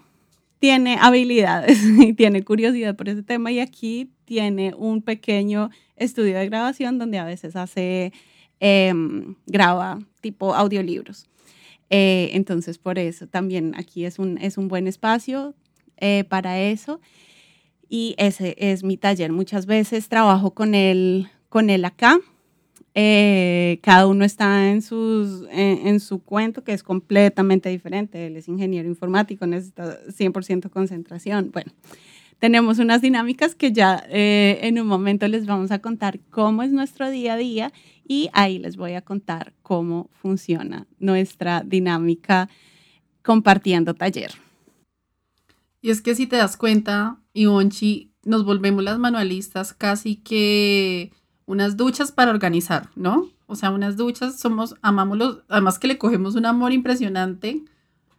tiene 0.59 0.99
habilidades 1.01 1.79
y 1.99 2.12
tiene 2.12 2.42
curiosidad 2.42 2.97
por 2.97 3.09
ese 3.09 3.23
tema 3.23 3.53
y 3.53 3.61
aquí 3.61 4.11
tiene 4.25 4.75
un 4.77 5.03
pequeño 5.03 5.71
estudio 5.97 6.37
de 6.37 6.47
grabación 6.47 6.99
donde 6.99 7.19
a 7.19 7.25
veces 7.25 7.57
hace, 7.57 8.12
em, 8.61 9.37
graba 9.47 9.99
tipo 10.21 10.55
audiolibros. 10.55 11.27
Eh, 11.88 12.31
entonces, 12.33 12.79
por 12.79 12.99
eso 12.99 13.29
también 13.29 13.75
aquí 13.77 14.05
es 14.05 14.19
un, 14.19 14.38
es 14.38 14.59
un 14.59 14.69
buen 14.69 14.87
espacio 14.87 15.55
eh, 15.99 16.25
para 16.29 16.61
eso. 16.61 17.01
Y 17.88 18.16
ese 18.19 18.57
es 18.59 18.83
mi 18.83 18.97
taller. 18.97 19.31
Muchas 19.31 19.66
veces 19.66 20.09
trabajo 20.09 20.51
con 20.51 20.75
él, 20.75 21.29
con 21.49 21.71
él 21.71 21.85
acá 21.85 22.19
eh, 22.99 23.79
cada 23.83 24.07
uno 24.07 24.25
está 24.25 24.71
en, 24.71 24.81
sus, 24.81 25.47
en, 25.51 26.01
su 26.01 26.23
cuento, 26.23 26.65
que 26.65 26.73
es 26.73 26.83
completamente 26.83 27.69
diferente. 27.69 28.27
Él 28.27 28.39
es 28.39 28.49
ingeniero 28.49 28.89
informático, 28.89 29.47
necesita 29.47 29.99
100% 30.07 30.71
concentración. 30.71 31.51
Bueno, 31.53 31.73
tenemos 32.39 32.79
unas 32.79 33.03
dinámicas 33.03 33.55
que 33.55 33.71
ya 33.71 34.03
eh, 34.09 34.61
en 34.63 34.81
un 34.81 34.87
momento 34.87 35.29
les 35.29 35.45
vamos 35.45 35.73
a 35.73 35.81
contar 35.81 36.21
cómo 36.31 36.63
es 36.63 36.73
nuestro 36.73 37.11
día 37.11 37.35
a 37.35 37.37
día 37.37 37.73
y 38.09 38.31
ahí 38.33 38.59
les 38.59 38.79
voy 38.79 38.95
a 38.95 39.03
contar 39.03 39.53
cómo 39.61 40.09
funciona 40.15 40.87
nuestra 40.99 41.63
dinámica 41.67 42.49
compartiendo 43.21 43.93
taller. 43.93 44.33
Y 45.83 45.91
es 45.91 46.01
que 46.01 46.15
si 46.15 46.27
te 46.27 46.37
das 46.37 46.57
cuenta, 46.57 47.21
Ivonchi, 47.35 48.15
nos 48.25 48.47
volvemos 48.47 48.83
las 48.83 48.99
manualistas 48.99 49.75
casi 49.75 50.17
que 50.17 51.13
unas 51.47 51.77
duchas 51.77 52.13
para 52.13 52.31
organizar, 52.31 52.91
¿no? 52.97 53.31
O 53.47 53.55
sea, 53.55 53.71
unas 53.71 53.97
duchas, 53.97 54.39
somos, 54.39 54.75
amamos 54.83 55.19
los, 55.19 55.39
además 55.49 55.79
que 55.79 55.89
le 55.89 55.99
cogemos 55.99 56.35
un 56.35 56.47
amor 56.47 56.73
impresionante 56.73 57.65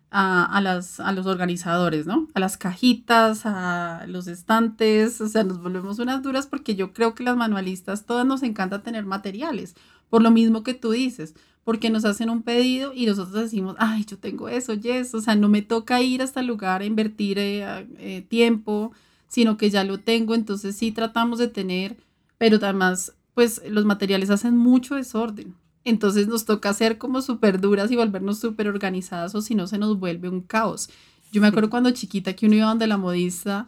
a, 0.09 0.61
las, 0.61 0.99
a 0.99 1.11
los 1.11 1.25
organizadores, 1.25 2.05
¿no? 2.05 2.27
A 2.33 2.39
las 2.39 2.57
cajitas, 2.57 3.41
a 3.45 4.05
los 4.07 4.27
estantes, 4.27 5.19
o 5.19 5.27
sea, 5.27 5.43
nos 5.43 5.61
volvemos 5.61 5.99
unas 5.99 6.23
duras 6.23 6.47
porque 6.47 6.75
yo 6.75 6.93
creo 6.93 7.13
que 7.13 7.23
las 7.23 7.35
manualistas 7.35 8.05
todas 8.05 8.25
nos 8.25 8.41
encanta 8.43 8.83
tener 8.83 9.05
materiales, 9.05 9.75
por 10.09 10.21
lo 10.21 10.31
mismo 10.31 10.63
que 10.63 10.73
tú 10.73 10.91
dices, 10.91 11.35
porque 11.65 11.89
nos 11.89 12.05
hacen 12.05 12.29
un 12.29 12.43
pedido 12.43 12.93
y 12.93 13.05
nosotros 13.05 13.43
decimos, 13.43 13.75
ay, 13.79 14.05
yo 14.05 14.17
tengo 14.17 14.47
eso, 14.47 14.73
yes, 14.73 15.13
o 15.13 15.19
sea, 15.19 15.35
no 15.35 15.49
me 15.49 15.61
toca 15.61 16.01
ir 16.01 16.21
hasta 16.21 16.39
el 16.39 16.47
lugar 16.47 16.81
a 16.81 16.85
invertir 16.85 17.37
eh, 17.37 17.85
eh, 17.97 18.21
tiempo, 18.29 18.93
sino 19.27 19.57
que 19.57 19.69
ya 19.69 19.83
lo 19.83 19.99
tengo, 19.99 20.35
entonces 20.35 20.77
sí 20.77 20.93
tratamos 20.93 21.39
de 21.39 21.49
tener, 21.49 21.97
pero 22.37 22.57
además 22.57 23.13
pues 23.33 23.61
los 23.69 23.85
materiales 23.85 24.29
hacen 24.29 24.57
mucho 24.57 24.95
desorden. 24.95 25.55
Entonces 25.83 26.27
nos 26.27 26.45
toca 26.45 26.73
ser 26.73 26.97
como 26.97 27.21
súper 27.21 27.61
duras 27.61 27.91
y 27.91 27.95
volvernos 27.95 28.39
súper 28.39 28.67
organizadas 28.67 29.35
o 29.35 29.41
si 29.41 29.55
no 29.55 29.67
se 29.67 29.77
nos 29.77 29.99
vuelve 29.99 30.27
un 30.27 30.41
caos. 30.41 30.89
Yo 31.31 31.39
me 31.39 31.47
acuerdo 31.47 31.69
cuando 31.69 31.91
chiquita 31.91 32.33
que 32.33 32.47
uno 32.47 32.55
iba 32.55 32.67
donde 32.67 32.87
la 32.87 32.97
modista 32.97 33.67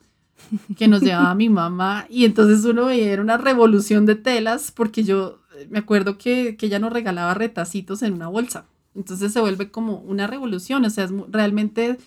que 0.77 0.87
nos 0.87 1.01
llevaba 1.01 1.35
mi 1.35 1.49
mamá 1.49 2.07
y 2.09 2.25
entonces 2.25 2.65
uno 2.65 2.85
veía 2.85 3.11
era 3.11 3.21
una 3.21 3.37
revolución 3.37 4.05
de 4.05 4.15
telas 4.15 4.71
porque 4.71 5.03
yo 5.03 5.39
eh, 5.57 5.67
me 5.69 5.79
acuerdo 5.79 6.17
que, 6.17 6.55
que 6.57 6.65
ella 6.65 6.79
nos 6.79 6.91
regalaba 6.91 7.33
retacitos 7.33 8.01
en 8.01 8.13
una 8.13 8.27
bolsa. 8.27 8.65
Entonces 8.95 9.31
se 9.31 9.39
vuelve 9.39 9.71
como 9.71 9.99
una 9.99 10.27
revolución, 10.27 10.83
o 10.83 10.89
sea, 10.89 11.05
es 11.05 11.11
realmente 11.29 11.97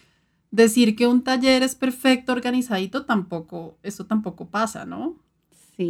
decir 0.51 0.97
que 0.97 1.07
un 1.07 1.23
taller 1.23 1.63
es 1.63 1.75
perfecto, 1.75 2.33
organizadito, 2.33 3.05
tampoco, 3.05 3.79
eso 3.83 4.05
tampoco 4.05 4.49
pasa, 4.49 4.85
¿no? 4.85 5.17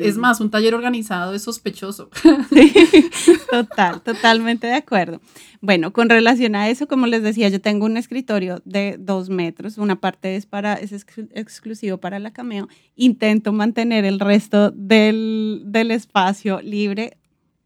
Es 0.01 0.17
más, 0.17 0.41
un 0.41 0.51
taller 0.51 0.75
organizado 0.75 1.35
es 1.35 1.43
sospechoso. 1.43 2.11
total, 3.51 4.03
totalmente 4.03 4.67
de 4.67 4.75
acuerdo. 4.75 5.21
Bueno, 5.61 5.93
con 5.93 6.09
relación 6.09 6.57
a 6.57 6.69
eso, 6.69 6.89
como 6.89 7.07
les 7.07 7.23
decía, 7.23 7.49
yo 7.49 7.61
tengo 7.61 7.87
un 7.87 7.97
escritorio 7.97 8.63
de 8.65 8.97
dos 8.99 9.29
metros, 9.29 9.79
una 9.79 10.01
parte 10.01 10.37
es 10.37 10.47
para, 10.47 10.75
es 10.75 10.93
exclusivo 10.93 11.99
para 11.99 12.19
la 12.19 12.33
cameo. 12.33 12.69
Intento 12.97 13.53
mantener 13.53 14.05
el 14.05 14.19
resto 14.21 14.71
del, 14.71 15.63
espacio 15.91 16.61
libre, 16.61 17.19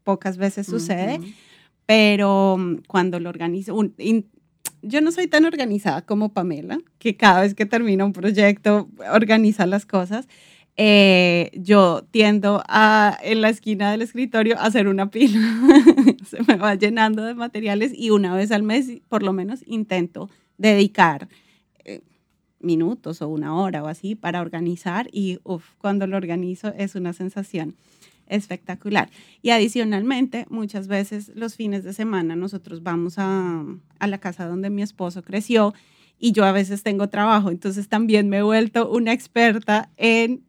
pocas 0.03 0.37
veces 0.37 0.67
sucede, 0.67 1.19
pero 1.85 2.57
mm, 2.57 2.83
cuando 2.87 3.19
lo 3.19 3.29
organizo, 3.29 3.75
yo 4.81 5.01
no 5.01 5.11
soy 5.11 5.27
tan 5.27 5.45
organizada 5.45 6.01
como 6.01 6.33
Pamela, 6.33 6.79
que 6.99 7.17
cada 7.17 7.41
vez 7.41 7.55
que 7.55 7.65
termina 7.65 8.05
un 8.05 8.13
proyecto 8.13 8.89
organiza 9.11 9.65
las 9.65 9.85
cosas. 9.85 10.27
Eh, 10.79 11.49
yo 11.55 12.05
tiendo 12.11 12.61
a, 12.67 13.17
en 13.23 13.41
la 13.41 13.49
esquina 13.49 13.89
del 13.89 14.03
escritorio, 14.03 14.59
a 14.59 14.65
hacer 14.65 14.87
una 14.87 15.09
pila. 15.09 15.39
Se 16.25 16.43
me 16.43 16.55
va 16.55 16.75
llenando 16.75 17.23
de 17.23 17.33
materiales 17.33 17.91
y 17.95 18.11
una 18.11 18.35
vez 18.35 18.51
al 18.51 18.61
mes, 18.61 19.01
por 19.09 19.23
lo 19.23 19.33
menos, 19.33 19.63
intento 19.65 20.29
dedicar 20.59 21.29
eh, 21.83 22.01
minutos 22.59 23.23
o 23.23 23.27
una 23.27 23.55
hora 23.55 23.83
o 23.83 23.87
así 23.87 24.13
para 24.13 24.39
organizar 24.39 25.09
y 25.11 25.39
cuando 25.79 26.05
lo 26.05 26.15
organizo 26.15 26.71
es 26.77 26.93
una 26.93 27.11
sensación 27.11 27.75
espectacular. 28.27 29.09
Y 29.41 29.49
adicionalmente, 29.49 30.45
muchas 30.49 30.87
veces 30.87 31.31
los 31.33 31.55
fines 31.55 31.85
de 31.85 31.93
semana 31.93 32.35
nosotros 32.35 32.83
vamos 32.83 33.15
a, 33.17 33.65
a 33.97 34.07
la 34.07 34.17
casa 34.19 34.45
donde 34.45 34.69
mi 34.69 34.83
esposo 34.83 35.23
creció 35.23 35.73
y 36.19 36.33
yo 36.33 36.45
a 36.45 36.51
veces 36.51 36.83
tengo 36.83 37.09
trabajo, 37.09 37.49
entonces 37.49 37.87
también 37.87 38.27
me 38.29 38.39
he 38.39 38.41
vuelto 38.43 38.89
una 38.89 39.13
experta 39.13 39.89
en 39.97 40.43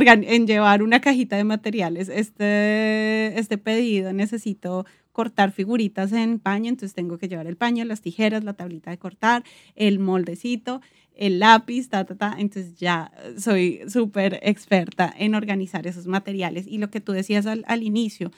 en 0.00 0.46
llevar 0.46 0.82
una 0.82 1.00
cajita 1.00 1.36
de 1.36 1.44
materiales. 1.44 2.08
Este, 2.08 3.38
este 3.38 3.58
pedido 3.58 4.12
necesito 4.12 4.86
cortar 5.12 5.52
figuritas 5.52 6.12
en 6.12 6.38
paño, 6.38 6.70
entonces 6.70 6.94
tengo 6.94 7.18
que 7.18 7.28
llevar 7.28 7.46
el 7.46 7.56
paño, 7.56 7.84
las 7.84 8.00
tijeras, 8.00 8.44
la 8.44 8.54
tablita 8.54 8.90
de 8.90 8.98
cortar, 8.98 9.44
el 9.76 9.98
moldecito, 9.98 10.80
el 11.14 11.38
lápiz, 11.38 11.88
ta, 11.88 12.04
ta, 12.04 12.14
ta. 12.14 12.36
Entonces 12.38 12.76
ya 12.76 13.12
soy 13.36 13.82
súper 13.88 14.40
experta 14.42 15.12
en 15.16 15.34
organizar 15.34 15.86
esos 15.86 16.06
materiales. 16.06 16.66
Y 16.66 16.78
lo 16.78 16.90
que 16.90 17.00
tú 17.00 17.12
decías 17.12 17.46
al, 17.46 17.64
al 17.68 17.82
inicio, 17.82 18.30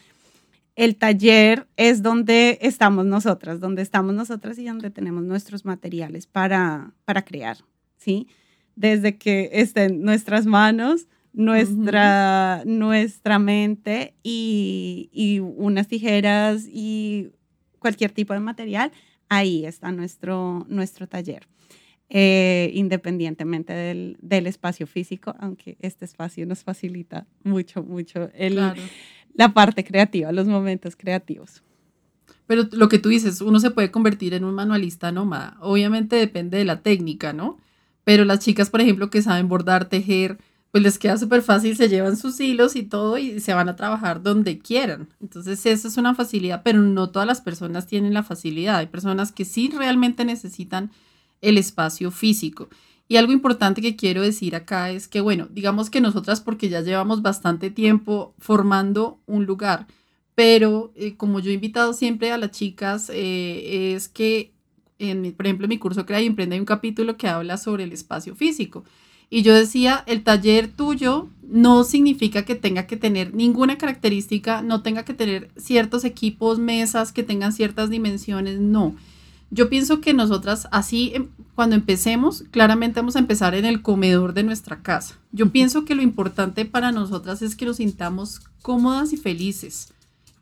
el 0.76 0.96
taller 0.96 1.68
es 1.76 2.02
donde 2.02 2.58
estamos 2.60 3.06
nosotras, 3.06 3.60
donde 3.60 3.82
estamos 3.82 4.14
nosotras 4.14 4.58
y 4.58 4.64
donde 4.64 4.90
tenemos 4.90 5.22
nuestros 5.22 5.64
materiales 5.64 6.26
para, 6.26 6.92
para 7.04 7.24
crear, 7.24 7.58
¿sí? 7.96 8.26
Desde 8.74 9.16
que 9.16 9.50
estén 9.52 10.02
nuestras 10.02 10.46
manos 10.46 11.06
nuestra, 11.34 12.62
nuestra 12.64 13.38
mente 13.38 14.14
y, 14.22 15.10
y, 15.12 15.40
unas 15.40 15.88
tijeras 15.88 16.64
y 16.66 17.30
cualquier 17.78 18.12
tipo 18.12 18.32
de 18.32 18.40
material, 18.40 18.92
ahí 19.28 19.66
está 19.66 19.92
nuestro, 19.92 20.64
nuestro 20.68 21.06
taller. 21.06 21.46
Eh, 22.10 22.70
independientemente 22.74 23.72
del, 23.72 24.16
del, 24.20 24.46
espacio 24.46 24.86
físico, 24.86 25.34
aunque 25.40 25.76
este 25.80 26.04
espacio 26.04 26.46
nos 26.46 26.62
facilita 26.62 27.26
mucho, 27.42 27.82
mucho 27.82 28.28
el, 28.34 28.60
la 29.34 29.54
parte 29.54 29.84
creativa, 29.84 30.30
los 30.30 30.46
momentos 30.46 30.96
creativos. 30.96 31.62
Pero 32.46 32.68
lo 32.72 32.88
que 32.88 32.98
tú 32.98 33.08
dices, 33.08 33.40
uno 33.40 33.58
se 33.58 33.70
puede 33.70 33.90
convertir 33.90 34.34
en 34.34 34.44
un 34.44 34.54
manualista 34.54 35.12
nómada. 35.12 35.56
Obviamente 35.60 36.16
depende 36.16 36.58
de 36.58 36.64
la 36.64 36.82
técnica, 36.82 37.32
¿no? 37.32 37.58
Pero 38.04 38.24
las 38.24 38.40
chicas, 38.40 38.70
por 38.70 38.82
ejemplo, 38.82 39.08
que 39.08 39.22
saben 39.22 39.48
bordar, 39.48 39.88
tejer, 39.88 40.38
pues 40.74 40.82
les 40.82 40.98
queda 40.98 41.16
súper 41.16 41.42
fácil, 41.42 41.76
se 41.76 41.88
llevan 41.88 42.16
sus 42.16 42.40
hilos 42.40 42.74
y 42.74 42.82
todo 42.82 43.16
y 43.16 43.38
se 43.38 43.54
van 43.54 43.68
a 43.68 43.76
trabajar 43.76 44.24
donde 44.24 44.58
quieran. 44.58 45.08
Entonces, 45.20 45.64
eso 45.66 45.86
es 45.86 45.96
una 45.98 46.16
facilidad, 46.16 46.62
pero 46.64 46.80
no 46.80 47.10
todas 47.10 47.28
las 47.28 47.40
personas 47.40 47.86
tienen 47.86 48.12
la 48.12 48.24
facilidad. 48.24 48.78
Hay 48.78 48.86
personas 48.88 49.30
que 49.30 49.44
sí 49.44 49.70
realmente 49.72 50.24
necesitan 50.24 50.90
el 51.42 51.58
espacio 51.58 52.10
físico. 52.10 52.70
Y 53.06 53.18
algo 53.18 53.32
importante 53.32 53.82
que 53.82 53.94
quiero 53.94 54.22
decir 54.22 54.56
acá 54.56 54.90
es 54.90 55.06
que, 55.06 55.20
bueno, 55.20 55.46
digamos 55.48 55.90
que 55.90 56.00
nosotras, 56.00 56.40
porque 56.40 56.68
ya 56.68 56.80
llevamos 56.80 57.22
bastante 57.22 57.70
tiempo 57.70 58.34
formando 58.38 59.20
un 59.26 59.46
lugar, 59.46 59.86
pero 60.34 60.92
eh, 60.96 61.16
como 61.16 61.38
yo 61.38 61.52
he 61.52 61.54
invitado 61.54 61.92
siempre 61.92 62.32
a 62.32 62.36
las 62.36 62.50
chicas, 62.50 63.12
eh, 63.14 63.94
es 63.94 64.08
que, 64.08 64.52
en, 64.98 65.34
por 65.34 65.46
ejemplo, 65.46 65.66
en 65.66 65.70
mi 65.70 65.78
curso 65.78 66.04
Crea 66.04 66.20
y 66.20 66.26
Emprende 66.26 66.56
hay 66.56 66.60
un 66.60 66.66
capítulo 66.66 67.16
que 67.16 67.28
habla 67.28 67.58
sobre 67.58 67.84
el 67.84 67.92
espacio 67.92 68.34
físico. 68.34 68.82
Y 69.30 69.42
yo 69.42 69.54
decía, 69.54 70.04
el 70.06 70.22
taller 70.22 70.68
tuyo 70.68 71.28
no 71.48 71.84
significa 71.84 72.44
que 72.44 72.54
tenga 72.54 72.86
que 72.86 72.96
tener 72.96 73.34
ninguna 73.34 73.78
característica, 73.78 74.62
no 74.62 74.82
tenga 74.82 75.04
que 75.04 75.14
tener 75.14 75.50
ciertos 75.56 76.04
equipos, 76.04 76.58
mesas 76.58 77.12
que 77.12 77.22
tengan 77.22 77.52
ciertas 77.52 77.90
dimensiones, 77.90 78.60
no. 78.60 78.94
Yo 79.50 79.68
pienso 79.68 80.00
que 80.00 80.14
nosotras 80.14 80.66
así, 80.72 81.12
em, 81.14 81.28
cuando 81.54 81.76
empecemos, 81.76 82.44
claramente 82.50 82.98
vamos 82.98 83.14
a 83.14 83.20
empezar 83.20 83.54
en 83.54 83.64
el 83.64 83.82
comedor 83.82 84.34
de 84.34 84.42
nuestra 84.42 84.82
casa. 84.82 85.16
Yo 85.32 85.50
pienso 85.50 85.84
que 85.84 85.94
lo 85.94 86.02
importante 86.02 86.64
para 86.64 86.92
nosotras 86.92 87.40
es 87.42 87.54
que 87.54 87.66
nos 87.66 87.76
sintamos 87.76 88.40
cómodas 88.62 89.12
y 89.12 89.16
felices, 89.16 89.92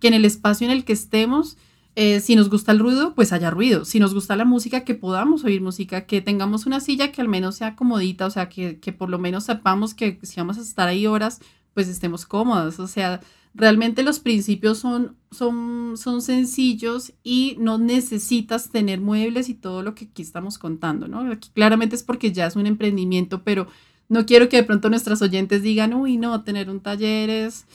que 0.00 0.08
en 0.08 0.14
el 0.14 0.24
espacio 0.24 0.66
en 0.66 0.72
el 0.72 0.84
que 0.84 0.94
estemos 0.94 1.56
eh, 1.94 2.20
si 2.20 2.36
nos 2.36 2.48
gusta 2.48 2.72
el 2.72 2.78
ruido, 2.78 3.14
pues 3.14 3.32
haya 3.32 3.50
ruido. 3.50 3.84
Si 3.84 4.00
nos 4.00 4.14
gusta 4.14 4.36
la 4.36 4.44
música, 4.44 4.84
que 4.84 4.94
podamos 4.94 5.44
oír 5.44 5.60
música, 5.60 6.06
que 6.06 6.22
tengamos 6.22 6.66
una 6.66 6.80
silla 6.80 7.12
que 7.12 7.20
al 7.20 7.28
menos 7.28 7.56
sea 7.56 7.76
comodita, 7.76 8.26
o 8.26 8.30
sea, 8.30 8.48
que, 8.48 8.78
que 8.80 8.92
por 8.92 9.10
lo 9.10 9.18
menos 9.18 9.44
sepamos 9.44 9.94
que 9.94 10.18
si 10.22 10.40
vamos 10.40 10.58
a 10.58 10.62
estar 10.62 10.88
ahí 10.88 11.06
horas, 11.06 11.40
pues 11.74 11.88
estemos 11.88 12.24
cómodos. 12.24 12.78
O 12.78 12.86
sea, 12.86 13.20
realmente 13.54 14.02
los 14.02 14.20
principios 14.20 14.78
son, 14.78 15.16
son, 15.30 15.96
son 15.96 16.22
sencillos 16.22 17.12
y 17.22 17.56
no 17.58 17.78
necesitas 17.78 18.70
tener 18.70 19.00
muebles 19.00 19.48
y 19.48 19.54
todo 19.54 19.82
lo 19.82 19.94
que 19.94 20.06
aquí 20.06 20.22
estamos 20.22 20.58
contando, 20.58 21.08
¿no? 21.08 21.30
Aquí 21.30 21.50
claramente 21.52 21.96
es 21.96 22.02
porque 22.02 22.32
ya 22.32 22.46
es 22.46 22.56
un 22.56 22.66
emprendimiento, 22.66 23.42
pero 23.42 23.66
no 24.08 24.26
quiero 24.26 24.48
que 24.48 24.56
de 24.56 24.64
pronto 24.64 24.88
nuestras 24.88 25.20
oyentes 25.22 25.62
digan, 25.62 25.94
uy, 25.94 26.16
no, 26.16 26.42
tener 26.42 26.70
un 26.70 26.80
taller 26.80 27.30
es 27.30 27.66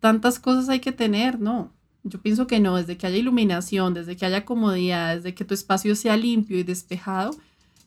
tantas 0.00 0.38
cosas 0.38 0.68
hay 0.68 0.80
que 0.80 0.92
tener, 0.92 1.40
no. 1.40 1.72
Yo 2.10 2.20
pienso 2.20 2.46
que 2.46 2.60
no, 2.60 2.76
desde 2.76 2.96
que 2.96 3.06
haya 3.06 3.16
iluminación, 3.16 3.94
desde 3.94 4.16
que 4.16 4.26
haya 4.26 4.44
comodidad, 4.44 5.16
desde 5.16 5.34
que 5.34 5.44
tu 5.44 5.54
espacio 5.54 5.94
sea 5.94 6.16
limpio 6.16 6.58
y 6.58 6.62
despejado 6.62 7.36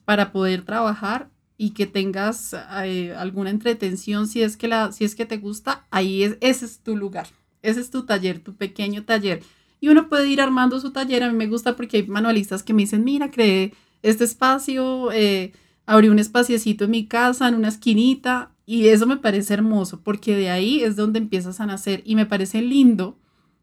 para 0.04 0.32
poder 0.32 0.64
trabajar 0.64 1.30
y 1.56 1.70
que 1.70 1.86
tengas 1.86 2.56
eh, 2.84 3.14
alguna 3.16 3.50
entretención 3.50 4.26
si 4.26 4.42
es 4.42 4.56
que 4.56 4.68
la 4.68 4.92
si 4.92 5.04
es 5.04 5.14
que 5.14 5.26
te 5.26 5.36
gusta, 5.36 5.86
ahí 5.90 6.22
es 6.24 6.36
ese 6.40 6.64
es 6.64 6.80
tu 6.80 6.96
lugar. 6.96 7.28
Ese 7.62 7.80
es 7.80 7.90
tu 7.90 8.04
taller, 8.04 8.40
tu 8.40 8.54
pequeño 8.54 9.04
taller. 9.04 9.42
Y 9.80 9.88
uno 9.88 10.08
puede 10.08 10.28
ir 10.28 10.40
armando 10.40 10.80
su 10.80 10.90
taller. 10.90 11.22
A 11.22 11.30
mí 11.30 11.36
me 11.36 11.46
gusta 11.46 11.76
porque 11.76 11.98
hay 11.98 12.06
manualistas 12.06 12.62
que 12.62 12.74
me 12.74 12.82
dicen, 12.82 13.04
mira, 13.04 13.30
creé 13.30 13.72
este 14.02 14.24
espacio, 14.24 15.10
eh, 15.12 15.52
abrí 15.86 16.08
un 16.08 16.18
espaciecito 16.18 16.84
en 16.84 16.90
mi 16.90 17.06
casa, 17.06 17.48
en 17.48 17.54
una 17.54 17.68
esquinita, 17.68 18.52
y 18.66 18.88
eso 18.88 19.06
me 19.06 19.16
parece 19.16 19.54
hermoso, 19.54 20.00
porque 20.02 20.36
de 20.36 20.50
ahí 20.50 20.82
es 20.82 20.96
donde 20.96 21.18
empiezas 21.18 21.60
a 21.60 21.66
nacer. 21.66 22.02
Y 22.04 22.16
me 22.16 22.26
parece 22.26 22.62
lindo 22.62 23.18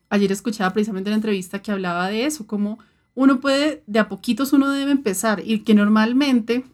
ayer 0.09 0.31
escuchaba 0.31 0.73
precisamente 0.73 1.09
la 1.09 1.15
entrevista 1.15 1.61
que 1.61 1.71
hablaba 1.71 2.07
de 2.09 2.25
eso, 2.25 2.47
como 2.47 2.79
uno 3.15 3.39
puede, 3.39 3.83
de 3.87 3.99
a 3.99 4.09
poquitos 4.09 4.53
uno 4.53 4.69
debe 4.69 4.91
empezar 4.91 5.41
y 5.45 5.59
que 5.59 5.73
normalmente 5.73 6.65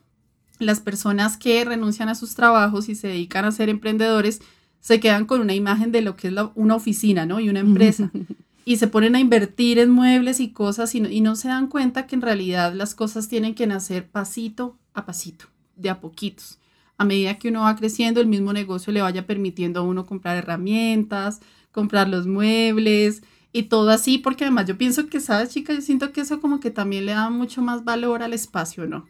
las 0.60 0.80
personas 0.80 1.38
que 1.38 1.64
renuncian 1.66 2.10
a 2.10 2.16
sus 2.16 2.36
trabajos 2.36 2.90
y 2.90 2.96
se 2.96 3.08
dedican 3.08 3.46
a 3.46 3.52
ser 3.52 3.70
emprendedores 3.70 4.42
se 4.80 5.00
quedan 5.00 5.26
con 5.26 5.42
una 5.42 5.56
imagen 5.56 5.92
de 5.92 6.02
lo 6.02 6.16
que 6.16 6.28
es 6.28 6.34
una 6.54 6.76
oficina, 6.76 7.26
¿no? 7.26 7.40
Y 7.40 7.50
una 7.50 7.60
empresa. 7.60 8.12
y 8.66 8.78
se 8.78 8.88
ponen 8.88 9.16
a 9.16 9.20
invertir 9.20 9.80
en 9.80 9.90
muebles 9.90 10.40
y 10.40 10.50
cosas 10.50 10.94
y 10.94 11.00
no, 11.00 11.10
y 11.10 11.22
no 11.22 11.36
se 11.36 11.48
dan 11.48 11.68
cuenta 11.68 12.06
que 12.06 12.16
en 12.16 12.22
realidad 12.22 12.74
las 12.74 12.96
cosas 12.96 13.28
tienen 13.28 13.56
que 13.56 13.68
nacer 13.68 14.08
pasito 14.08 14.78
a 14.94 15.06
pasito, 15.06 15.46
de 15.76 15.90
a 15.90 16.00
poquitos. 16.00 16.60
A 16.98 17.06
medida 17.06 17.38
que 17.38 17.50
uno 17.50 17.62
va 17.62 17.76
creciendo, 17.76 18.22
el 18.22 18.28
mismo 18.28 18.54
negocio 18.54 18.94
le 18.94 19.02
vaya 19.02 19.26
permitiendo 19.28 19.80
a 19.82 19.84
uno 19.84 20.06
comprar 20.06 20.38
herramientas, 20.38 21.42
comprar 21.76 22.08
los 22.08 22.26
muebles 22.26 23.22
y 23.52 23.64
todo 23.64 23.90
así, 23.90 24.18
porque 24.18 24.46
además 24.46 24.66
yo 24.66 24.78
pienso 24.78 25.08
que, 25.08 25.20
¿sabes, 25.20 25.50
chica? 25.50 25.74
Yo 25.74 25.82
siento 25.82 26.14
que 26.14 26.22
eso 26.22 26.40
como 26.40 26.62
que 26.62 26.72
también 26.72 27.06
le 27.06 27.12
da 27.12 27.30
mucho 27.30 27.62
más 27.62 27.84
valor 27.84 28.24
al 28.24 28.32
espacio, 28.32 28.88
¿no? 28.88 29.06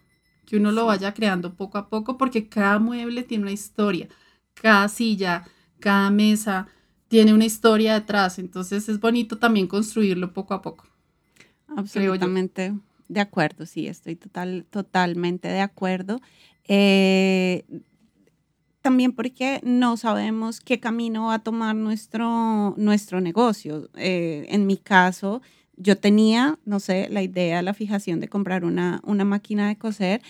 Que 0.47 0.57
uno 0.57 0.71
lo 0.71 0.87
vaya 0.87 1.13
creando 1.13 1.53
poco 1.53 1.77
a 1.77 1.89
poco, 1.89 2.17
porque 2.17 2.49
cada 2.49 2.79
mueble 2.79 3.21
tiene 3.21 3.43
una 3.43 3.51
historia, 3.51 4.09
cada 4.55 4.87
silla, 4.87 5.45
cada 5.79 6.09
mesa 6.09 6.67
tiene 7.07 7.35
una 7.35 7.45
historia 7.45 7.93
detrás, 7.93 8.39
entonces 8.39 8.89
es 8.89 8.99
bonito 8.99 9.37
también 9.37 9.67
construirlo 9.67 10.33
poco 10.33 10.55
a 10.55 10.63
poco. 10.63 10.87
Absolutamente 11.67 12.73
de 13.07 13.21
acuerdo, 13.21 13.67
sí, 13.67 13.87
estoy 13.87 14.15
total, 14.15 14.65
totalmente 14.71 15.47
de 15.47 15.61
acuerdo. 15.61 16.19
Eh, 16.67 17.63
también 18.85 19.13
porque 19.13 19.61
no 19.63 19.97
sabemos 19.97 20.59
qué 20.59 20.79
camino 20.79 21.25
va 21.25 21.33
a 21.33 21.39
tomar 21.39 21.75
nuestro, 21.75 22.75
nuestro 22.77 23.19
negocio. 23.19 23.89
Eh, 23.95 24.45
en 24.49 24.67
mi 24.67 24.77
caso, 24.77 25.41
yo 25.75 25.97
tenía, 25.97 26.59
no 26.65 26.79
sé, 26.79 27.07
la 27.09 27.23
idea, 27.23 27.63
la 27.63 27.73
fijación 27.73 28.19
de 28.19 28.27
comprar 28.27 28.63
una, 28.63 29.01
una 29.03 29.25
máquina 29.25 29.69
de 29.69 29.75
coser, 29.75 30.21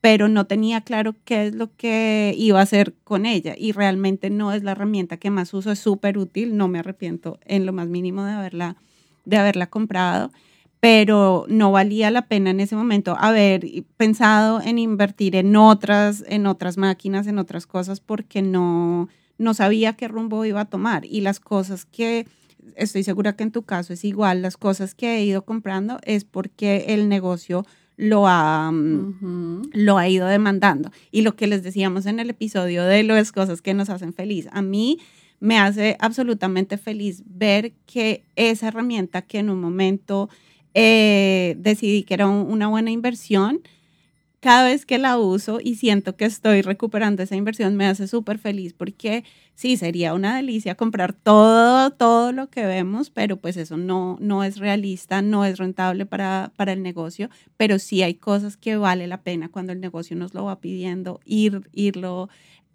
pero 0.00 0.28
no 0.28 0.46
tenía 0.46 0.82
claro 0.82 1.16
qué 1.24 1.48
es 1.48 1.56
lo 1.56 1.74
que 1.74 2.32
iba 2.38 2.60
a 2.60 2.62
hacer 2.62 2.94
con 3.02 3.26
ella 3.26 3.56
y 3.58 3.72
realmente 3.72 4.30
no 4.30 4.52
es 4.52 4.62
la 4.62 4.70
herramienta 4.70 5.16
que 5.16 5.30
más 5.30 5.52
uso, 5.52 5.72
es 5.72 5.80
súper 5.80 6.16
útil, 6.16 6.56
no 6.56 6.68
me 6.68 6.78
arrepiento 6.78 7.40
en 7.44 7.66
lo 7.66 7.72
más 7.72 7.88
mínimo 7.88 8.24
de 8.24 8.34
haberla, 8.34 8.76
de 9.24 9.36
haberla 9.36 9.66
comprado, 9.66 10.30
pero 10.80 11.46
no 11.48 11.72
valía 11.72 12.10
la 12.10 12.26
pena 12.28 12.50
en 12.50 12.60
ese 12.60 12.76
momento 12.76 13.16
haber 13.18 13.66
pensado 13.96 14.60
en 14.60 14.78
invertir 14.78 15.36
en 15.36 15.56
otras, 15.56 16.24
en 16.28 16.46
otras 16.46 16.76
máquinas, 16.76 17.26
en 17.26 17.38
otras 17.38 17.66
cosas, 17.66 18.00
porque 18.00 18.42
no, 18.42 19.08
no 19.38 19.54
sabía 19.54 19.94
qué 19.94 20.08
rumbo 20.08 20.44
iba 20.44 20.60
a 20.60 20.66
tomar 20.66 21.04
y 21.04 21.20
las 21.22 21.40
cosas 21.40 21.86
que 21.86 22.26
estoy 22.74 23.02
segura 23.04 23.34
que 23.34 23.44
en 23.44 23.52
tu 23.52 23.62
caso 23.62 23.92
es 23.92 24.04
igual, 24.04 24.42
las 24.42 24.56
cosas 24.56 24.94
que 24.94 25.16
he 25.16 25.24
ido 25.24 25.44
comprando 25.44 25.98
es 26.02 26.24
porque 26.24 26.86
el 26.88 27.08
negocio 27.08 27.64
lo 27.96 28.26
ha, 28.26 28.70
mm, 28.70 29.70
lo 29.72 29.98
ha 29.98 30.08
ido 30.08 30.26
demandando. 30.26 30.90
Y 31.10 31.22
lo 31.22 31.36
que 31.36 31.46
les 31.46 31.62
decíamos 31.62 32.06
en 32.06 32.20
el 32.20 32.30
episodio 32.30 32.84
de 32.84 33.02
las 33.02 33.32
cosas 33.32 33.62
que 33.62 33.74
nos 33.74 33.88
hacen 33.88 34.12
feliz, 34.12 34.48
a 34.52 34.62
mí 34.62 34.98
me 35.40 35.58
hace 35.58 35.96
absolutamente 36.00 36.78
feliz 36.78 37.22
ver 37.26 37.72
que 37.86 38.24
esa 38.36 38.68
herramienta 38.68 39.22
que 39.22 39.38
en 39.38 39.50
un 39.50 39.60
momento 39.60 40.28
eh, 40.78 41.56
decidí 41.58 42.02
que 42.04 42.12
era 42.14 42.28
una 42.28 42.68
buena 42.68 42.90
inversión, 42.90 43.62
cada 44.40 44.66
vez 44.66 44.86
que 44.86 44.98
la 44.98 45.18
uso 45.18 45.58
y 45.62 45.76
siento 45.76 46.16
que 46.16 46.26
estoy 46.26 46.62
recuperando 46.62 47.22
esa 47.22 47.36
inversión, 47.36 47.76
me 47.76 47.86
hace 47.86 48.06
súper 48.08 48.38
feliz 48.38 48.74
porque 48.74 49.24
sí, 49.56 49.76
sería 49.76 50.14
una 50.14 50.36
delicia 50.36 50.76
comprar 50.76 51.12
todo, 51.12 51.90
todo 51.90 52.30
lo 52.30 52.48
que 52.48 52.64
vemos, 52.64 53.10
pero 53.10 53.38
pues 53.38 53.56
eso 53.56 53.76
no, 53.76 54.16
no 54.20 54.44
es 54.44 54.58
realista, 54.58 55.22
no 55.22 55.44
es 55.44 55.58
rentable 55.58 56.06
para, 56.06 56.52
para 56.56 56.72
el 56.72 56.82
negocio, 56.82 57.28
pero 57.56 57.80
sí 57.80 58.02
hay 58.02 58.14
cosas 58.14 58.56
que 58.56 58.76
vale 58.76 59.08
la 59.08 59.22
pena 59.22 59.48
cuando 59.48 59.72
el 59.72 59.80
negocio 59.80 60.14
nos 60.14 60.34
lo 60.34 60.44
va 60.44 60.60
pidiendo, 60.60 61.20
ir, 61.24 61.68
irlo 61.72 62.28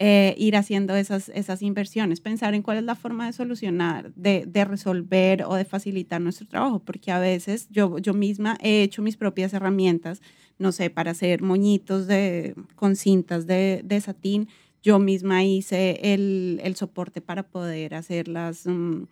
eh, 0.04 0.34
ir 0.36 0.56
haciendo 0.56 0.96
esas, 0.96 1.28
esas 1.28 1.62
inversiones, 1.62 2.20
pensar 2.20 2.54
en 2.54 2.62
cuál 2.62 2.78
es 2.78 2.82
la 2.82 2.96
forma 2.96 3.26
de 3.26 3.32
solucionar, 3.32 4.12
de, 4.14 4.44
de, 4.48 4.64
resolver 4.64 5.44
o 5.44 5.54
de 5.54 5.64
facilitar 5.64 6.20
nuestro 6.20 6.48
trabajo, 6.48 6.80
porque 6.80 7.12
a 7.12 7.20
veces 7.20 7.68
yo, 7.70 7.98
yo 7.98 8.12
misma 8.12 8.58
he 8.60 8.82
hecho 8.82 9.00
mis 9.00 9.16
propias 9.16 9.52
herramientas, 9.52 10.20
no 10.58 10.72
sé, 10.72 10.90
para 10.90 11.12
hacer 11.12 11.42
moñitos 11.42 12.08
de, 12.08 12.56
con 12.74 12.96
cintas 12.96 13.46
de, 13.46 13.82
de 13.84 14.00
satín, 14.00 14.48
yo 14.82 14.98
misma 14.98 15.44
hice 15.44 16.14
el, 16.14 16.60
el, 16.62 16.76
soporte 16.76 17.20
para 17.20 17.44
poder 17.44 17.94
hacer 17.94 18.28
las... 18.28 18.66
Mm, 18.66 19.04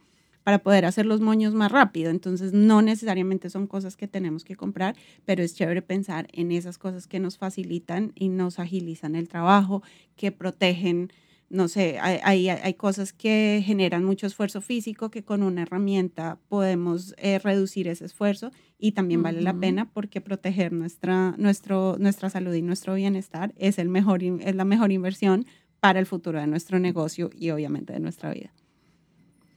para 0.42 0.58
poder 0.58 0.84
hacer 0.84 1.06
los 1.06 1.20
moños 1.20 1.54
más 1.54 1.70
rápido. 1.70 2.10
Entonces, 2.10 2.52
no 2.52 2.82
necesariamente 2.82 3.50
son 3.50 3.66
cosas 3.66 3.96
que 3.96 4.08
tenemos 4.08 4.44
que 4.44 4.56
comprar, 4.56 4.96
pero 5.24 5.42
es 5.42 5.54
chévere 5.54 5.82
pensar 5.82 6.28
en 6.32 6.50
esas 6.50 6.78
cosas 6.78 7.06
que 7.06 7.20
nos 7.20 7.38
facilitan 7.38 8.12
y 8.14 8.28
nos 8.28 8.58
agilizan 8.58 9.14
el 9.14 9.28
trabajo, 9.28 9.82
que 10.16 10.32
protegen, 10.32 11.12
no 11.50 11.68
sé, 11.68 11.98
hay, 12.00 12.48
hay, 12.48 12.74
cosas 12.74 13.12
que 13.12 13.62
generan 13.64 14.04
mucho 14.04 14.26
esfuerzo 14.26 14.60
físico 14.60 15.10
que 15.10 15.24
con 15.24 15.42
una 15.42 15.62
herramienta 15.62 16.38
podemos 16.48 17.14
eh, 17.18 17.40
reducir 17.40 17.88
ese 17.88 18.04
esfuerzo 18.04 18.52
y 18.78 18.92
también 18.92 19.22
vale 19.22 19.42
la 19.42 19.54
pena 19.54 19.90
porque 19.92 20.20
proteger 20.20 20.72
nuestra, 20.72 21.34
nuestro, 21.38 21.96
nuestra 21.98 22.30
salud 22.30 22.54
y 22.54 22.62
nuestro 22.62 22.94
bienestar 22.94 23.52
es, 23.56 23.78
el 23.80 23.88
mejor, 23.88 24.22
es 24.22 24.54
la 24.54 24.64
mejor 24.64 24.92
inversión 24.92 25.44
para 25.80 25.98
el 25.98 26.06
futuro 26.06 26.38
de 26.38 26.46
nuestro 26.46 26.78
negocio 26.78 27.30
y 27.36 27.50
obviamente 27.50 27.92
de 27.92 28.00
nuestra 28.00 28.32
vida. 28.32 28.50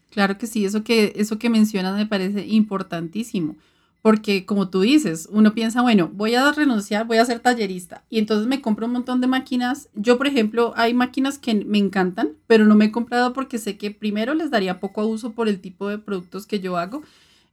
Claro 0.10 0.38
que 0.38 0.48
sí, 0.48 0.64
eso 0.66 0.84
que, 0.84 1.14
eso 1.16 1.40
que 1.40 1.50
mencionas 1.50 1.98
me 1.98 2.06
parece 2.06 2.46
importantísimo, 2.48 3.56
porque 4.02 4.46
como 4.46 4.70
tú 4.70 4.82
dices, 4.82 5.28
uno 5.32 5.54
piensa, 5.54 5.82
bueno, 5.82 6.12
voy 6.14 6.36
a 6.36 6.52
renunciar, 6.52 7.08
voy 7.08 7.18
a 7.18 7.26
ser 7.26 7.40
tallerista 7.40 8.04
y 8.10 8.20
entonces 8.20 8.48
me 8.48 8.62
compro 8.62 8.86
un 8.86 8.92
montón 8.92 9.22
de 9.22 9.28
máquinas. 9.28 9.90
Yo, 9.96 10.18
por 10.18 10.28
ejemplo, 10.28 10.74
hay 10.76 10.94
máquinas 10.94 11.40
que 11.40 11.56
me 11.56 11.78
encantan, 11.78 12.34
pero 12.46 12.66
no 12.66 12.76
me 12.76 12.86
he 12.86 12.92
comprado 12.92 13.34
porque 13.34 13.58
sé 13.58 13.78
que 13.78 13.92
primero 13.92 14.34
les 14.34 14.52
daría 14.52 14.80
poco 14.80 15.06
uso 15.06 15.32
por 15.32 15.48
el 15.48 15.60
tipo 15.60 15.88
de 15.88 15.98
productos 15.98 16.46
que 16.46 16.60
yo 16.60 16.78
hago 16.78 17.02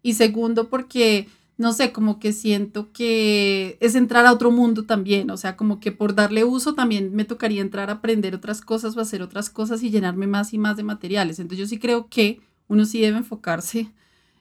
y 0.02 0.14
segundo 0.14 0.68
porque 0.68 1.28
no 1.60 1.74
sé, 1.74 1.92
como 1.92 2.18
que 2.18 2.32
siento 2.32 2.90
que 2.90 3.76
es 3.80 3.94
entrar 3.94 4.24
a 4.24 4.32
otro 4.32 4.50
mundo 4.50 4.86
también, 4.86 5.30
o 5.30 5.36
sea, 5.36 5.58
como 5.58 5.78
que 5.78 5.92
por 5.92 6.14
darle 6.14 6.42
uso 6.42 6.74
también 6.74 7.14
me 7.14 7.26
tocaría 7.26 7.60
entrar 7.60 7.90
a 7.90 7.94
aprender 7.94 8.34
otras 8.34 8.62
cosas 8.62 8.96
o 8.96 9.00
hacer 9.00 9.20
otras 9.20 9.50
cosas 9.50 9.82
y 9.82 9.90
llenarme 9.90 10.26
más 10.26 10.54
y 10.54 10.58
más 10.58 10.78
de 10.78 10.84
materiales. 10.84 11.38
Entonces 11.38 11.58
yo 11.58 11.68
sí 11.68 11.78
creo 11.78 12.08
que 12.08 12.40
uno 12.66 12.86
sí 12.86 13.02
debe 13.02 13.18
enfocarse 13.18 13.92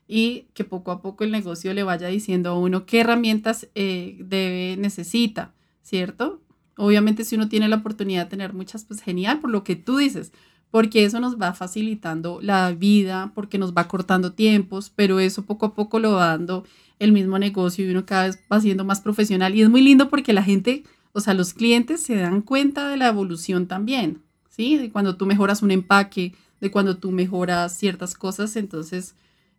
y 0.07 0.45
que 0.53 0.63
poco 0.63 0.91
a 0.91 1.01
poco 1.01 1.25
el 1.25 1.31
negocio 1.31 1.73
le 1.73 1.83
vaya 1.83 2.07
diciendo 2.07 2.51
a 2.51 2.57
uno 2.57 2.85
qué 2.85 3.01
herramientas 3.01 3.67
eh, 3.75 4.15
debe, 4.21 4.77
necesita, 4.77 5.53
¿cierto? 5.81 6.39
Obviamente 6.77 7.25
si 7.25 7.35
uno 7.35 7.49
tiene 7.49 7.67
la 7.67 7.75
oportunidad 7.75 8.23
de 8.23 8.29
tener 8.29 8.53
muchas, 8.53 8.85
pues 8.85 9.01
genial, 9.01 9.41
por 9.41 9.49
lo 9.49 9.65
que 9.65 9.75
tú 9.75 9.97
dices, 9.97 10.31
porque 10.71 11.03
eso 11.03 11.19
nos 11.19 11.39
va 11.39 11.53
facilitando 11.53 12.39
la 12.41 12.71
vida, 12.71 13.31
porque 13.33 13.57
nos 13.57 13.73
va 13.73 13.87
cortando 13.87 14.33
tiempos, 14.33 14.91
pero 14.95 15.19
eso 15.19 15.45
poco 15.45 15.67
a 15.67 15.73
poco 15.73 15.99
lo 15.99 16.13
va 16.13 16.27
dando 16.27 16.63
el 16.99 17.11
mismo 17.11 17.39
negocio 17.39 17.85
y 17.85 17.91
uno 17.91 18.05
cada 18.05 18.25
vez 18.25 18.39
va 18.51 18.59
siendo 18.59 18.83
más 18.83 19.01
profesional 19.01 19.55
y 19.55 19.61
es 19.61 19.69
muy 19.69 19.81
lindo 19.81 20.09
porque 20.09 20.33
la 20.33 20.43
gente, 20.43 20.83
o 21.13 21.21
sea, 21.21 21.33
los 21.33 21.53
clientes 21.53 22.03
se 22.03 22.15
dan 22.15 22.41
cuenta 22.41 22.89
de 22.89 22.97
la 22.97 23.07
evolución 23.07 23.67
también, 23.67 24.21
¿sí? 24.49 24.77
De 24.77 24.91
cuando 24.91 25.15
tú 25.15 25.25
mejoras 25.25 25.63
un 25.63 25.71
empaque, 25.71 26.33
de 26.59 26.71
cuando 26.71 26.97
tú 26.97 27.11
mejoras 27.11 27.77
ciertas 27.77 28.15
cosas. 28.15 28.55
Entonces, 28.55 29.15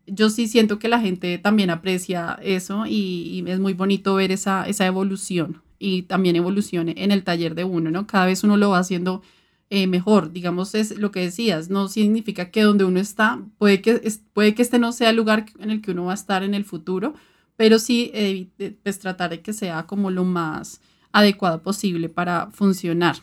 yo 0.07 0.31
sí 0.31 0.49
siento 0.49 0.79
que 0.79 0.89
la 0.89 1.01
gente 1.01 1.39
también 1.39 1.71
aprecia 1.71 2.39
eso 2.43 2.85
y, 2.87 3.45
es 3.47 3.59
muy 3.59 3.73
bonito 3.73 4.15
ver 4.15 4.33
esa, 4.33 4.67
esa 4.69 4.87
evolución 4.87 5.63
y 5.79 6.03
también 6.03 6.37
evolucione 6.37 6.95
en 6.99 7.11
el 7.11 7.25
taller 7.25 7.55
de 7.55 7.65
uno, 7.65 7.91
¿no? 7.91 8.07
Cada 8.07 8.27
vez 8.27 8.45
uno 8.45 8.57
lo 8.57 8.71
va 8.71 8.79
haciendo 8.79 9.23
eh, 9.71 9.87
mejor, 9.87 10.33
digamos, 10.33 10.75
es 10.75 10.99
lo 10.99 11.11
que 11.11 11.21
decías, 11.21 11.71
no 11.71 11.89
significa 11.89 12.51
que 12.51 12.63
donde 12.63 12.85
uno 12.85 13.01
está, 13.01 13.41
puede 13.57 13.81
que, 13.81 14.03
puede 14.33 14.55
que 14.55 14.63
este 14.63 14.79
no 14.79 14.93
sea 14.93 15.11
el 15.11 15.17
lugar 15.17 15.47
en 15.59 15.71
el 15.71 15.81
que 15.81 15.93
uno 15.93 16.07
va 16.07 16.13
a 16.13 16.15
estar 16.15 16.43
en 16.43 16.55
el 16.55 16.65
futuro, 16.65 17.15
pero 17.57 17.79
sí 17.79 18.11
eh, 18.13 18.49
pues 18.83 18.99
tratar 18.99 19.31
de 19.31 19.41
que 19.41 19.53
sea 19.53 19.87
como 19.87 20.11
lo 20.11 20.25
más 20.25 20.81
adecuado 21.13 21.63
posible 21.63 22.09
para 22.09 22.51
funcionar, 22.51 23.17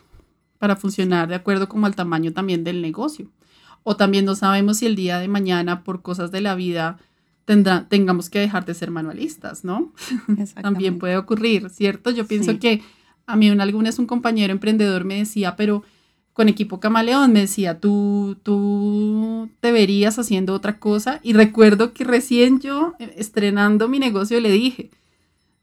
para 0.58 0.76
funcionar 0.76 1.28
de 1.28 1.36
acuerdo 1.36 1.68
como 1.68 1.86
al 1.86 1.96
tamaño 1.96 2.34
también 2.34 2.64
del 2.64 2.82
negocio 2.82 3.30
o 3.90 3.96
también 3.96 4.26
no 4.26 4.36
sabemos 4.36 4.80
si 4.80 4.86
el 4.86 4.98
día 4.98 5.18
de 5.18 5.30
mañana 5.30 5.86
por 5.86 6.02
cosas 6.02 6.30
de 6.30 6.42
la 6.42 6.56
vida 6.56 6.98
tendrá, 7.46 7.88
tengamos 7.88 8.30
que 8.30 8.38
dejar 8.40 8.66
de 8.66 8.74
ser 8.74 8.92
manualistas, 8.92 9.64
¿no? 9.64 9.94
también 10.62 11.00
puede 11.00 11.16
ocurrir, 11.16 11.70
¿cierto? 11.70 12.10
Yo 12.12 12.28
pienso 12.28 12.60
que 12.60 12.84
a 13.26 13.38
mí 13.38 13.50
alguna 13.50 13.90
vez 13.90 13.98
un 13.98 14.06
compañero 14.06 14.52
emprendedor 14.52 15.06
me 15.06 15.16
decía, 15.16 15.56
pero 15.56 15.84
con 16.38 16.50
equipo 16.50 16.80
camaleón 16.80 17.34
me 17.34 17.40
decía, 17.40 17.80
tú, 17.80 18.38
tú 18.44 19.50
te 19.60 19.72
verías 19.72 20.20
haciendo 20.20 20.54
otra 20.54 20.78
cosa. 20.78 21.20
Y 21.24 21.34
recuerdo 21.34 21.94
que 21.94 22.04
recién 22.04 22.60
yo, 22.60 22.94
eh, 23.00 23.12
estrenando 23.18 23.88
mi 23.88 23.98
negocio, 23.98 24.40
le 24.40 24.52
dije, 24.52 24.92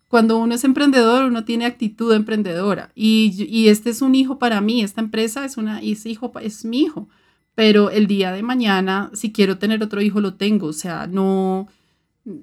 cuando 0.09 0.37
uno 0.37 0.57
es 0.57 0.65
emprendedor, 0.65 1.27
uno 1.27 1.45
tiene 1.45 1.65
actitud 1.67 2.13
emprendedora. 2.13 2.91
Y, 2.97 3.47
y 3.49 3.69
este 3.69 3.91
es 3.91 4.03
un 4.03 4.17
hijo 4.17 4.41
para 4.41 4.61
mí, 4.61 4.83
esta 4.83 5.01
empresa 5.01 5.45
es, 5.45 5.57
una, 5.57 5.81
es, 5.81 6.07
hijo, 6.07 6.33
es 6.41 6.65
mi 6.65 6.81
hijo 6.81 7.09
pero 7.55 7.91
el 7.91 8.09
día 8.09 8.33
de 8.33 8.43
mañana, 8.43 9.13
si 9.15 9.31
quiero 9.31 9.59
tener 9.59 9.81
otro 9.81 10.01
hijo, 10.03 10.21
lo 10.21 10.35
tengo. 10.35 10.67
O 10.67 10.73
sea, 10.73 11.07
no, 11.07 11.69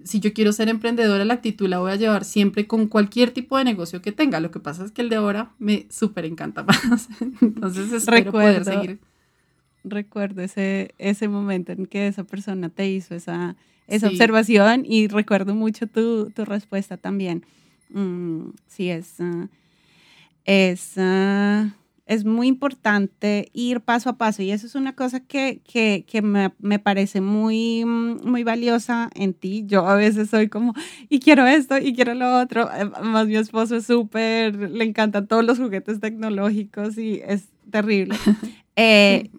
si 0.03 0.19
yo 0.19 0.33
quiero 0.33 0.53
ser 0.53 0.69
emprendedora, 0.69 1.25
la 1.25 1.33
actitud 1.33 1.67
la 1.67 1.79
voy 1.79 1.91
a 1.91 1.95
llevar 1.95 2.23
siempre 2.23 2.67
con 2.67 2.87
cualquier 2.87 3.31
tipo 3.31 3.57
de 3.57 3.63
negocio 3.63 4.01
que 4.01 4.11
tenga. 4.11 4.39
Lo 4.39 4.51
que 4.51 4.59
pasa 4.59 4.85
es 4.85 4.91
que 4.91 5.01
el 5.01 5.09
de 5.09 5.15
ahora 5.15 5.51
me 5.57 5.87
súper 5.89 6.25
encanta 6.25 6.63
más. 6.63 7.09
Entonces 7.41 7.91
espero 7.91 8.25
recuerdo, 8.25 8.63
poder 8.63 8.65
seguir. 8.65 8.99
Recuerdo 9.83 10.41
ese, 10.43 10.93
ese 10.99 11.27
momento 11.27 11.71
en 11.71 11.87
que 11.87 12.07
esa 12.07 12.23
persona 12.23 12.69
te 12.69 12.87
hizo 12.89 13.15
esa, 13.15 13.55
esa 13.87 14.07
observación 14.07 14.85
y 14.85 15.07
recuerdo 15.07 15.55
mucho 15.55 15.87
tu, 15.87 16.29
tu 16.29 16.45
respuesta 16.45 16.97
también. 16.97 17.45
Mm, 17.89 18.49
sí, 18.67 18.89
es... 18.89 19.15
Uh, 19.19 19.47
es 20.45 20.97
uh, 20.97 21.69
es 22.05 22.25
muy 22.25 22.47
importante 22.47 23.49
ir 23.53 23.81
paso 23.81 24.09
a 24.09 24.17
paso 24.17 24.41
y 24.41 24.51
eso 24.51 24.67
es 24.67 24.75
una 24.75 24.95
cosa 24.95 25.21
que, 25.21 25.61
que, 25.63 26.03
que 26.07 26.21
me, 26.21 26.51
me, 26.59 26.79
parece 26.79 27.21
muy, 27.21 27.85
muy 27.85 28.43
valiosa 28.43 29.09
en 29.15 29.33
ti. 29.33 29.63
Yo 29.65 29.87
a 29.87 29.95
veces 29.95 30.29
soy 30.29 30.49
como, 30.49 30.73
y 31.09 31.19
quiero 31.19 31.45
esto 31.47 31.77
y 31.77 31.93
quiero 31.93 32.13
lo 32.13 32.39
otro. 32.39 32.69
Más 33.03 33.27
mi 33.27 33.35
esposo 33.35 33.77
es 33.77 33.85
súper, 33.85 34.55
le 34.55 34.83
encantan 34.83 35.27
todos 35.27 35.45
los 35.45 35.57
juguetes 35.57 35.99
tecnológicos 35.99 36.97
y 36.97 37.21
es 37.25 37.45
terrible. 37.69 38.15
Eh, 38.77 39.29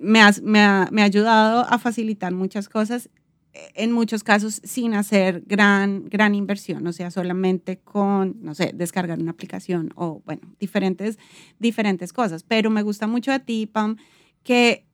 me, 0.00 0.20
me, 0.42 0.60
ha, 0.60 0.88
me 0.90 1.02
ha 1.02 1.04
ayudado 1.04 1.64
a 1.68 1.78
facilitar 1.78 2.32
muchas 2.32 2.68
cosas 2.68 3.08
en 3.52 3.92
muchos 3.92 4.24
casos 4.24 4.60
sin 4.64 4.94
hacer 4.94 5.42
gran, 5.46 6.08
gran 6.08 6.34
inversión, 6.34 6.86
o 6.86 6.92
sea, 6.92 7.10
solamente 7.10 7.78
con, 7.78 8.36
no 8.40 8.54
sé, 8.54 8.72
descargar 8.74 9.18
una 9.18 9.32
aplicación 9.32 9.92
o, 9.94 10.22
bueno, 10.24 10.42
diferentes, 10.58 11.18
diferentes 11.58 12.12
cosas. 12.12 12.42
Pero 12.44 12.70
me 12.70 12.82
gusta 12.82 13.06
mucho 13.06 13.30
de 13.30 13.40
ti, 13.40 13.66
Pam, 13.66 13.96
que 14.42 14.86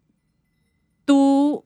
tú, 1.05 1.65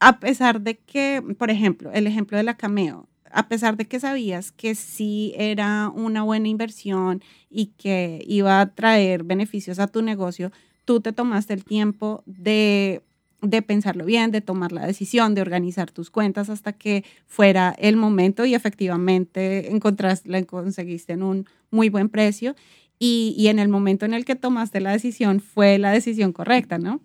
a 0.00 0.18
pesar 0.18 0.60
de 0.60 0.78
que, 0.78 1.22
por 1.38 1.50
ejemplo, 1.50 1.92
el 1.92 2.06
ejemplo 2.06 2.36
de 2.36 2.42
la 2.42 2.56
Cameo, 2.56 3.08
a 3.30 3.48
pesar 3.48 3.76
de 3.76 3.86
que 3.86 4.00
sabías 4.00 4.52
que 4.52 4.74
sí 4.74 5.32
era 5.36 5.90
una 5.94 6.22
buena 6.22 6.48
inversión 6.48 7.22
y 7.48 7.66
que 7.78 8.22
iba 8.26 8.60
a 8.60 8.74
traer 8.74 9.24
beneficios 9.24 9.78
a 9.78 9.86
tu 9.86 10.02
negocio, 10.02 10.52
tú 10.84 11.00
te 11.00 11.12
tomaste 11.12 11.54
el 11.54 11.64
tiempo 11.64 12.22
de, 12.26 13.02
de 13.42 13.60
pensarlo 13.60 14.04
bien, 14.04 14.30
de 14.30 14.40
tomar 14.40 14.72
la 14.72 14.86
decisión, 14.86 15.34
de 15.34 15.42
organizar 15.42 15.90
tus 15.90 16.10
cuentas 16.10 16.48
hasta 16.48 16.72
que 16.72 17.04
fuera 17.26 17.74
el 17.78 17.96
momento 17.96 18.44
y 18.44 18.54
efectivamente 18.54 19.70
encontraste, 19.70 20.28
la 20.28 20.42
conseguiste 20.44 21.12
en 21.12 21.22
un 21.22 21.46
muy 21.70 21.88
buen 21.88 22.08
precio 22.08 22.54
y, 22.98 23.34
y 23.36 23.48
en 23.48 23.58
el 23.58 23.68
momento 23.68 24.06
en 24.06 24.14
el 24.14 24.24
que 24.24 24.36
tomaste 24.36 24.80
la 24.80 24.92
decisión 24.92 25.40
fue 25.40 25.78
la 25.78 25.90
decisión 25.90 26.32
correcta, 26.32 26.78
¿no? 26.78 27.00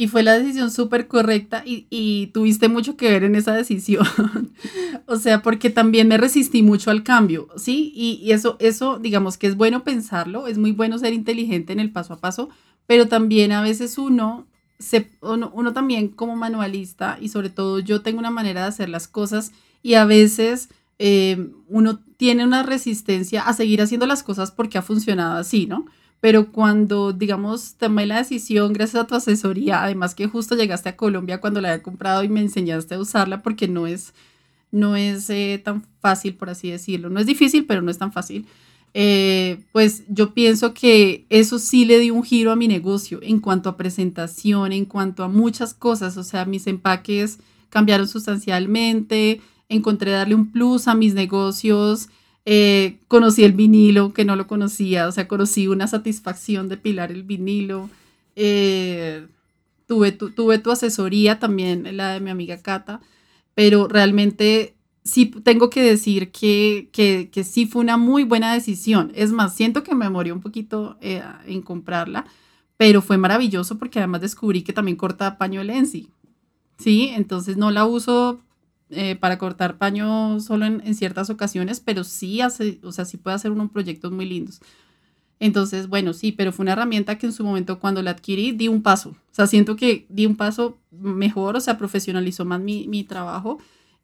Y 0.00 0.08
fue 0.08 0.22
la 0.22 0.38
decisión 0.38 0.70
súper 0.70 1.08
correcta 1.08 1.62
y, 1.66 2.30
tuviste 2.32 2.68
mucho 2.68 2.96
que 2.96 3.10
ver 3.10 3.22
en 3.22 3.34
esa 3.34 3.52
decisión. 3.52 4.06
o 5.06 5.16
sea, 5.16 5.42
porque 5.42 5.68
también 5.68 6.08
me 6.08 6.16
resistí 6.16 6.62
mucho 6.62 6.90
al 6.90 7.02
cambio, 7.02 7.48
¿sí? 7.58 7.92
Y, 7.94 8.32
eso, 8.32 8.56
eso, 8.60 8.98
digamos 8.98 9.36
que 9.36 9.46
es 9.46 9.56
bueno 9.56 9.84
pensarlo, 9.84 10.46
es 10.46 10.56
muy 10.56 10.72
bueno 10.72 10.98
ser 10.98 11.12
inteligente 11.12 11.74
en 11.74 11.80
el 11.80 11.92
paso 11.92 12.14
a 12.14 12.18
paso, 12.18 12.48
pero 12.86 13.08
también 13.08 13.52
a 13.52 13.60
veces 13.60 13.98
uno, 13.98 14.46
se, 14.80 15.08
uno, 15.20 15.72
también 15.72 16.08
como 16.08 16.34
manualista 16.34 17.18
y 17.20 17.28
sobre 17.28 17.50
todo 17.50 17.78
yo 17.78 18.02
tengo 18.02 18.18
una 18.18 18.30
manera 18.30 18.62
de 18.62 18.68
hacer 18.68 18.88
las 18.88 19.06
cosas 19.06 19.52
y 19.82 19.94
a 19.94 20.04
veces 20.04 20.68
eh, 20.98 21.50
uno 21.68 22.00
tiene 22.16 22.44
una 22.44 22.64
resistencia 22.64 23.42
a 23.42 23.52
seguir 23.52 23.80
haciendo 23.80 24.06
las 24.06 24.24
cosas 24.24 24.50
porque 24.50 24.78
ha 24.78 24.82
funcionado 24.82 25.38
así, 25.38 25.66
¿no? 25.66 25.86
pero 26.20 26.52
cuando, 26.52 27.12
digamos, 27.12 27.74
tomé 27.76 28.06
la 28.06 28.18
decisión 28.18 28.72
gracias 28.74 29.02
a 29.02 29.06
tu 29.06 29.14
asesoría, 29.14 29.82
además 29.82 30.14
que 30.14 30.26
justo 30.26 30.54
llegaste 30.54 30.90
a 30.90 30.96
Colombia 30.96 31.40
cuando 31.40 31.60
la 31.60 31.70
había 31.70 31.82
comprado 31.82 32.22
y 32.22 32.28
me 32.28 32.40
enseñaste 32.40 32.94
a 32.94 33.00
usarla 33.00 33.42
porque 33.42 33.68
no 33.68 33.86
es, 33.86 34.12
no 34.70 34.96
es 34.96 35.30
eh, 35.30 35.60
tan 35.64 35.82
fácil, 36.00 36.34
por 36.34 36.50
así 36.50 36.70
decirlo. 36.70 37.08
No 37.08 37.20
es 37.20 37.26
difícil, 37.26 37.64
pero 37.64 37.80
no 37.80 37.90
es 37.90 37.98
tan 37.98 38.12
fácil. 38.12 38.46
Eh, 38.92 39.64
pues 39.72 40.04
yo 40.08 40.34
pienso 40.34 40.74
que 40.74 41.26
eso 41.28 41.58
sí 41.58 41.84
le 41.84 41.98
dio 42.00 42.14
un 42.14 42.24
giro 42.24 42.50
a 42.50 42.56
mi 42.56 42.66
negocio 42.66 43.20
en 43.22 43.40
cuanto 43.40 43.68
a 43.68 43.76
presentación, 43.76 44.72
en 44.72 44.84
cuanto 44.84 45.24
a 45.24 45.28
muchas 45.28 45.74
cosas. 45.74 46.16
O 46.16 46.24
sea, 46.24 46.44
mis 46.44 46.66
empaques 46.66 47.38
cambiaron 47.68 48.08
sustancialmente, 48.08 49.40
encontré 49.68 50.10
darle 50.10 50.34
un 50.34 50.50
plus 50.50 50.88
a 50.88 50.94
mis 50.94 51.14
negocios 51.14 52.08
eh, 52.46 52.98
conocí 53.08 53.44
el 53.44 53.52
vinilo, 53.52 54.12
que 54.12 54.24
no 54.24 54.34
lo 54.36 54.46
conocía, 54.46 55.06
o 55.08 55.12
sea, 55.12 55.28
conocí 55.28 55.68
una 55.68 55.86
satisfacción 55.86 56.68
de 56.68 56.76
pilar 56.76 57.12
el 57.12 57.22
vinilo. 57.22 57.90
Eh, 58.36 59.26
tuve, 59.86 60.12
tu, 60.12 60.30
tuve 60.30 60.58
tu 60.58 60.70
asesoría 60.70 61.38
también, 61.38 61.96
la 61.96 62.14
de 62.14 62.20
mi 62.20 62.30
amiga 62.30 62.62
Cata, 62.62 63.00
pero 63.54 63.88
realmente 63.88 64.74
sí 65.04 65.26
tengo 65.26 65.70
que 65.70 65.82
decir 65.82 66.30
que, 66.30 66.90
que, 66.92 67.30
que, 67.32 67.44
sí 67.44 67.66
fue 67.66 67.82
una 67.82 67.96
muy 67.96 68.24
buena 68.24 68.52
decisión. 68.52 69.12
Es 69.14 69.32
más, 69.32 69.54
siento 69.54 69.82
que 69.82 69.94
me 69.94 70.10
morí 70.10 70.30
un 70.30 70.40
poquito 70.40 70.98
eh, 71.00 71.22
en 71.46 71.62
comprarla, 71.62 72.26
pero 72.76 73.02
fue 73.02 73.18
maravilloso 73.18 73.78
porque 73.78 73.98
además 73.98 74.20
descubrí 74.20 74.62
que 74.62 74.72
también 74.72 74.96
corta 74.96 75.38
paño 75.38 75.62
Lenzi. 75.62 76.08
Sí, 76.78 77.10
entonces 77.14 77.56
no 77.56 77.70
la 77.70 77.84
uso 77.84 78.40
eh, 78.90 79.16
para 79.16 79.38
cortar 79.38 79.78
paño 79.78 80.40
solo 80.40 80.66
en, 80.66 80.94
ciertas 80.94 81.30
ocasiones, 81.30 81.80
pero 81.80 82.04
sí 82.04 82.40
hace, 82.40 82.80
o 82.82 82.92
sea, 82.92 83.04
sí 83.04 83.16
puede 83.18 83.36
hacer 83.36 83.50
unos 83.50 83.70
proyectos 83.70 84.12
muy 84.12 84.26
lindos. 84.26 84.60
Entonces, 85.38 85.88
bueno, 85.88 86.12
sí, 86.12 86.32
pero 86.32 86.52
fue 86.52 86.64
una 86.64 86.72
herramienta 86.72 87.16
que 87.16 87.26
en 87.26 87.32
su 87.32 87.44
momento 87.44 87.80
cuando 87.80 88.02
la 88.02 88.10
adquirí 88.12 88.52
di 88.52 88.68
un 88.68 88.82
paso. 88.82 89.10
O 89.10 89.34
sea, 89.34 89.46
siento 89.46 89.76
que 89.76 90.06
di 90.08 90.26
un 90.26 90.36
paso 90.36 90.78
mejor, 90.90 91.56
o 91.56 91.60
sea, 91.60 91.78
profesionalizó 91.78 92.44
más 92.44 92.60
mi, 92.60 92.88
mi 92.88 93.04
trabajo. 93.04 93.58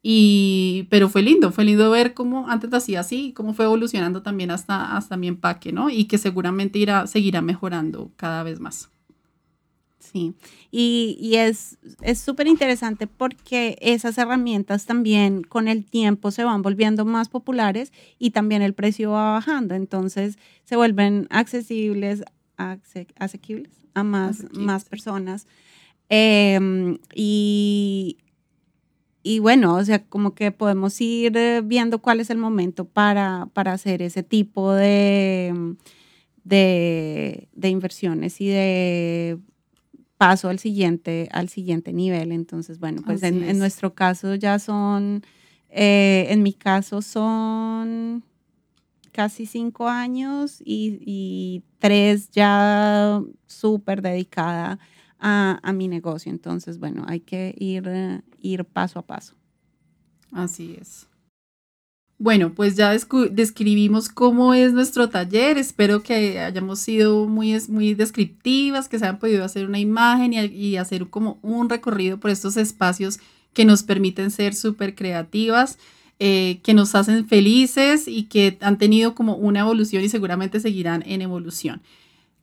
Y, 0.09 0.87
pero 0.89 1.09
fue 1.09 1.21
lindo, 1.21 1.51
fue 1.51 1.65
lindo 1.65 1.91
ver 1.91 2.13
cómo 2.13 2.47
antes 2.47 2.73
hacía 2.73 3.01
así, 3.01 3.33
cómo 3.33 3.53
fue 3.53 3.65
evolucionando 3.65 4.21
también 4.21 4.51
hasta, 4.51 4.95
hasta 4.95 5.17
mi 5.17 5.27
empaque, 5.27 5.73
¿no? 5.73 5.89
Y 5.89 6.05
que 6.05 6.17
seguramente 6.17 6.79
irá, 6.79 7.07
seguirá 7.07 7.41
mejorando 7.41 8.09
cada 8.15 8.41
vez 8.43 8.61
más. 8.61 8.89
Sí, 9.99 10.33
y, 10.71 11.35
es 11.35 11.77
súper 12.21 12.47
interesante 12.47 13.07
porque 13.07 13.77
esas 13.81 14.17
herramientas 14.17 14.85
también 14.85 15.43
con 15.43 15.67
el 15.67 15.83
tiempo 15.83 16.31
se 16.31 16.45
van 16.45 16.61
volviendo 16.61 17.03
más 17.03 17.27
populares 17.27 17.91
y 18.17 18.31
también 18.31 18.61
el 18.61 18.73
precio 18.73 19.11
va 19.11 19.33
bajando, 19.33 19.75
entonces 19.75 20.37
se 20.63 20.77
vuelven 20.77 21.27
accesibles, 21.31 22.23
asequibles 22.55 23.73
a 23.93 24.05
más, 24.05 24.45
más 24.53 24.85
personas. 24.85 25.47
Em, 26.07 26.97
y, 27.13 28.19
y 29.27 29.39
bueno, 29.39 29.75
o 29.75 29.83
sea, 29.83 30.05
como 30.05 30.33
que 30.33 30.51
podemos 30.51 31.01
ir 31.01 31.35
eh, 31.35 31.61
viendo 31.61 31.99
cuál 31.99 32.21
es 32.21 32.29
el 32.29 32.37
momento 32.37 32.85
para, 32.85 33.49
para 33.53 33.73
hacer 33.73 34.01
ese 34.01 34.23
tipo 34.23 34.71
de, 34.73 35.75
de, 36.45 37.49
de 37.53 37.69
inversiones 37.69 38.39
y 38.39 38.47
de 38.47 39.37
paso 40.17 40.49
al 40.49 40.59
siguiente, 40.59 41.27
al 41.31 41.49
siguiente 41.49 41.93
nivel. 41.93 42.31
Entonces, 42.31 42.79
bueno, 42.79 43.01
pues 43.05 43.21
en, 43.23 43.59
nuestro 43.59 43.93
caso 43.93 44.35
ya 44.35 44.59
son, 44.59 45.23
eh, 45.69 46.27
en 46.29 46.41
mi 46.41 46.53
caso 46.53 47.01
son 47.01 48.23
casi 49.11 49.45
cinco 49.45 49.87
años 49.87 50.61
y, 50.63 51.63
tres 51.79 52.31
ya 52.31 53.21
súper 53.45 54.01
dedicada 54.01 54.79
a, 55.19 55.59
a, 55.63 55.73
mi 55.73 55.87
negocio. 55.87 56.31
Entonces, 56.31 56.79
bueno, 56.79 57.05
hay 57.07 57.19
que 57.19 57.55
ir, 57.57 58.23
ir 58.39 58.65
paso 58.65 58.99
a 58.99 59.01
paso. 59.05 59.35
Así 60.31 60.75
es. 60.79 61.07
Bueno, 62.19 62.53
pues 62.55 62.75
ya 62.75 62.97
describimos 63.29 64.09
cómo 64.09 64.55
es 64.55 64.73
nuestro 64.73 65.07
taller. 65.09 65.59
Espero 65.59 66.01
que 66.01 66.39
hayamos 66.39 66.79
sido 66.79 67.27
muy, 67.27 67.55
muy 67.69 67.93
descriptivas, 67.93 68.89
que 68.89 68.97
se 68.97 69.05
hayan 69.05 69.19
podido 69.19 69.45
hacer 69.45 69.67
una 69.67 69.79
imagen 69.79 70.33
y, 70.33 70.77
hacer 70.77 71.09
como 71.09 71.37
un 71.43 71.69
recorrido 71.69 72.19
por 72.19 72.31
estos 72.31 72.57
espacios 72.57 73.19
que 73.53 73.65
nos 73.65 73.83
permiten 73.83 74.31
ser 74.31 74.55
súper 74.55 74.95
creativas, 74.95 75.77
eh, 76.17 76.59
que 76.63 76.73
nos 76.73 76.95
hacen 76.95 77.27
felices 77.27 78.07
y 78.07 78.23
que 78.23 78.57
han 78.61 78.79
tenido 78.79 79.13
como 79.13 79.35
una 79.35 79.59
evolución 79.59 80.03
y 80.03 80.09
seguramente 80.09 80.59
seguirán 80.59 81.03
en 81.05 81.21
evolución. 81.21 81.83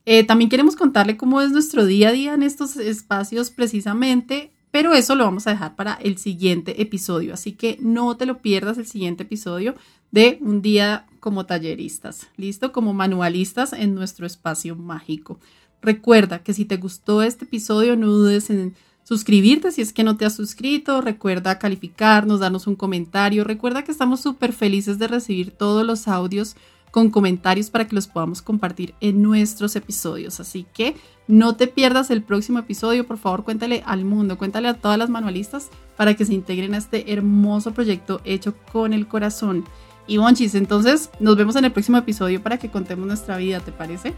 Eh, 0.05 0.23
también 0.23 0.49
queremos 0.49 0.75
contarle 0.75 1.17
cómo 1.17 1.41
es 1.41 1.51
nuestro 1.51 1.85
día 1.85 2.09
a 2.09 2.11
día 2.11 2.33
en 2.33 2.43
estos 2.43 2.77
espacios 2.77 3.49
precisamente 3.49 4.51
pero 4.75 4.93
eso 4.93 5.15
lo 5.15 5.23
vamos 5.23 5.47
a 5.47 5.51
dejar 5.51 5.77
para 5.77 5.93
el 5.93 6.17
siguiente 6.17 6.81
episodio, 6.81 7.33
así 7.33 7.53
que 7.53 7.77
no 7.79 8.17
te 8.17 8.25
lo 8.25 8.39
pierdas 8.39 8.77
el 8.77 8.85
siguiente 8.85 9.23
episodio 9.23 9.73
de 10.11 10.37
un 10.41 10.61
día 10.61 11.05
como 11.21 11.45
talleristas, 11.45 12.27
listo, 12.35 12.73
como 12.73 12.93
manualistas 12.93 13.71
en 13.71 13.95
nuestro 13.95 14.25
espacio 14.25 14.75
mágico. 14.75 15.39
Recuerda 15.81 16.39
que 16.39 16.53
si 16.53 16.65
te 16.65 16.75
gustó 16.75 17.21
este 17.21 17.45
episodio, 17.45 17.95
no 17.95 18.07
dudes 18.07 18.49
en 18.49 18.75
suscribirte 19.03 19.71
si 19.71 19.81
es 19.81 19.93
que 19.93 20.03
no 20.03 20.17
te 20.17 20.25
has 20.25 20.35
suscrito. 20.35 20.99
Recuerda 20.99 21.57
calificarnos, 21.57 22.41
darnos 22.41 22.67
un 22.67 22.75
comentario. 22.75 23.45
Recuerda 23.45 23.85
que 23.85 23.93
estamos 23.93 24.19
súper 24.19 24.51
felices 24.51 24.99
de 24.99 25.07
recibir 25.07 25.51
todos 25.51 25.85
los 25.85 26.09
audios 26.09 26.57
con 26.95 27.09
comentarios 27.09 27.69
para 27.69 27.85
que 27.89 27.93
los 27.93 28.07
podamos 28.07 28.41
compartir 28.41 28.95
en 29.01 29.21
nuestros 29.21 29.75
episodios. 29.75 30.39
Así 30.39 30.65
que 30.73 30.95
no 31.27 31.57
te 31.57 31.67
pierdas 31.67 32.09
el 32.09 32.23
próximo 32.23 32.57
episodio, 32.59 33.05
por 33.05 33.17
favor 33.17 33.43
cuéntale 33.43 33.83
al 33.85 34.05
mundo, 34.05 34.37
cuéntale 34.37 34.69
a 34.69 34.75
todas 34.75 34.97
las 34.97 35.09
manualistas 35.09 35.67
para 35.97 36.13
que 36.13 36.23
se 36.23 36.33
integren 36.33 36.73
a 36.73 36.77
este 36.77 37.11
hermoso 37.11 37.73
proyecto 37.73 38.21
hecho 38.23 38.55
con 38.71 38.93
el 38.93 39.09
corazón. 39.09 39.65
Y 40.07 40.19
Bonchis, 40.19 40.55
entonces 40.55 41.09
nos 41.19 41.35
vemos 41.35 41.57
en 41.57 41.65
el 41.65 41.73
próximo 41.73 41.97
episodio 41.97 42.41
para 42.41 42.59
que 42.59 42.71
contemos 42.71 43.05
nuestra 43.05 43.35
vida, 43.35 43.59
¿te 43.59 43.73
parece? 43.73 44.13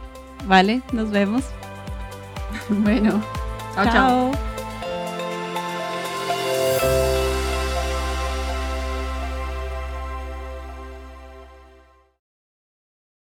Vale, 0.48 0.84
nos 0.94 1.10
vemos. 1.10 1.46
bueno, 2.70 3.24
chao. 3.74 3.86
chao. 3.86 4.57